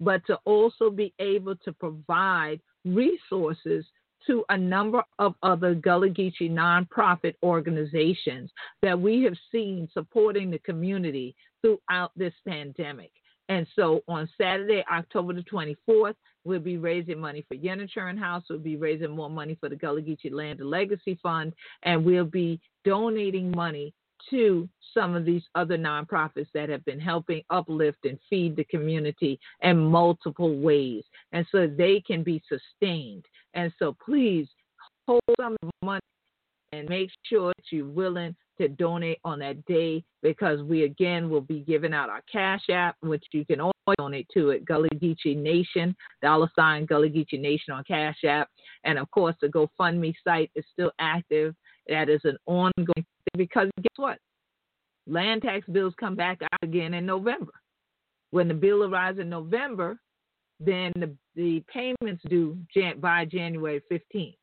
but 0.00 0.24
to 0.26 0.36
also 0.44 0.90
be 0.90 1.12
able 1.18 1.56
to 1.56 1.72
provide 1.72 2.60
resources 2.84 3.84
to 4.28 4.44
a 4.50 4.56
number 4.56 5.02
of 5.18 5.34
other 5.42 5.74
Gullah 5.74 6.10
Geechee 6.10 6.50
nonprofit 6.50 7.34
organizations 7.42 8.50
that 8.82 8.98
we 8.98 9.22
have 9.24 9.36
seen 9.50 9.88
supporting 9.92 10.50
the 10.50 10.58
community 10.60 11.34
throughout 11.62 12.12
this 12.14 12.34
pandemic. 12.46 13.10
And 13.48 13.66
so 13.74 14.02
on 14.06 14.28
Saturday, 14.38 14.84
October 14.92 15.32
the 15.32 15.42
24th, 15.42 16.14
we'll 16.44 16.60
be 16.60 16.76
raising 16.76 17.18
money 17.18 17.44
for 17.48 17.56
Yenachurn 17.56 18.18
House. 18.18 18.44
We'll 18.50 18.58
be 18.58 18.76
raising 18.76 19.10
more 19.10 19.30
money 19.30 19.56
for 19.58 19.70
the 19.70 19.76
Gullah 19.76 20.02
Geechee 20.02 20.30
Land 20.30 20.60
and 20.60 20.68
Legacy 20.68 21.18
Fund. 21.22 21.54
And 21.82 22.04
we'll 22.04 22.24
be 22.24 22.60
donating 22.84 23.50
money 23.50 23.94
to 24.30 24.68
some 24.92 25.14
of 25.14 25.24
these 25.24 25.44
other 25.54 25.78
nonprofits 25.78 26.48
that 26.52 26.68
have 26.68 26.84
been 26.84 27.00
helping 27.00 27.42
uplift 27.50 28.04
and 28.04 28.18
feed 28.28 28.56
the 28.56 28.64
community 28.64 29.38
in 29.62 29.78
multiple 29.78 30.58
ways. 30.58 31.04
And 31.32 31.46
so 31.50 31.66
they 31.66 32.02
can 32.06 32.22
be 32.22 32.42
sustained. 32.48 33.24
And 33.54 33.72
so 33.78 33.96
please 34.04 34.46
hold 35.06 35.22
some 35.40 35.56
money 35.82 36.00
and 36.72 36.88
make 36.88 37.10
sure 37.24 37.52
that 37.56 37.64
you're 37.70 37.86
willing 37.86 38.36
to 38.60 38.68
donate 38.68 39.18
on 39.24 39.38
that 39.38 39.64
day 39.66 40.04
because 40.22 40.62
we 40.62 40.82
again 40.82 41.30
will 41.30 41.40
be 41.40 41.60
giving 41.60 41.94
out 41.94 42.10
our 42.10 42.22
cash 42.30 42.62
app, 42.70 42.96
which 43.00 43.24
you 43.32 43.44
can 43.46 43.60
always 43.60 43.74
donate 43.98 44.26
to 44.34 44.50
at 44.50 44.64
Gullah 44.64 44.88
Geechee 44.96 45.36
Nation, 45.36 45.96
dollar 46.22 46.50
sign 46.56 46.84
Gullah 46.84 47.08
Geechee 47.08 47.40
Nation 47.40 47.72
on 47.72 47.84
Cash 47.84 48.24
App. 48.24 48.48
And 48.84 48.98
of 48.98 49.10
course, 49.10 49.36
the 49.40 49.48
GoFundMe 49.48 50.12
site 50.24 50.50
is 50.54 50.64
still 50.72 50.90
active. 50.98 51.54
That 51.88 52.08
is 52.08 52.20
an 52.24 52.36
ongoing 52.46 52.92
thing 52.96 53.36
because 53.36 53.68
guess 53.80 53.96
what? 53.96 54.18
Land 55.06 55.42
tax 55.42 55.66
bills 55.68 55.94
come 55.98 56.16
back 56.16 56.40
out 56.42 56.62
again 56.62 56.94
in 56.94 57.06
November. 57.06 57.52
When 58.30 58.48
the 58.48 58.54
bill 58.54 58.84
arrives 58.84 59.18
in 59.18 59.30
November, 59.30 59.98
then 60.60 60.92
the, 60.96 61.14
the 61.36 61.62
payments 61.72 62.22
due 62.28 62.56
by 63.00 63.24
January 63.24 63.82
15th 63.90 64.36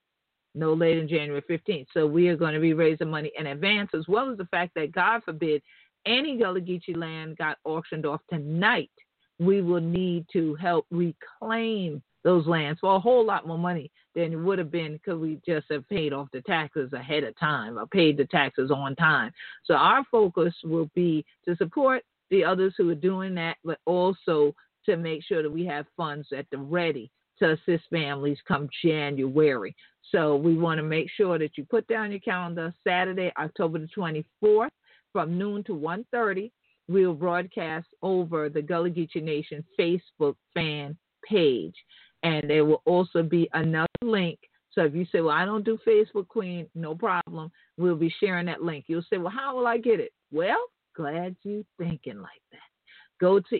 no 0.55 0.73
later 0.73 1.01
than 1.01 1.09
January 1.09 1.43
15th. 1.49 1.87
So 1.93 2.07
we 2.07 2.29
are 2.29 2.37
going 2.37 2.53
to 2.53 2.59
be 2.59 2.73
raising 2.73 3.09
money 3.09 3.31
in 3.37 3.47
advance, 3.47 3.91
as 3.93 4.07
well 4.07 4.31
as 4.31 4.37
the 4.37 4.45
fact 4.45 4.73
that, 4.75 4.93
God 4.93 5.21
forbid, 5.23 5.61
any 6.05 6.37
Gullah 6.37 6.61
Geechee 6.61 6.95
land 6.95 7.37
got 7.37 7.57
auctioned 7.65 8.05
off 8.05 8.21
tonight. 8.29 8.91
We 9.37 9.61
will 9.61 9.81
need 9.81 10.25
to 10.33 10.55
help 10.55 10.85
reclaim 10.91 12.01
those 12.23 12.47
lands 12.47 12.79
for 12.79 12.95
a 12.95 12.99
whole 12.99 13.25
lot 13.25 13.45
more 13.45 13.57
money 13.57 13.91
than 14.15 14.31
it 14.31 14.37
would 14.37 14.57
have 14.57 14.71
been 14.71 14.93
because 14.93 15.19
we 15.19 15.39
just 15.45 15.67
have 15.69 15.87
paid 15.89 16.13
off 16.13 16.27
the 16.31 16.41
taxes 16.41 16.91
ahead 16.93 17.23
of 17.23 17.37
time 17.37 17.77
or 17.77 17.85
paid 17.85 18.17
the 18.17 18.25
taxes 18.25 18.71
on 18.71 18.95
time. 18.95 19.31
So 19.65 19.75
our 19.75 20.03
focus 20.09 20.53
will 20.63 20.89
be 20.95 21.25
to 21.45 21.55
support 21.57 22.01
the 22.31 22.43
others 22.43 22.73
who 22.77 22.89
are 22.89 22.95
doing 22.95 23.35
that, 23.35 23.57
but 23.63 23.77
also 23.85 24.55
to 24.85 24.97
make 24.97 25.23
sure 25.23 25.43
that 25.43 25.51
we 25.51 25.65
have 25.65 25.85
funds 25.97 26.27
at 26.35 26.45
the 26.51 26.57
ready 26.57 27.11
to 27.39 27.51
assist 27.51 27.83
families 27.89 28.37
come 28.47 28.69
January. 28.83 29.75
So 30.11 30.35
we 30.35 30.57
want 30.57 30.77
to 30.77 30.83
make 30.83 31.09
sure 31.15 31.37
that 31.39 31.57
you 31.57 31.65
put 31.65 31.87
down 31.87 32.11
your 32.11 32.19
calendar 32.21 32.73
Saturday, 32.83 33.31
October 33.37 33.79
the 33.79 34.23
24th 34.43 34.69
from 35.11 35.37
noon 35.37 35.63
to 35.65 35.73
1.30. 35.73 36.51
We'll 36.87 37.13
broadcast 37.13 37.87
over 38.01 38.47
the 38.47 38.61
Gullah 38.61 38.91
Geechee 38.91 39.23
Nation 39.23 39.65
Facebook 39.79 40.35
fan 40.53 40.95
page. 41.27 41.75
And 42.23 42.49
there 42.49 42.65
will 42.65 42.81
also 42.85 43.23
be 43.23 43.49
another 43.53 43.87
link. 44.01 44.39
So 44.71 44.81
if 44.81 44.93
you 44.93 45.05
say, 45.11 45.21
well, 45.21 45.35
I 45.35 45.45
don't 45.45 45.63
do 45.63 45.79
Facebook 45.87 46.27
Queen, 46.27 46.67
no 46.75 46.95
problem. 46.95 47.51
We'll 47.77 47.95
be 47.95 48.13
sharing 48.19 48.45
that 48.47 48.61
link. 48.61 48.85
You'll 48.87 49.05
say, 49.09 49.17
well, 49.17 49.33
how 49.35 49.55
will 49.55 49.67
I 49.67 49.77
get 49.77 49.99
it? 49.99 50.11
Well, 50.31 50.63
glad 50.95 51.35
you 51.43 51.65
thinking 51.77 52.21
like 52.21 52.41
that. 52.51 52.59
Go 53.19 53.39
to 53.39 53.55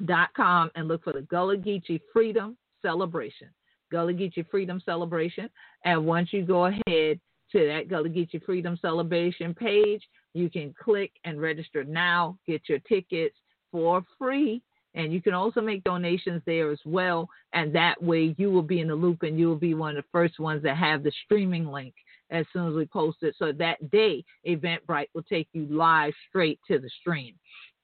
eventbrite.com 0.00 0.70
and 0.74 0.88
look 0.88 1.04
for 1.04 1.12
the 1.12 1.22
Gullah 1.22 1.56
Geechee 1.56 2.00
Freedom 2.12 2.56
Celebration. 2.82 3.48
Gullah 3.90 4.12
Geechee 4.12 4.48
Freedom 4.50 4.80
Celebration. 4.84 5.48
And 5.84 6.06
once 6.06 6.32
you 6.32 6.42
go 6.42 6.66
ahead 6.66 7.20
to 7.52 7.66
that 7.66 7.88
Gullah 7.88 8.08
Geechee 8.08 8.44
Freedom 8.44 8.78
Celebration 8.80 9.54
page, 9.54 10.02
you 10.34 10.48
can 10.48 10.74
click 10.82 11.12
and 11.24 11.40
register 11.40 11.84
now, 11.84 12.38
get 12.46 12.62
your 12.68 12.78
tickets 12.80 13.36
for 13.70 14.02
free. 14.18 14.62
And 14.94 15.12
you 15.12 15.22
can 15.22 15.32
also 15.32 15.62
make 15.62 15.84
donations 15.84 16.42
there 16.44 16.70
as 16.70 16.80
well. 16.84 17.28
And 17.54 17.74
that 17.74 18.02
way 18.02 18.34
you 18.36 18.50
will 18.50 18.62
be 18.62 18.80
in 18.80 18.88
the 18.88 18.94
loop 18.94 19.22
and 19.22 19.38
you 19.38 19.48
will 19.48 19.56
be 19.56 19.74
one 19.74 19.96
of 19.96 20.04
the 20.04 20.08
first 20.12 20.38
ones 20.38 20.62
that 20.64 20.76
have 20.76 21.02
the 21.02 21.12
streaming 21.24 21.66
link 21.66 21.94
as 22.30 22.46
soon 22.52 22.68
as 22.68 22.74
we 22.74 22.86
post 22.86 23.18
it. 23.22 23.34
So 23.38 23.52
that 23.52 23.90
day, 23.90 24.24
Eventbrite 24.46 25.08
will 25.14 25.22
take 25.22 25.48
you 25.52 25.66
live 25.70 26.12
straight 26.28 26.58
to 26.68 26.78
the 26.78 26.90
stream. 27.00 27.34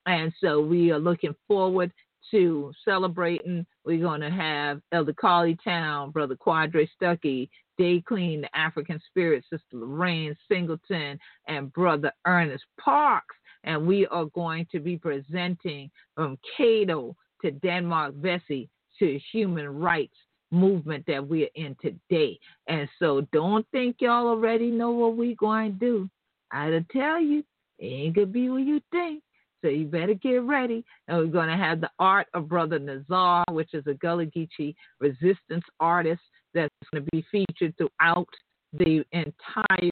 And 0.06 0.32
so 0.40 0.60
we 0.60 0.90
are 0.90 0.98
looking 0.98 1.34
forward 1.46 1.92
to 2.30 2.72
celebrating. 2.84 3.66
We're 3.84 4.00
going 4.00 4.20
to 4.20 4.30
have 4.30 4.80
Elder 4.92 5.14
Carlie 5.14 5.58
Towne, 5.62 6.10
Brother 6.10 6.36
Quadre 6.36 6.88
Stuckey, 7.00 7.48
Day 7.78 8.02
Clean, 8.06 8.40
the 8.40 8.58
African 8.58 9.00
Spirit, 9.08 9.44
Sister 9.50 9.64
Lorraine 9.72 10.36
Singleton, 10.50 11.18
and 11.46 11.72
Brother 11.72 12.12
Ernest 12.26 12.64
Parks. 12.80 13.36
And 13.64 13.86
we 13.86 14.06
are 14.06 14.26
going 14.26 14.66
to 14.72 14.80
be 14.80 14.96
presenting 14.96 15.90
from 16.14 16.38
Cato 16.56 17.16
to 17.42 17.50
Denmark 17.50 18.14
Vesey 18.16 18.68
to 18.98 19.18
human 19.32 19.68
rights 19.68 20.16
movement 20.50 21.04
that 21.06 21.26
we're 21.26 21.48
in 21.54 21.76
today. 21.80 22.38
And 22.66 22.88
so 22.98 23.26
don't 23.32 23.66
think 23.70 23.96
y'all 24.00 24.28
already 24.28 24.70
know 24.70 24.90
what 24.90 25.16
we're 25.16 25.36
going 25.36 25.72
to 25.72 25.78
do. 25.78 26.10
I'll 26.50 26.80
tell 26.90 27.20
you, 27.20 27.44
it 27.78 27.86
ain't 27.86 28.16
gonna 28.16 28.26
be 28.26 28.48
what 28.48 28.62
you 28.62 28.80
think. 28.90 29.22
So 29.62 29.68
you 29.68 29.86
better 29.86 30.14
get 30.14 30.42
ready. 30.42 30.84
And 31.06 31.18
we're 31.18 31.26
going 31.26 31.48
to 31.48 31.56
have 31.56 31.80
the 31.80 31.90
art 31.98 32.28
of 32.34 32.48
Brother 32.48 32.78
Nazar, 32.78 33.44
which 33.50 33.74
is 33.74 33.86
a 33.86 33.94
Gullah 33.94 34.26
Geechee 34.26 34.74
resistance 35.00 35.64
artist 35.80 36.22
that's 36.54 36.72
going 36.92 37.04
to 37.04 37.10
be 37.12 37.24
featured 37.30 37.74
throughout 37.76 38.28
the 38.72 39.04
entire 39.12 39.90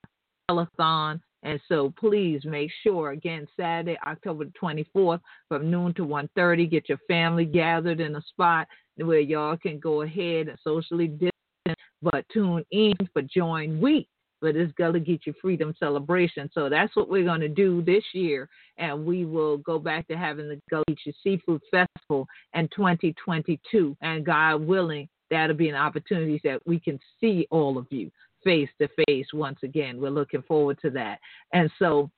telethon. 0.51 1.21
And 1.43 1.61
so 1.69 1.93
please 1.99 2.45
make 2.45 2.71
sure, 2.83 3.11
again, 3.11 3.47
Saturday, 3.57 3.99
October 4.07 4.47
24th 4.61 5.21
from 5.49 5.71
noon 5.71 5.95
to 5.95 6.03
1.30, 6.07 6.71
get 6.71 6.89
your 6.89 6.99
family 7.07 7.45
gathered 7.45 8.01
in 8.01 8.17
a 8.17 8.23
spot 8.23 8.67
where 8.97 9.21
y'all 9.21 9.57
can 9.57 9.79
go 9.79 10.03
ahead 10.03 10.49
and 10.49 10.59
socially 10.65 11.09
distance, 11.09 11.81
but 12.03 12.25
tune 12.33 12.65
in 12.71 12.95
for 13.13 13.23
Join 13.23 13.81
Week 13.81 14.09
for 14.47 14.53
this 14.53 14.71
Gullah 14.79 15.01
Geechee 15.01 15.35
Freedom 15.43 15.75
Celebration. 15.77 16.49
So 16.55 16.69
that's 16.69 16.95
what 16.95 17.09
we're 17.09 17.25
going 17.25 17.41
to 17.41 17.49
do 17.49 17.83
this 17.83 18.05
year. 18.13 18.49
And 18.79 19.05
we 19.05 19.25
will 19.25 19.57
go 19.59 19.81
back 19.81 20.07
to 20.07 20.17
having 20.17 20.49
the 20.49 20.61
Gullah 20.71 20.85
Geechee 20.89 21.15
Seafood 21.25 21.61
Festival 21.69 22.29
in 22.55 22.69
2022. 22.69 23.97
And 24.03 24.25
God 24.25 24.65
willing, 24.65 25.09
that'll 25.33 25.57
be 25.57 25.69
an 25.69 25.75
opportunity 25.75 26.41
that 26.45 26.65
we 26.65 26.79
can 26.79 27.01
see 27.21 27.49
all 27.51 27.77
of 27.77 27.87
you 27.91 28.09
face 28.45 28.69
to 28.81 28.89
face 29.09 29.27
once 29.35 29.59
again. 29.65 30.01
We're 30.01 30.11
looking 30.11 30.43
forward 30.43 30.79
to 30.83 30.91
that. 30.91 31.19
And 31.53 31.69
so 31.81 32.09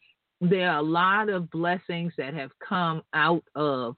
there 0.43 0.70
are 0.70 0.81
a 0.81 0.83
lot 0.83 1.31
of 1.31 1.51
blessings 1.51 2.12
that 2.18 2.35
have 2.35 2.51
come 2.66 3.03
out 3.14 3.45
of 3.55 3.97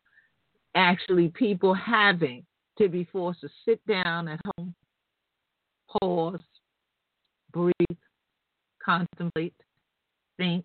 actually 0.77 1.33
people 1.35 1.75
having 1.75 2.45
to 2.79 2.89
be 2.89 3.09
forced 3.11 3.41
to 3.41 3.49
sit 3.65 3.85
down 3.89 4.29
at 4.29 4.39
home, 4.57 4.73
pause, 6.01 6.39
breathe, 7.53 7.75
contemplate, 8.85 9.55
think, 10.37 10.65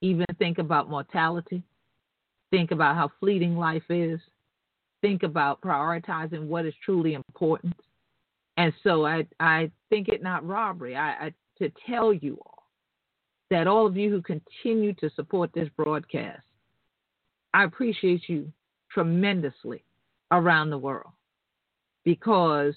even 0.00 0.26
think 0.38 0.58
about 0.58 0.90
mortality, 0.90 1.62
think 2.50 2.70
about 2.70 2.96
how 2.96 3.10
fleeting 3.20 3.56
life 3.56 3.82
is, 3.88 4.20
think 5.00 5.22
about 5.22 5.60
prioritizing 5.60 6.46
what 6.46 6.66
is 6.66 6.74
truly 6.84 7.14
important. 7.14 7.74
And 8.56 8.72
so 8.82 9.04
I, 9.04 9.26
I 9.40 9.70
think 9.90 10.08
it 10.08 10.22
not 10.22 10.46
robbery 10.46 10.96
I, 10.96 11.26
I, 11.26 11.34
to 11.58 11.70
tell 11.86 12.12
you 12.12 12.38
all 12.44 12.64
that 13.50 13.66
all 13.66 13.86
of 13.86 13.96
you 13.96 14.10
who 14.10 14.22
continue 14.22 14.92
to 14.94 15.10
support 15.10 15.50
this 15.52 15.68
broadcast, 15.76 16.42
I 17.52 17.64
appreciate 17.64 18.28
you 18.28 18.52
tremendously 18.90 19.84
around 20.30 20.70
the 20.70 20.78
world 20.78 21.12
because 22.04 22.74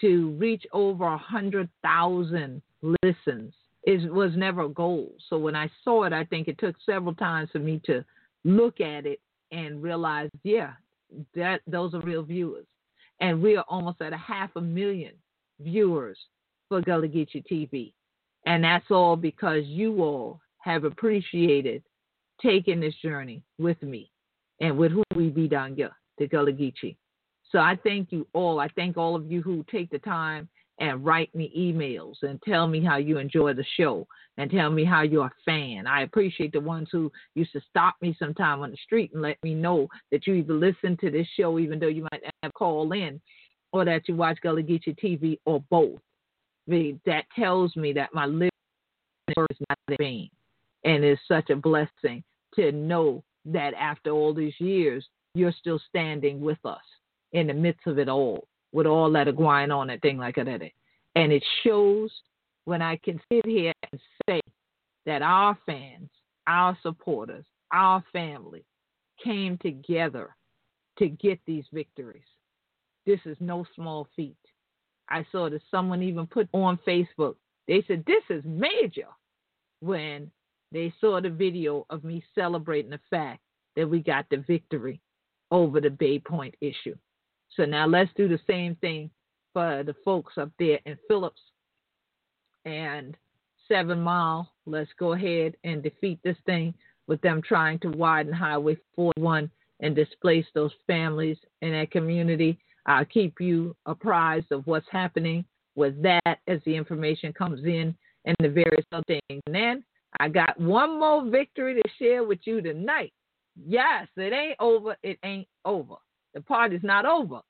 to 0.00 0.30
reach 0.32 0.64
over 0.72 1.04
a 1.04 1.18
hundred 1.18 1.68
thousand 1.82 2.62
listens 3.02 3.52
is 3.86 4.04
was 4.10 4.32
never 4.36 4.62
a 4.62 4.68
goal. 4.68 5.12
So 5.28 5.38
when 5.38 5.56
I 5.56 5.70
saw 5.84 6.04
it, 6.04 6.12
I 6.12 6.24
think 6.24 6.48
it 6.48 6.58
took 6.58 6.76
several 6.84 7.14
times 7.14 7.50
for 7.52 7.58
me 7.58 7.80
to 7.86 8.04
look 8.44 8.80
at 8.80 9.06
it 9.06 9.20
and 9.50 9.82
realize, 9.82 10.30
yeah, 10.42 10.72
that 11.34 11.60
those 11.66 11.94
are 11.94 12.00
real 12.00 12.22
viewers 12.22 12.66
and 13.20 13.42
we 13.42 13.56
are 13.56 13.64
almost 13.68 14.00
at 14.00 14.12
a 14.12 14.18
half 14.18 14.50
a 14.56 14.60
million 14.60 15.12
viewers 15.60 16.18
for 16.68 16.80
Gullah 16.80 17.08
Geechee 17.08 17.44
TV. 17.50 17.92
And 18.46 18.62
that's 18.62 18.90
all 18.90 19.16
because 19.16 19.64
you 19.64 20.02
all 20.02 20.40
have 20.58 20.84
appreciated 20.84 21.82
taking 22.40 22.80
this 22.80 22.94
journey 23.02 23.42
with 23.58 23.82
me 23.82 24.10
and 24.60 24.76
with 24.76 24.92
who 24.92 25.02
we 25.14 25.28
be 25.28 25.48
down 25.48 25.74
here, 25.74 25.90
the 26.18 26.26
Gullah 26.26 26.52
Geechee. 26.52 26.96
So 27.50 27.58
I 27.58 27.78
thank 27.82 28.12
you 28.12 28.26
all. 28.32 28.60
I 28.60 28.68
thank 28.76 28.96
all 28.96 29.16
of 29.16 29.30
you 29.30 29.42
who 29.42 29.64
take 29.70 29.90
the 29.90 29.98
time 29.98 30.48
and 30.80 31.04
write 31.04 31.34
me 31.34 31.52
emails 31.56 32.14
and 32.22 32.40
tell 32.42 32.66
me 32.66 32.84
how 32.84 32.96
you 32.96 33.18
enjoy 33.18 33.52
the 33.52 33.64
show 33.76 34.06
and 34.36 34.50
tell 34.50 34.70
me 34.70 34.84
how 34.84 35.02
you're 35.02 35.26
a 35.26 35.32
fan. 35.44 35.86
I 35.86 36.02
appreciate 36.02 36.52
the 36.52 36.60
ones 36.60 36.88
who 36.92 37.10
used 37.34 37.52
to 37.52 37.60
stop 37.68 37.96
me 38.00 38.14
sometime 38.18 38.60
on 38.60 38.70
the 38.70 38.76
street 38.76 39.12
and 39.12 39.22
let 39.22 39.42
me 39.42 39.54
know 39.54 39.88
that 40.12 40.26
you 40.26 40.34
either 40.34 40.54
listen 40.54 40.96
to 41.00 41.10
this 41.10 41.26
show, 41.36 41.58
even 41.58 41.80
though 41.80 41.88
you 41.88 42.06
might 42.12 42.22
have 42.42 42.54
call 42.54 42.92
in, 42.92 43.20
or 43.72 43.84
that 43.84 44.08
you 44.08 44.14
watch 44.14 44.38
Gullah 44.40 44.62
Geechee 44.62 44.96
TV, 44.98 45.38
or 45.44 45.62
both. 45.68 45.98
That 46.66 47.24
tells 47.34 47.74
me 47.76 47.92
that 47.94 48.14
my 48.14 48.26
living 48.26 48.50
is 49.28 49.56
not 49.68 49.78
in 49.88 49.96
vain. 49.98 50.30
And 50.84 51.02
it's 51.02 51.20
such 51.26 51.50
a 51.50 51.56
blessing 51.56 52.22
to 52.54 52.70
know 52.72 53.24
that 53.46 53.74
after 53.74 54.10
all 54.10 54.32
these 54.32 54.58
years, 54.58 55.06
you're 55.34 55.52
still 55.52 55.80
standing 55.88 56.40
with 56.40 56.58
us 56.64 56.82
in 57.32 57.48
the 57.48 57.54
midst 57.54 57.86
of 57.86 57.98
it 57.98 58.08
all, 58.08 58.46
with 58.72 58.86
all 58.86 59.10
that 59.12 59.28
are 59.28 59.32
going 59.32 59.70
on 59.70 59.90
and 59.90 60.00
thing 60.02 60.18
like 60.18 60.38
uh, 60.38 60.44
that. 60.44 60.60
And 61.14 61.32
it 61.32 61.44
shows 61.64 62.10
when 62.64 62.82
I 62.82 62.96
can 62.96 63.20
sit 63.32 63.46
here 63.46 63.72
and 63.90 64.00
say 64.28 64.40
that 65.06 65.22
our 65.22 65.56
fans, 65.66 66.10
our 66.46 66.76
supporters, 66.82 67.46
our 67.72 68.04
family 68.12 68.64
came 69.22 69.58
together 69.58 70.34
to 70.98 71.08
get 71.08 71.40
these 71.46 71.64
victories. 71.72 72.22
This 73.06 73.20
is 73.24 73.36
no 73.40 73.66
small 73.74 74.06
feat. 74.14 74.36
I 75.08 75.24
saw 75.32 75.48
that 75.48 75.62
someone 75.70 76.02
even 76.02 76.26
put 76.26 76.48
on 76.52 76.78
Facebook, 76.86 77.36
they 77.66 77.82
said, 77.88 78.04
This 78.06 78.22
is 78.28 78.44
major 78.44 79.08
when 79.80 80.30
they 80.72 80.92
saw 81.00 81.20
the 81.20 81.30
video 81.30 81.86
of 81.88 82.04
me 82.04 82.22
celebrating 82.34 82.90
the 82.90 83.00
fact 83.08 83.40
that 83.76 83.88
we 83.88 84.00
got 84.00 84.26
the 84.30 84.38
victory 84.38 85.00
over 85.50 85.80
the 85.80 85.90
Bay 85.90 86.18
Point 86.18 86.54
issue. 86.60 86.96
So 87.56 87.64
now 87.64 87.86
let's 87.86 88.10
do 88.16 88.28
the 88.28 88.40
same 88.46 88.76
thing 88.76 89.10
for 89.52 89.82
the 89.84 89.94
folks 90.04 90.38
up 90.38 90.50
there 90.58 90.78
in 90.86 90.96
Phillips 91.08 91.40
and 92.64 93.16
Seven 93.66 94.00
Mile. 94.00 94.50
Let's 94.66 94.90
go 94.98 95.12
ahead 95.12 95.56
and 95.64 95.82
defeat 95.82 96.20
this 96.22 96.36
thing 96.46 96.74
with 97.06 97.20
them 97.22 97.42
trying 97.42 97.78
to 97.80 97.88
widen 97.88 98.32
Highway 98.32 98.76
41 98.94 99.50
and 99.80 99.96
displace 99.96 100.46
those 100.54 100.72
families 100.86 101.38
in 101.62 101.72
that 101.72 101.90
community. 101.90 102.58
I'll 102.86 103.04
keep 103.04 103.40
you 103.40 103.74
apprised 103.86 104.52
of 104.52 104.66
what's 104.66 104.86
happening 104.90 105.44
with 105.74 106.00
that 106.02 106.38
as 106.46 106.60
the 106.64 106.74
information 106.74 107.32
comes 107.32 107.64
in 107.64 107.94
and 108.24 108.36
the 108.40 108.48
various 108.48 108.84
other 108.92 109.04
things. 109.06 109.42
And 109.46 109.54
then 109.54 109.84
I 110.20 110.28
got 110.28 110.58
one 110.60 110.98
more 110.98 111.24
victory 111.28 111.74
to 111.74 111.88
share 111.98 112.24
with 112.24 112.40
you 112.44 112.60
tonight. 112.60 113.12
Yes, 113.66 114.08
it 114.16 114.32
ain't 114.32 114.56
over. 114.60 114.96
It 115.02 115.18
ain't 115.24 115.48
over. 115.64 115.96
The 116.34 116.40
party's 116.40 116.82
not 116.82 117.06
over. 117.06 117.40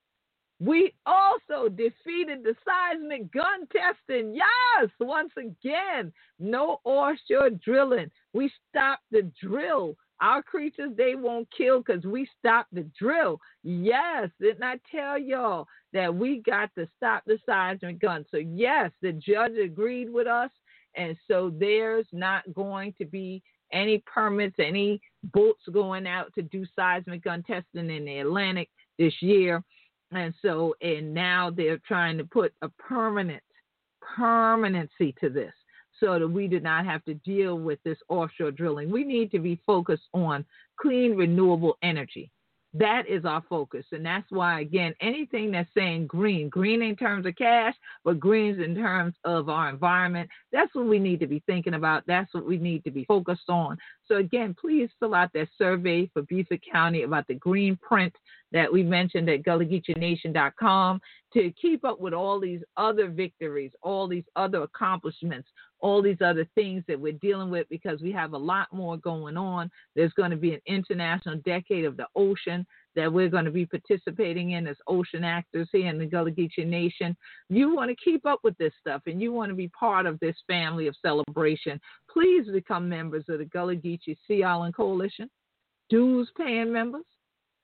We 0.61 0.95
also 1.07 1.69
defeated 1.69 2.43
the 2.43 2.55
seismic 2.65 3.31
gun 3.33 3.69
testing. 3.73 4.35
Yes, 4.35 4.91
once 4.99 5.33
again, 5.37 6.13
no 6.41 6.81
offshore 6.85 7.51
drilling. 7.51 8.11
We 8.33 8.51
stopped 8.69 9.05
the 9.11 9.31
drill. 9.41 9.97
Our 10.21 10.43
creatures, 10.43 10.91
they 10.97 11.15
won't 11.15 11.49
kill 11.57 11.79
because 11.79 12.05
we 12.05 12.29
stopped 12.41 12.75
the 12.75 12.85
drill. 12.99 13.41
Yes, 13.63 14.31
didn't 14.41 14.65
I 14.65 14.81
tell 14.91 15.17
y'all 15.17 15.69
that 15.93 16.13
we 16.13 16.43
got 16.43 16.75
to 16.77 16.89
stop 16.97 17.23
the 17.25 17.39
seismic 17.47 18.01
gun? 18.01 18.25
So, 18.29 18.39
yes, 18.39 18.91
the 19.01 19.13
judge 19.13 19.57
agreed 19.57 20.11
with 20.11 20.27
us. 20.27 20.51
And 20.97 21.17
so 21.29 21.53
there's 21.57 22.09
not 22.13 22.53
going 22.53 22.95
to 22.99 23.05
be 23.05 23.45
any 23.73 24.03
permits, 24.13 24.57
any 24.59 25.01
boats 25.33 25.63
going 25.73 26.07
out 26.07 26.35
to 26.35 26.43
do 26.43 26.65
seismic 26.77 27.25
gun 27.25 27.43
testing 27.43 27.91
in 27.91 28.05
the 28.05 28.19
Atlantic 28.19 28.69
this 28.99 29.15
year. 29.21 29.63
And 30.11 30.33
so, 30.41 30.75
and 30.81 31.13
now 31.13 31.51
they're 31.51 31.81
trying 31.87 32.19
to 32.19 32.25
put 32.25 32.55
a 32.63 32.69
permanent, 32.71 33.43
permanency 34.01 35.15
to 35.21 35.29
this 35.29 35.53
so 36.01 36.19
that 36.19 36.29
we 36.29 36.47
do 36.47 36.61
not 36.61 36.87
have 36.87 37.05
to 37.05 37.15
deal 37.15 37.59
with 37.59 37.79
this 37.85 37.99
offshore 38.09 38.53
drilling. 38.53 38.91
We 38.91 39.05
need 39.05 39.31
to 39.33 39.39
be 39.39 39.61
focused 39.67 40.09
on 40.15 40.45
clean, 40.81 41.17
renewable 41.17 41.77
energy. 41.83 42.31
That 42.75 43.09
is 43.09 43.25
our 43.25 43.43
focus. 43.49 43.87
And 43.93 44.05
that's 44.05 44.31
why, 44.31 44.61
again, 44.61 44.95
anything 45.01 45.51
that's 45.51 45.73
saying 45.75 46.07
green, 46.07 46.49
green 46.49 46.83
in 46.83 46.97
terms 46.97 47.25
of 47.25 47.35
cash, 47.37 47.75
but 48.05 48.21
greens 48.21 48.63
in 48.63 48.75
terms 48.75 49.15
of 49.25 49.49
our 49.49 49.71
environment, 49.71 50.29
that's 50.53 50.75
what 50.75 50.87
we 50.87 50.99
need 50.99 51.21
to 51.21 51.27
be 51.27 51.43
thinking 51.47 51.75
about. 51.75 52.05
That's 52.07 52.33
what 52.35 52.47
we 52.47 52.59
need 52.59 52.85
to 52.85 52.91
be 52.91 53.05
focused 53.07 53.49
on. 53.49 53.79
So, 54.09 54.17
again, 54.17 54.57
please 54.59 54.89
fill 54.99 55.15
out 55.15 55.33
that 55.35 55.49
survey 55.59 56.11
for 56.13 56.23
Beaufort 56.23 56.61
County 56.71 57.03
about 57.03 57.27
the 57.29 57.35
green 57.35 57.77
print 57.77 58.15
that 58.53 58.73
we 58.73 58.83
mentioned 58.83 59.29
at 59.29 59.43
GullahGeecheeNation.com 59.43 61.01
to 61.35 61.53
keep 61.61 61.85
up 61.85 62.01
with 62.01 62.15
all 62.15 62.41
these 62.41 62.63
other 62.79 63.11
victories, 63.11 63.73
all 63.83 64.09
these 64.09 64.25
other 64.35 64.63
accomplishments, 64.63 65.49
all 65.81 66.01
these 66.01 66.23
other 66.25 66.47
things 66.55 66.83
that 66.89 66.99
we're 66.99 67.13
dealing 67.13 67.51
with 67.51 67.69
because 67.69 68.01
we 68.01 68.11
have 68.13 68.33
a 68.33 68.39
lot 68.39 68.69
more 68.73 68.97
going 68.97 69.37
on. 69.37 69.71
There's 69.95 70.13
going 70.15 70.31
to 70.31 70.37
be 70.37 70.55
an 70.55 70.61
international 70.67 71.37
decade 71.45 71.85
of 71.85 71.97
the 71.97 72.07
ocean 72.17 72.67
that 72.97 73.13
we're 73.13 73.29
going 73.29 73.45
to 73.45 73.51
be 73.51 73.67
participating 73.67 74.53
in 74.53 74.67
as 74.67 74.77
ocean 74.87 75.25
actors 75.25 75.69
here 75.73 75.89
in 75.89 75.99
the 75.99 76.07
Gullah 76.07 76.31
Geechee 76.31 76.67
Nation. 76.67 77.17
You 77.49 77.75
want 77.75 77.91
to 77.91 77.97
keep 78.03 78.27
up 78.27 78.41
with 78.43 78.57
this 78.59 78.73
stuff 78.81 79.03
and 79.07 79.21
you 79.21 79.33
want 79.33 79.51
to 79.51 79.55
be 79.55 79.69
part 79.69 80.07
of 80.07 80.19
this 80.21 80.37
family 80.47 80.87
of 80.87 80.97
celebration. 81.01 81.81
Please 82.11 82.47
become 82.53 82.89
members 82.89 83.25
of 83.29 83.39
the 83.39 83.45
Gullah 83.45 83.77
Geechee 83.77 84.17
Sea 84.27 84.43
Island 84.43 84.75
Coalition, 84.75 85.31
dues 85.89 86.31
paying 86.37 86.73
members. 86.73 87.05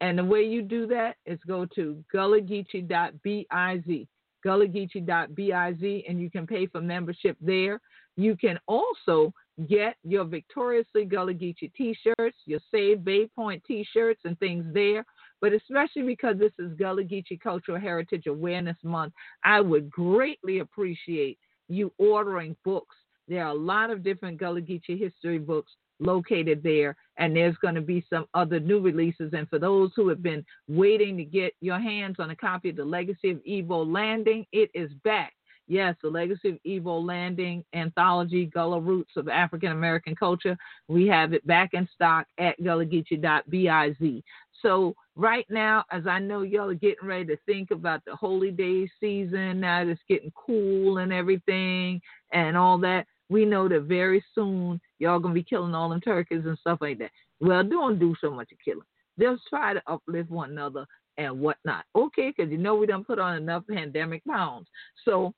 And 0.01 0.18
the 0.18 0.25
way 0.25 0.43
you 0.43 0.62
do 0.62 0.87
that 0.89 1.16
is 1.25 1.39
go 1.47 1.66
to 1.75 2.05
gullahgeechee.biz, 2.14 4.07
gullahgeechee.biz, 4.47 6.03
and 6.09 6.20
you 6.20 6.31
can 6.31 6.47
pay 6.47 6.66
for 6.66 6.81
membership 6.81 7.37
there. 7.41 7.81
You 8.16 8.37
can 8.37 8.59
also 8.66 9.33
get 9.68 9.97
your 10.03 10.25
Victoriously 10.25 11.05
Gullah 11.05 11.35
Geechee 11.35 11.72
t-shirts, 11.75 12.37
your 12.45 12.61
Save 12.70 13.05
Bay 13.05 13.29
Point 13.35 13.62
t-shirts 13.66 14.20
and 14.25 14.39
things 14.39 14.64
there. 14.72 15.05
But 15.45 15.53
especially 15.53 16.05
because 16.05 16.38
this 16.38 16.55
is 16.59 16.72
Gullah 16.78 17.05
Geechee 17.05 17.38
Cultural 17.38 17.78
Heritage 17.78 18.28
Awareness 18.28 18.78
Month, 18.82 19.12
I 19.45 19.61
would 19.61 19.90
greatly 19.90 20.61
appreciate 20.61 21.38
you 21.68 21.92
ordering 21.99 22.57
books. 22.64 22.97
There 23.28 23.45
are 23.45 23.51
a 23.51 23.55
lot 23.55 23.90
of 23.90 24.03
different 24.03 24.38
Gullah 24.38 24.62
Geechee 24.62 24.99
history 24.99 25.38
books 25.38 25.70
located 26.01 26.62
there, 26.62 26.97
and 27.18 27.36
there's 27.36 27.59
going 27.59 27.74
to 27.74 27.82
be 27.82 28.03
some 28.09 28.24
other 28.32 28.59
new 28.59 28.80
releases. 28.80 29.34
And 29.34 29.47
for 29.51 29.59
those 29.59 29.90
who 29.95 30.09
have 30.09 30.22
been 30.22 30.42
waiting 30.66 31.14
to 31.18 31.24
get 31.24 31.53
your 31.61 31.78
hands 31.78 32.16
on 32.20 32.30
a 32.30 32.36
copy 32.36 32.70
of 32.70 32.76
The 32.76 32.84
Legacy 32.86 33.32
of 33.32 33.40
Ibo 33.47 33.84
Landing, 33.84 34.47
it 34.51 34.70
is 34.72 34.90
back. 35.05 35.34
Yes, 35.68 35.95
the 36.03 36.09
Legacy 36.09 36.49
of 36.49 36.59
Ibo 36.64 37.01
Landing 37.01 37.66
anthology, 37.74 38.47
Gullah 38.47 38.80
Roots 38.80 39.12
of 39.18 39.28
African 39.28 39.72
American 39.72 40.16
Culture. 40.16 40.57
We 40.88 41.07
have 41.09 41.34
it 41.34 41.47
back 41.47 41.74
in 41.74 41.86
stock 41.95 42.26
at 42.38 42.59
gullahgeechee.biz. 42.62 44.22
So 44.62 44.95
right 45.16 45.46
now, 45.48 45.84
as 45.90 46.06
I 46.06 46.18
know 46.18 46.42
y'all 46.42 46.70
are 46.70 46.74
getting 46.74 47.06
ready 47.06 47.26
to 47.26 47.36
think 47.46 47.70
about 47.70 48.04
the 48.04 48.16
holy 48.16 48.50
day 48.50 48.88
season, 49.00 49.60
now 49.60 49.82
it's 49.82 50.00
getting 50.08 50.32
cool 50.34 50.98
and 50.98 51.12
everything 51.12 52.00
and 52.32 52.56
all 52.56 52.78
that, 52.78 53.06
we 53.28 53.44
know 53.44 53.68
that 53.68 53.82
very 53.82 54.24
soon 54.34 54.80
y'all 54.98 55.18
gonna 55.18 55.34
be 55.34 55.42
killing 55.42 55.74
all 55.74 55.88
them 55.88 56.00
turkeys 56.00 56.44
and 56.44 56.58
stuff 56.58 56.78
like 56.80 56.98
that. 56.98 57.10
Well, 57.40 57.64
don't 57.64 57.98
do 57.98 58.14
so 58.20 58.30
much 58.30 58.52
of 58.52 58.58
killing. 58.64 58.86
Just 59.18 59.42
try 59.48 59.74
to 59.74 59.82
uplift 59.86 60.30
one 60.30 60.50
another 60.50 60.86
and 61.16 61.40
whatnot. 61.40 61.84
Okay, 61.96 62.32
because 62.36 62.50
you 62.50 62.58
know 62.58 62.74
we 62.74 62.86
don't 62.86 63.06
put 63.06 63.18
on 63.18 63.36
enough 63.36 63.64
pandemic 63.70 64.24
pounds. 64.24 64.66
So 65.04 65.32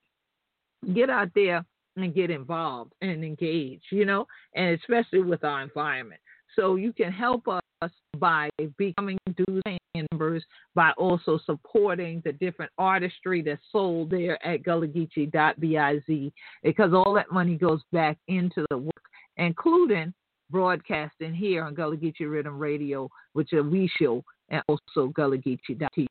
get 0.95 1.11
out 1.11 1.31
there 1.35 1.65
and 1.97 2.15
get 2.15 2.31
involved 2.31 2.93
and 3.01 3.25
engage, 3.25 3.83
you 3.91 4.05
know, 4.05 4.27
and 4.55 4.79
especially 4.79 5.21
with 5.21 5.45
our 5.45 5.63
environment. 5.63 6.21
So 6.57 6.77
you 6.77 6.93
can 6.93 7.13
help 7.13 7.47
us 7.49 7.91
by 8.19 8.49
becoming 8.79 9.19
dues 9.37 9.63
members, 10.11 10.45
by 10.75 10.93
also 10.97 11.39
supporting 11.45 12.23
the 12.25 12.33
different 12.33 12.71
artistry 12.79 13.43
that's 13.43 13.63
sold 13.71 14.11
there 14.11 14.45
at 14.47 14.63
gullah-geechee.biz, 14.63 16.33
because 16.63 16.93
all 16.93 17.15
that 17.15 17.31
money 17.31 17.57
goes 17.57 17.81
back 17.93 18.19
into 18.29 18.65
the 18.71 18.79
work, 18.79 19.05
including 19.37 20.13
broadcasting 20.51 21.35
here 21.35 21.65
on 21.65 21.75
Gullah 21.75 21.97
Geechee 21.97 22.21
Riddim 22.21 22.59
Radio, 22.59 23.09
which 23.33 23.53
is 23.53 23.65
we 23.65 23.91
show, 24.01 24.23
and 24.49 24.63
also 24.69 25.09
gullah-geechee.tv. 25.09 26.07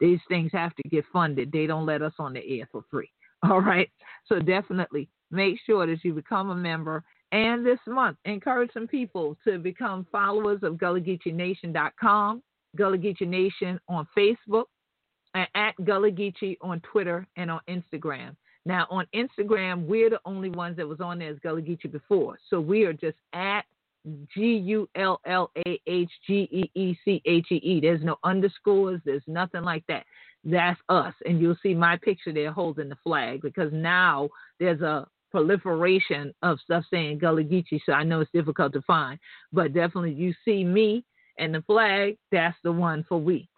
These 0.00 0.20
things 0.28 0.50
have 0.52 0.74
to 0.76 0.88
get 0.88 1.04
funded. 1.12 1.50
They 1.52 1.66
don't 1.66 1.86
let 1.86 2.02
us 2.02 2.12
on 2.18 2.34
the 2.34 2.58
air 2.58 2.68
for 2.70 2.82
free. 2.90 3.10
All 3.48 3.60
right. 3.60 3.88
So 4.26 4.40
definitely 4.40 5.08
make 5.30 5.58
sure 5.64 5.86
that 5.86 6.04
you 6.04 6.12
become 6.12 6.50
a 6.50 6.54
member. 6.54 7.04
And 7.32 7.64
this 7.64 7.78
month, 7.86 8.16
encourage 8.24 8.72
some 8.72 8.86
people 8.86 9.36
to 9.44 9.58
become 9.58 10.06
followers 10.10 10.60
of 10.62 10.74
GullahGeecheeNation.com, 10.74 12.42
Gullah 12.76 12.98
Geechee 12.98 13.26
Nation 13.26 13.78
on 13.88 14.06
Facebook, 14.16 14.64
and 15.34 15.46
at 15.54 15.74
Gullah 15.84 16.10
Geechee 16.10 16.56
on 16.62 16.80
Twitter 16.80 17.26
and 17.36 17.50
on 17.50 17.60
Instagram. 17.68 18.34
Now 18.64 18.86
on 18.90 19.06
Instagram, 19.14 19.86
we're 19.86 20.10
the 20.10 20.20
only 20.24 20.50
ones 20.50 20.76
that 20.78 20.88
was 20.88 21.00
on 21.00 21.18
there 21.18 21.30
as 21.30 21.38
Gullah 21.40 21.62
Geechee 21.62 21.92
before. 21.92 22.38
So 22.48 22.60
we 22.60 22.84
are 22.84 22.92
just 22.92 23.18
at 23.34 23.62
G 24.34 24.56
U 24.56 24.88
L 24.94 25.20
L 25.26 25.50
A 25.66 25.80
H 25.86 26.10
G 26.26 26.48
E 26.50 26.70
E 26.74 26.96
C 27.04 27.20
H 27.26 27.46
E 27.50 27.56
E. 27.56 27.80
There's 27.80 28.02
no 28.02 28.16
underscores, 28.24 29.00
there's 29.04 29.22
nothing 29.26 29.62
like 29.62 29.84
that. 29.88 30.04
That's 30.44 30.80
us. 30.88 31.14
And 31.26 31.40
you'll 31.40 31.58
see 31.62 31.74
my 31.74 31.96
picture 31.96 32.32
there 32.32 32.52
holding 32.52 32.88
the 32.88 32.96
flag 33.04 33.42
because 33.42 33.72
now 33.72 34.28
there's 34.60 34.80
a 34.80 35.06
proliferation 35.30 36.34
of 36.42 36.58
stuff 36.60 36.84
saying 36.90 37.18
Gullah 37.18 37.44
Geechee, 37.44 37.80
so 37.84 37.92
I 37.92 38.02
know 38.02 38.20
it's 38.20 38.30
difficult 38.32 38.72
to 38.74 38.82
find. 38.82 39.18
But 39.52 39.74
definitely 39.74 40.12
you 40.12 40.34
see 40.44 40.64
me 40.64 41.04
and 41.38 41.54
the 41.54 41.62
flag, 41.62 42.16
that's 42.32 42.56
the 42.64 42.72
one 42.72 43.04
for 43.08 43.18
we. 43.18 43.48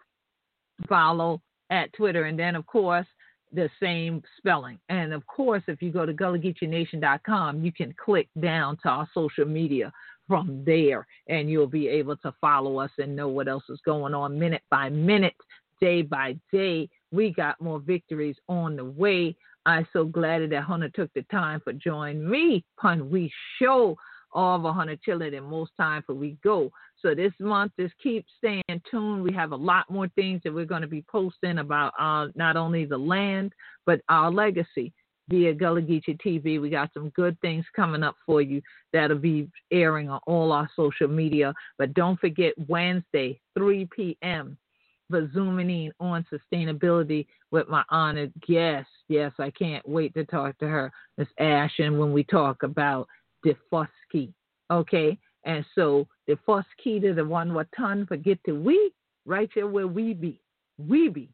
Follow 0.87 1.41
at 1.69 1.91
Twitter. 1.93 2.25
And 2.25 2.37
then, 2.37 2.55
of 2.55 2.65
course, 2.65 3.07
the 3.53 3.69
same 3.81 4.21
spelling. 4.37 4.79
And 4.89 5.13
of 5.13 5.25
course, 5.27 5.63
if 5.67 5.81
you 5.81 5.91
go 5.91 6.05
to 6.05 6.13
GullahGeecheeNation.com, 6.13 7.63
you 7.63 7.71
can 7.71 7.93
click 8.03 8.29
down 8.39 8.77
to 8.83 8.89
our 8.89 9.09
social 9.13 9.45
media 9.45 9.91
from 10.27 10.63
there 10.65 11.05
and 11.27 11.49
you'll 11.49 11.67
be 11.67 11.87
able 11.87 12.15
to 12.17 12.33
follow 12.39 12.77
us 12.79 12.91
and 12.97 13.15
know 13.15 13.27
what 13.27 13.47
else 13.47 13.63
is 13.69 13.81
going 13.83 14.13
on 14.13 14.39
minute 14.39 14.63
by 14.69 14.89
minute, 14.89 15.35
day 15.81 16.01
by 16.01 16.37
day. 16.51 16.87
We 17.11 17.31
got 17.31 17.59
more 17.59 17.79
victories 17.79 18.37
on 18.47 18.77
the 18.77 18.85
way. 18.85 19.35
I'm 19.65 19.87
so 19.93 20.05
glad 20.05 20.49
that 20.49 20.63
Hunter 20.63 20.89
took 20.89 21.13
the 21.13 21.23
time 21.23 21.61
for 21.63 21.73
join 21.73 22.29
me 22.29 22.63
pun 22.79 23.09
we 23.09 23.31
show 23.59 23.95
all 24.33 24.65
of 24.65 24.75
Hunter 24.75 24.97
chilling 25.03 25.33
and 25.33 25.45
most 25.45 25.71
time 25.77 26.03
for 26.05 26.13
we 26.13 26.37
go. 26.43 26.71
So 27.01 27.15
this 27.15 27.33
month, 27.39 27.73
just 27.79 27.93
keep 28.01 28.25
staying 28.37 28.63
tuned. 28.89 29.23
We 29.23 29.33
have 29.33 29.51
a 29.51 29.57
lot 29.57 29.89
more 29.89 30.07
things 30.09 30.41
that 30.43 30.53
we're 30.53 30.65
going 30.65 30.83
to 30.83 30.87
be 30.87 31.03
posting 31.11 31.57
about 31.57 31.93
uh, 31.99 32.27
not 32.35 32.55
only 32.55 32.85
the 32.85 32.97
land, 32.97 33.53
but 33.85 34.01
our 34.07 34.31
legacy 34.31 34.93
via 35.29 35.53
Gullah 35.53 35.81
Geechee 35.81 36.19
TV. 36.21 36.61
We 36.61 36.69
got 36.69 36.91
some 36.93 37.09
good 37.09 37.39
things 37.41 37.65
coming 37.75 38.03
up 38.03 38.15
for 38.25 38.41
you 38.41 38.61
that'll 38.93 39.17
be 39.17 39.49
airing 39.71 40.09
on 40.09 40.19
all 40.27 40.51
our 40.51 40.69
social 40.75 41.07
media. 41.07 41.53
But 41.77 41.93
don't 41.93 42.19
forget 42.19 42.53
Wednesday, 42.67 43.39
3 43.57 43.87
p.m. 43.95 44.57
for 45.11 45.29
zooming 45.31 45.69
in 45.69 45.91
on 45.99 46.25
sustainability 46.33 47.27
with 47.51 47.67
my 47.69 47.83
honored 47.89 48.33
guest. 48.47 48.89
Yes, 49.07 49.31
I 49.37 49.51
can't 49.51 49.87
wait 49.87 50.15
to 50.15 50.25
talk 50.25 50.57
to 50.57 50.67
her, 50.67 50.91
Miss 51.19 51.27
Ashen, 51.37 51.99
when 51.99 52.11
we 52.11 52.23
talk 52.23 52.63
about 52.63 53.07
Daufuskie. 53.45 54.33
Okay, 54.71 55.19
and 55.45 55.63
so 55.75 56.07
first 56.45 56.67
to 56.83 57.13
the 57.13 57.25
one 57.25 57.53
what 57.53 57.67
ton 57.77 58.05
forget 58.07 58.39
to 58.45 58.53
we 58.53 58.91
right 59.25 59.49
here 59.53 59.67
where 59.67 59.87
we 59.87 60.13
be. 60.13 60.39
We 60.77 61.09
be 61.09 61.29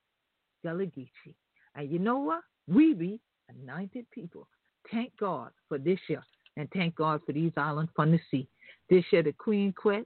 Gullah 0.63 0.87
Geechee. 0.87 1.35
And 1.75 1.89
you 1.89 1.99
know 1.99 2.17
what? 2.17 2.41
We 2.67 2.93
be 2.93 3.19
anointed 3.49 4.05
people. 4.11 4.47
Thank 4.91 5.15
God 5.17 5.51
for 5.69 5.77
this 5.77 5.99
year. 6.09 6.23
And 6.57 6.67
thank 6.73 6.95
God 6.95 7.21
for 7.25 7.33
these 7.33 7.51
islands 7.55 7.91
from 7.95 8.11
the 8.11 8.19
sea. 8.31 8.47
This 8.89 9.03
year 9.11 9.21
the 9.21 9.33
Queen 9.33 9.71
Quet, 9.73 10.05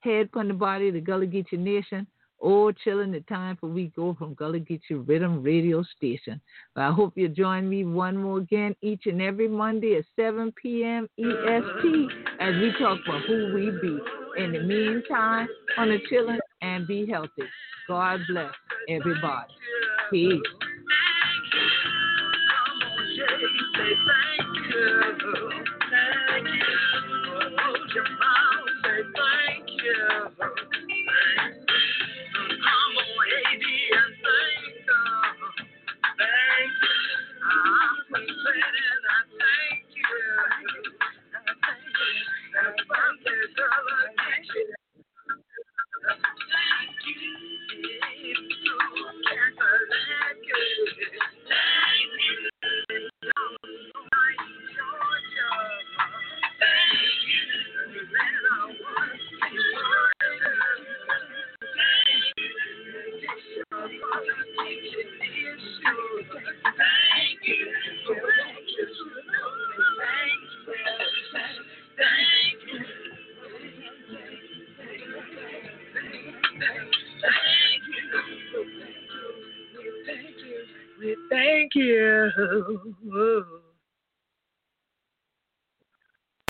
head 0.00 0.30
from 0.32 0.48
the 0.48 0.54
body 0.54 0.88
of 0.88 0.94
the 0.94 1.00
Gullah 1.00 1.26
Geechee 1.26 1.58
Nation 1.58 2.06
all 2.40 2.72
chilling 2.72 3.12
the 3.12 3.20
time 3.20 3.56
for 3.56 3.68
we 3.68 3.92
go 3.94 4.14
from 4.18 4.34
Gullah 4.34 4.58
Geechee 4.60 5.04
Riddim 5.04 5.44
Radio 5.44 5.84
Station. 5.96 6.40
I 6.76 6.90
hope 6.90 7.12
you 7.16 7.28
join 7.28 7.68
me 7.68 7.84
one 7.84 8.16
more 8.16 8.38
again 8.38 8.74
each 8.82 9.06
and 9.06 9.20
every 9.20 9.48
Monday 9.48 9.96
at 9.96 10.04
7 10.16 10.52
p.m. 10.60 11.08
EST 11.18 12.10
as 12.40 12.54
we 12.56 12.72
talk 12.78 12.98
about 13.06 13.22
who 13.26 13.52
we 13.54 13.70
be. 13.82 13.98
In 14.42 14.52
the 14.52 14.60
meantime, 14.60 15.48
on 15.76 15.88
the 15.88 15.98
chilling 16.08 16.38
and 16.62 16.86
be 16.86 17.06
healthy. 17.06 17.42
God 17.88 18.20
bless 18.28 18.52
everybody. 18.88 19.52
Peace. 20.10 20.40
Thank 24.70 25.22
you. 25.22 25.64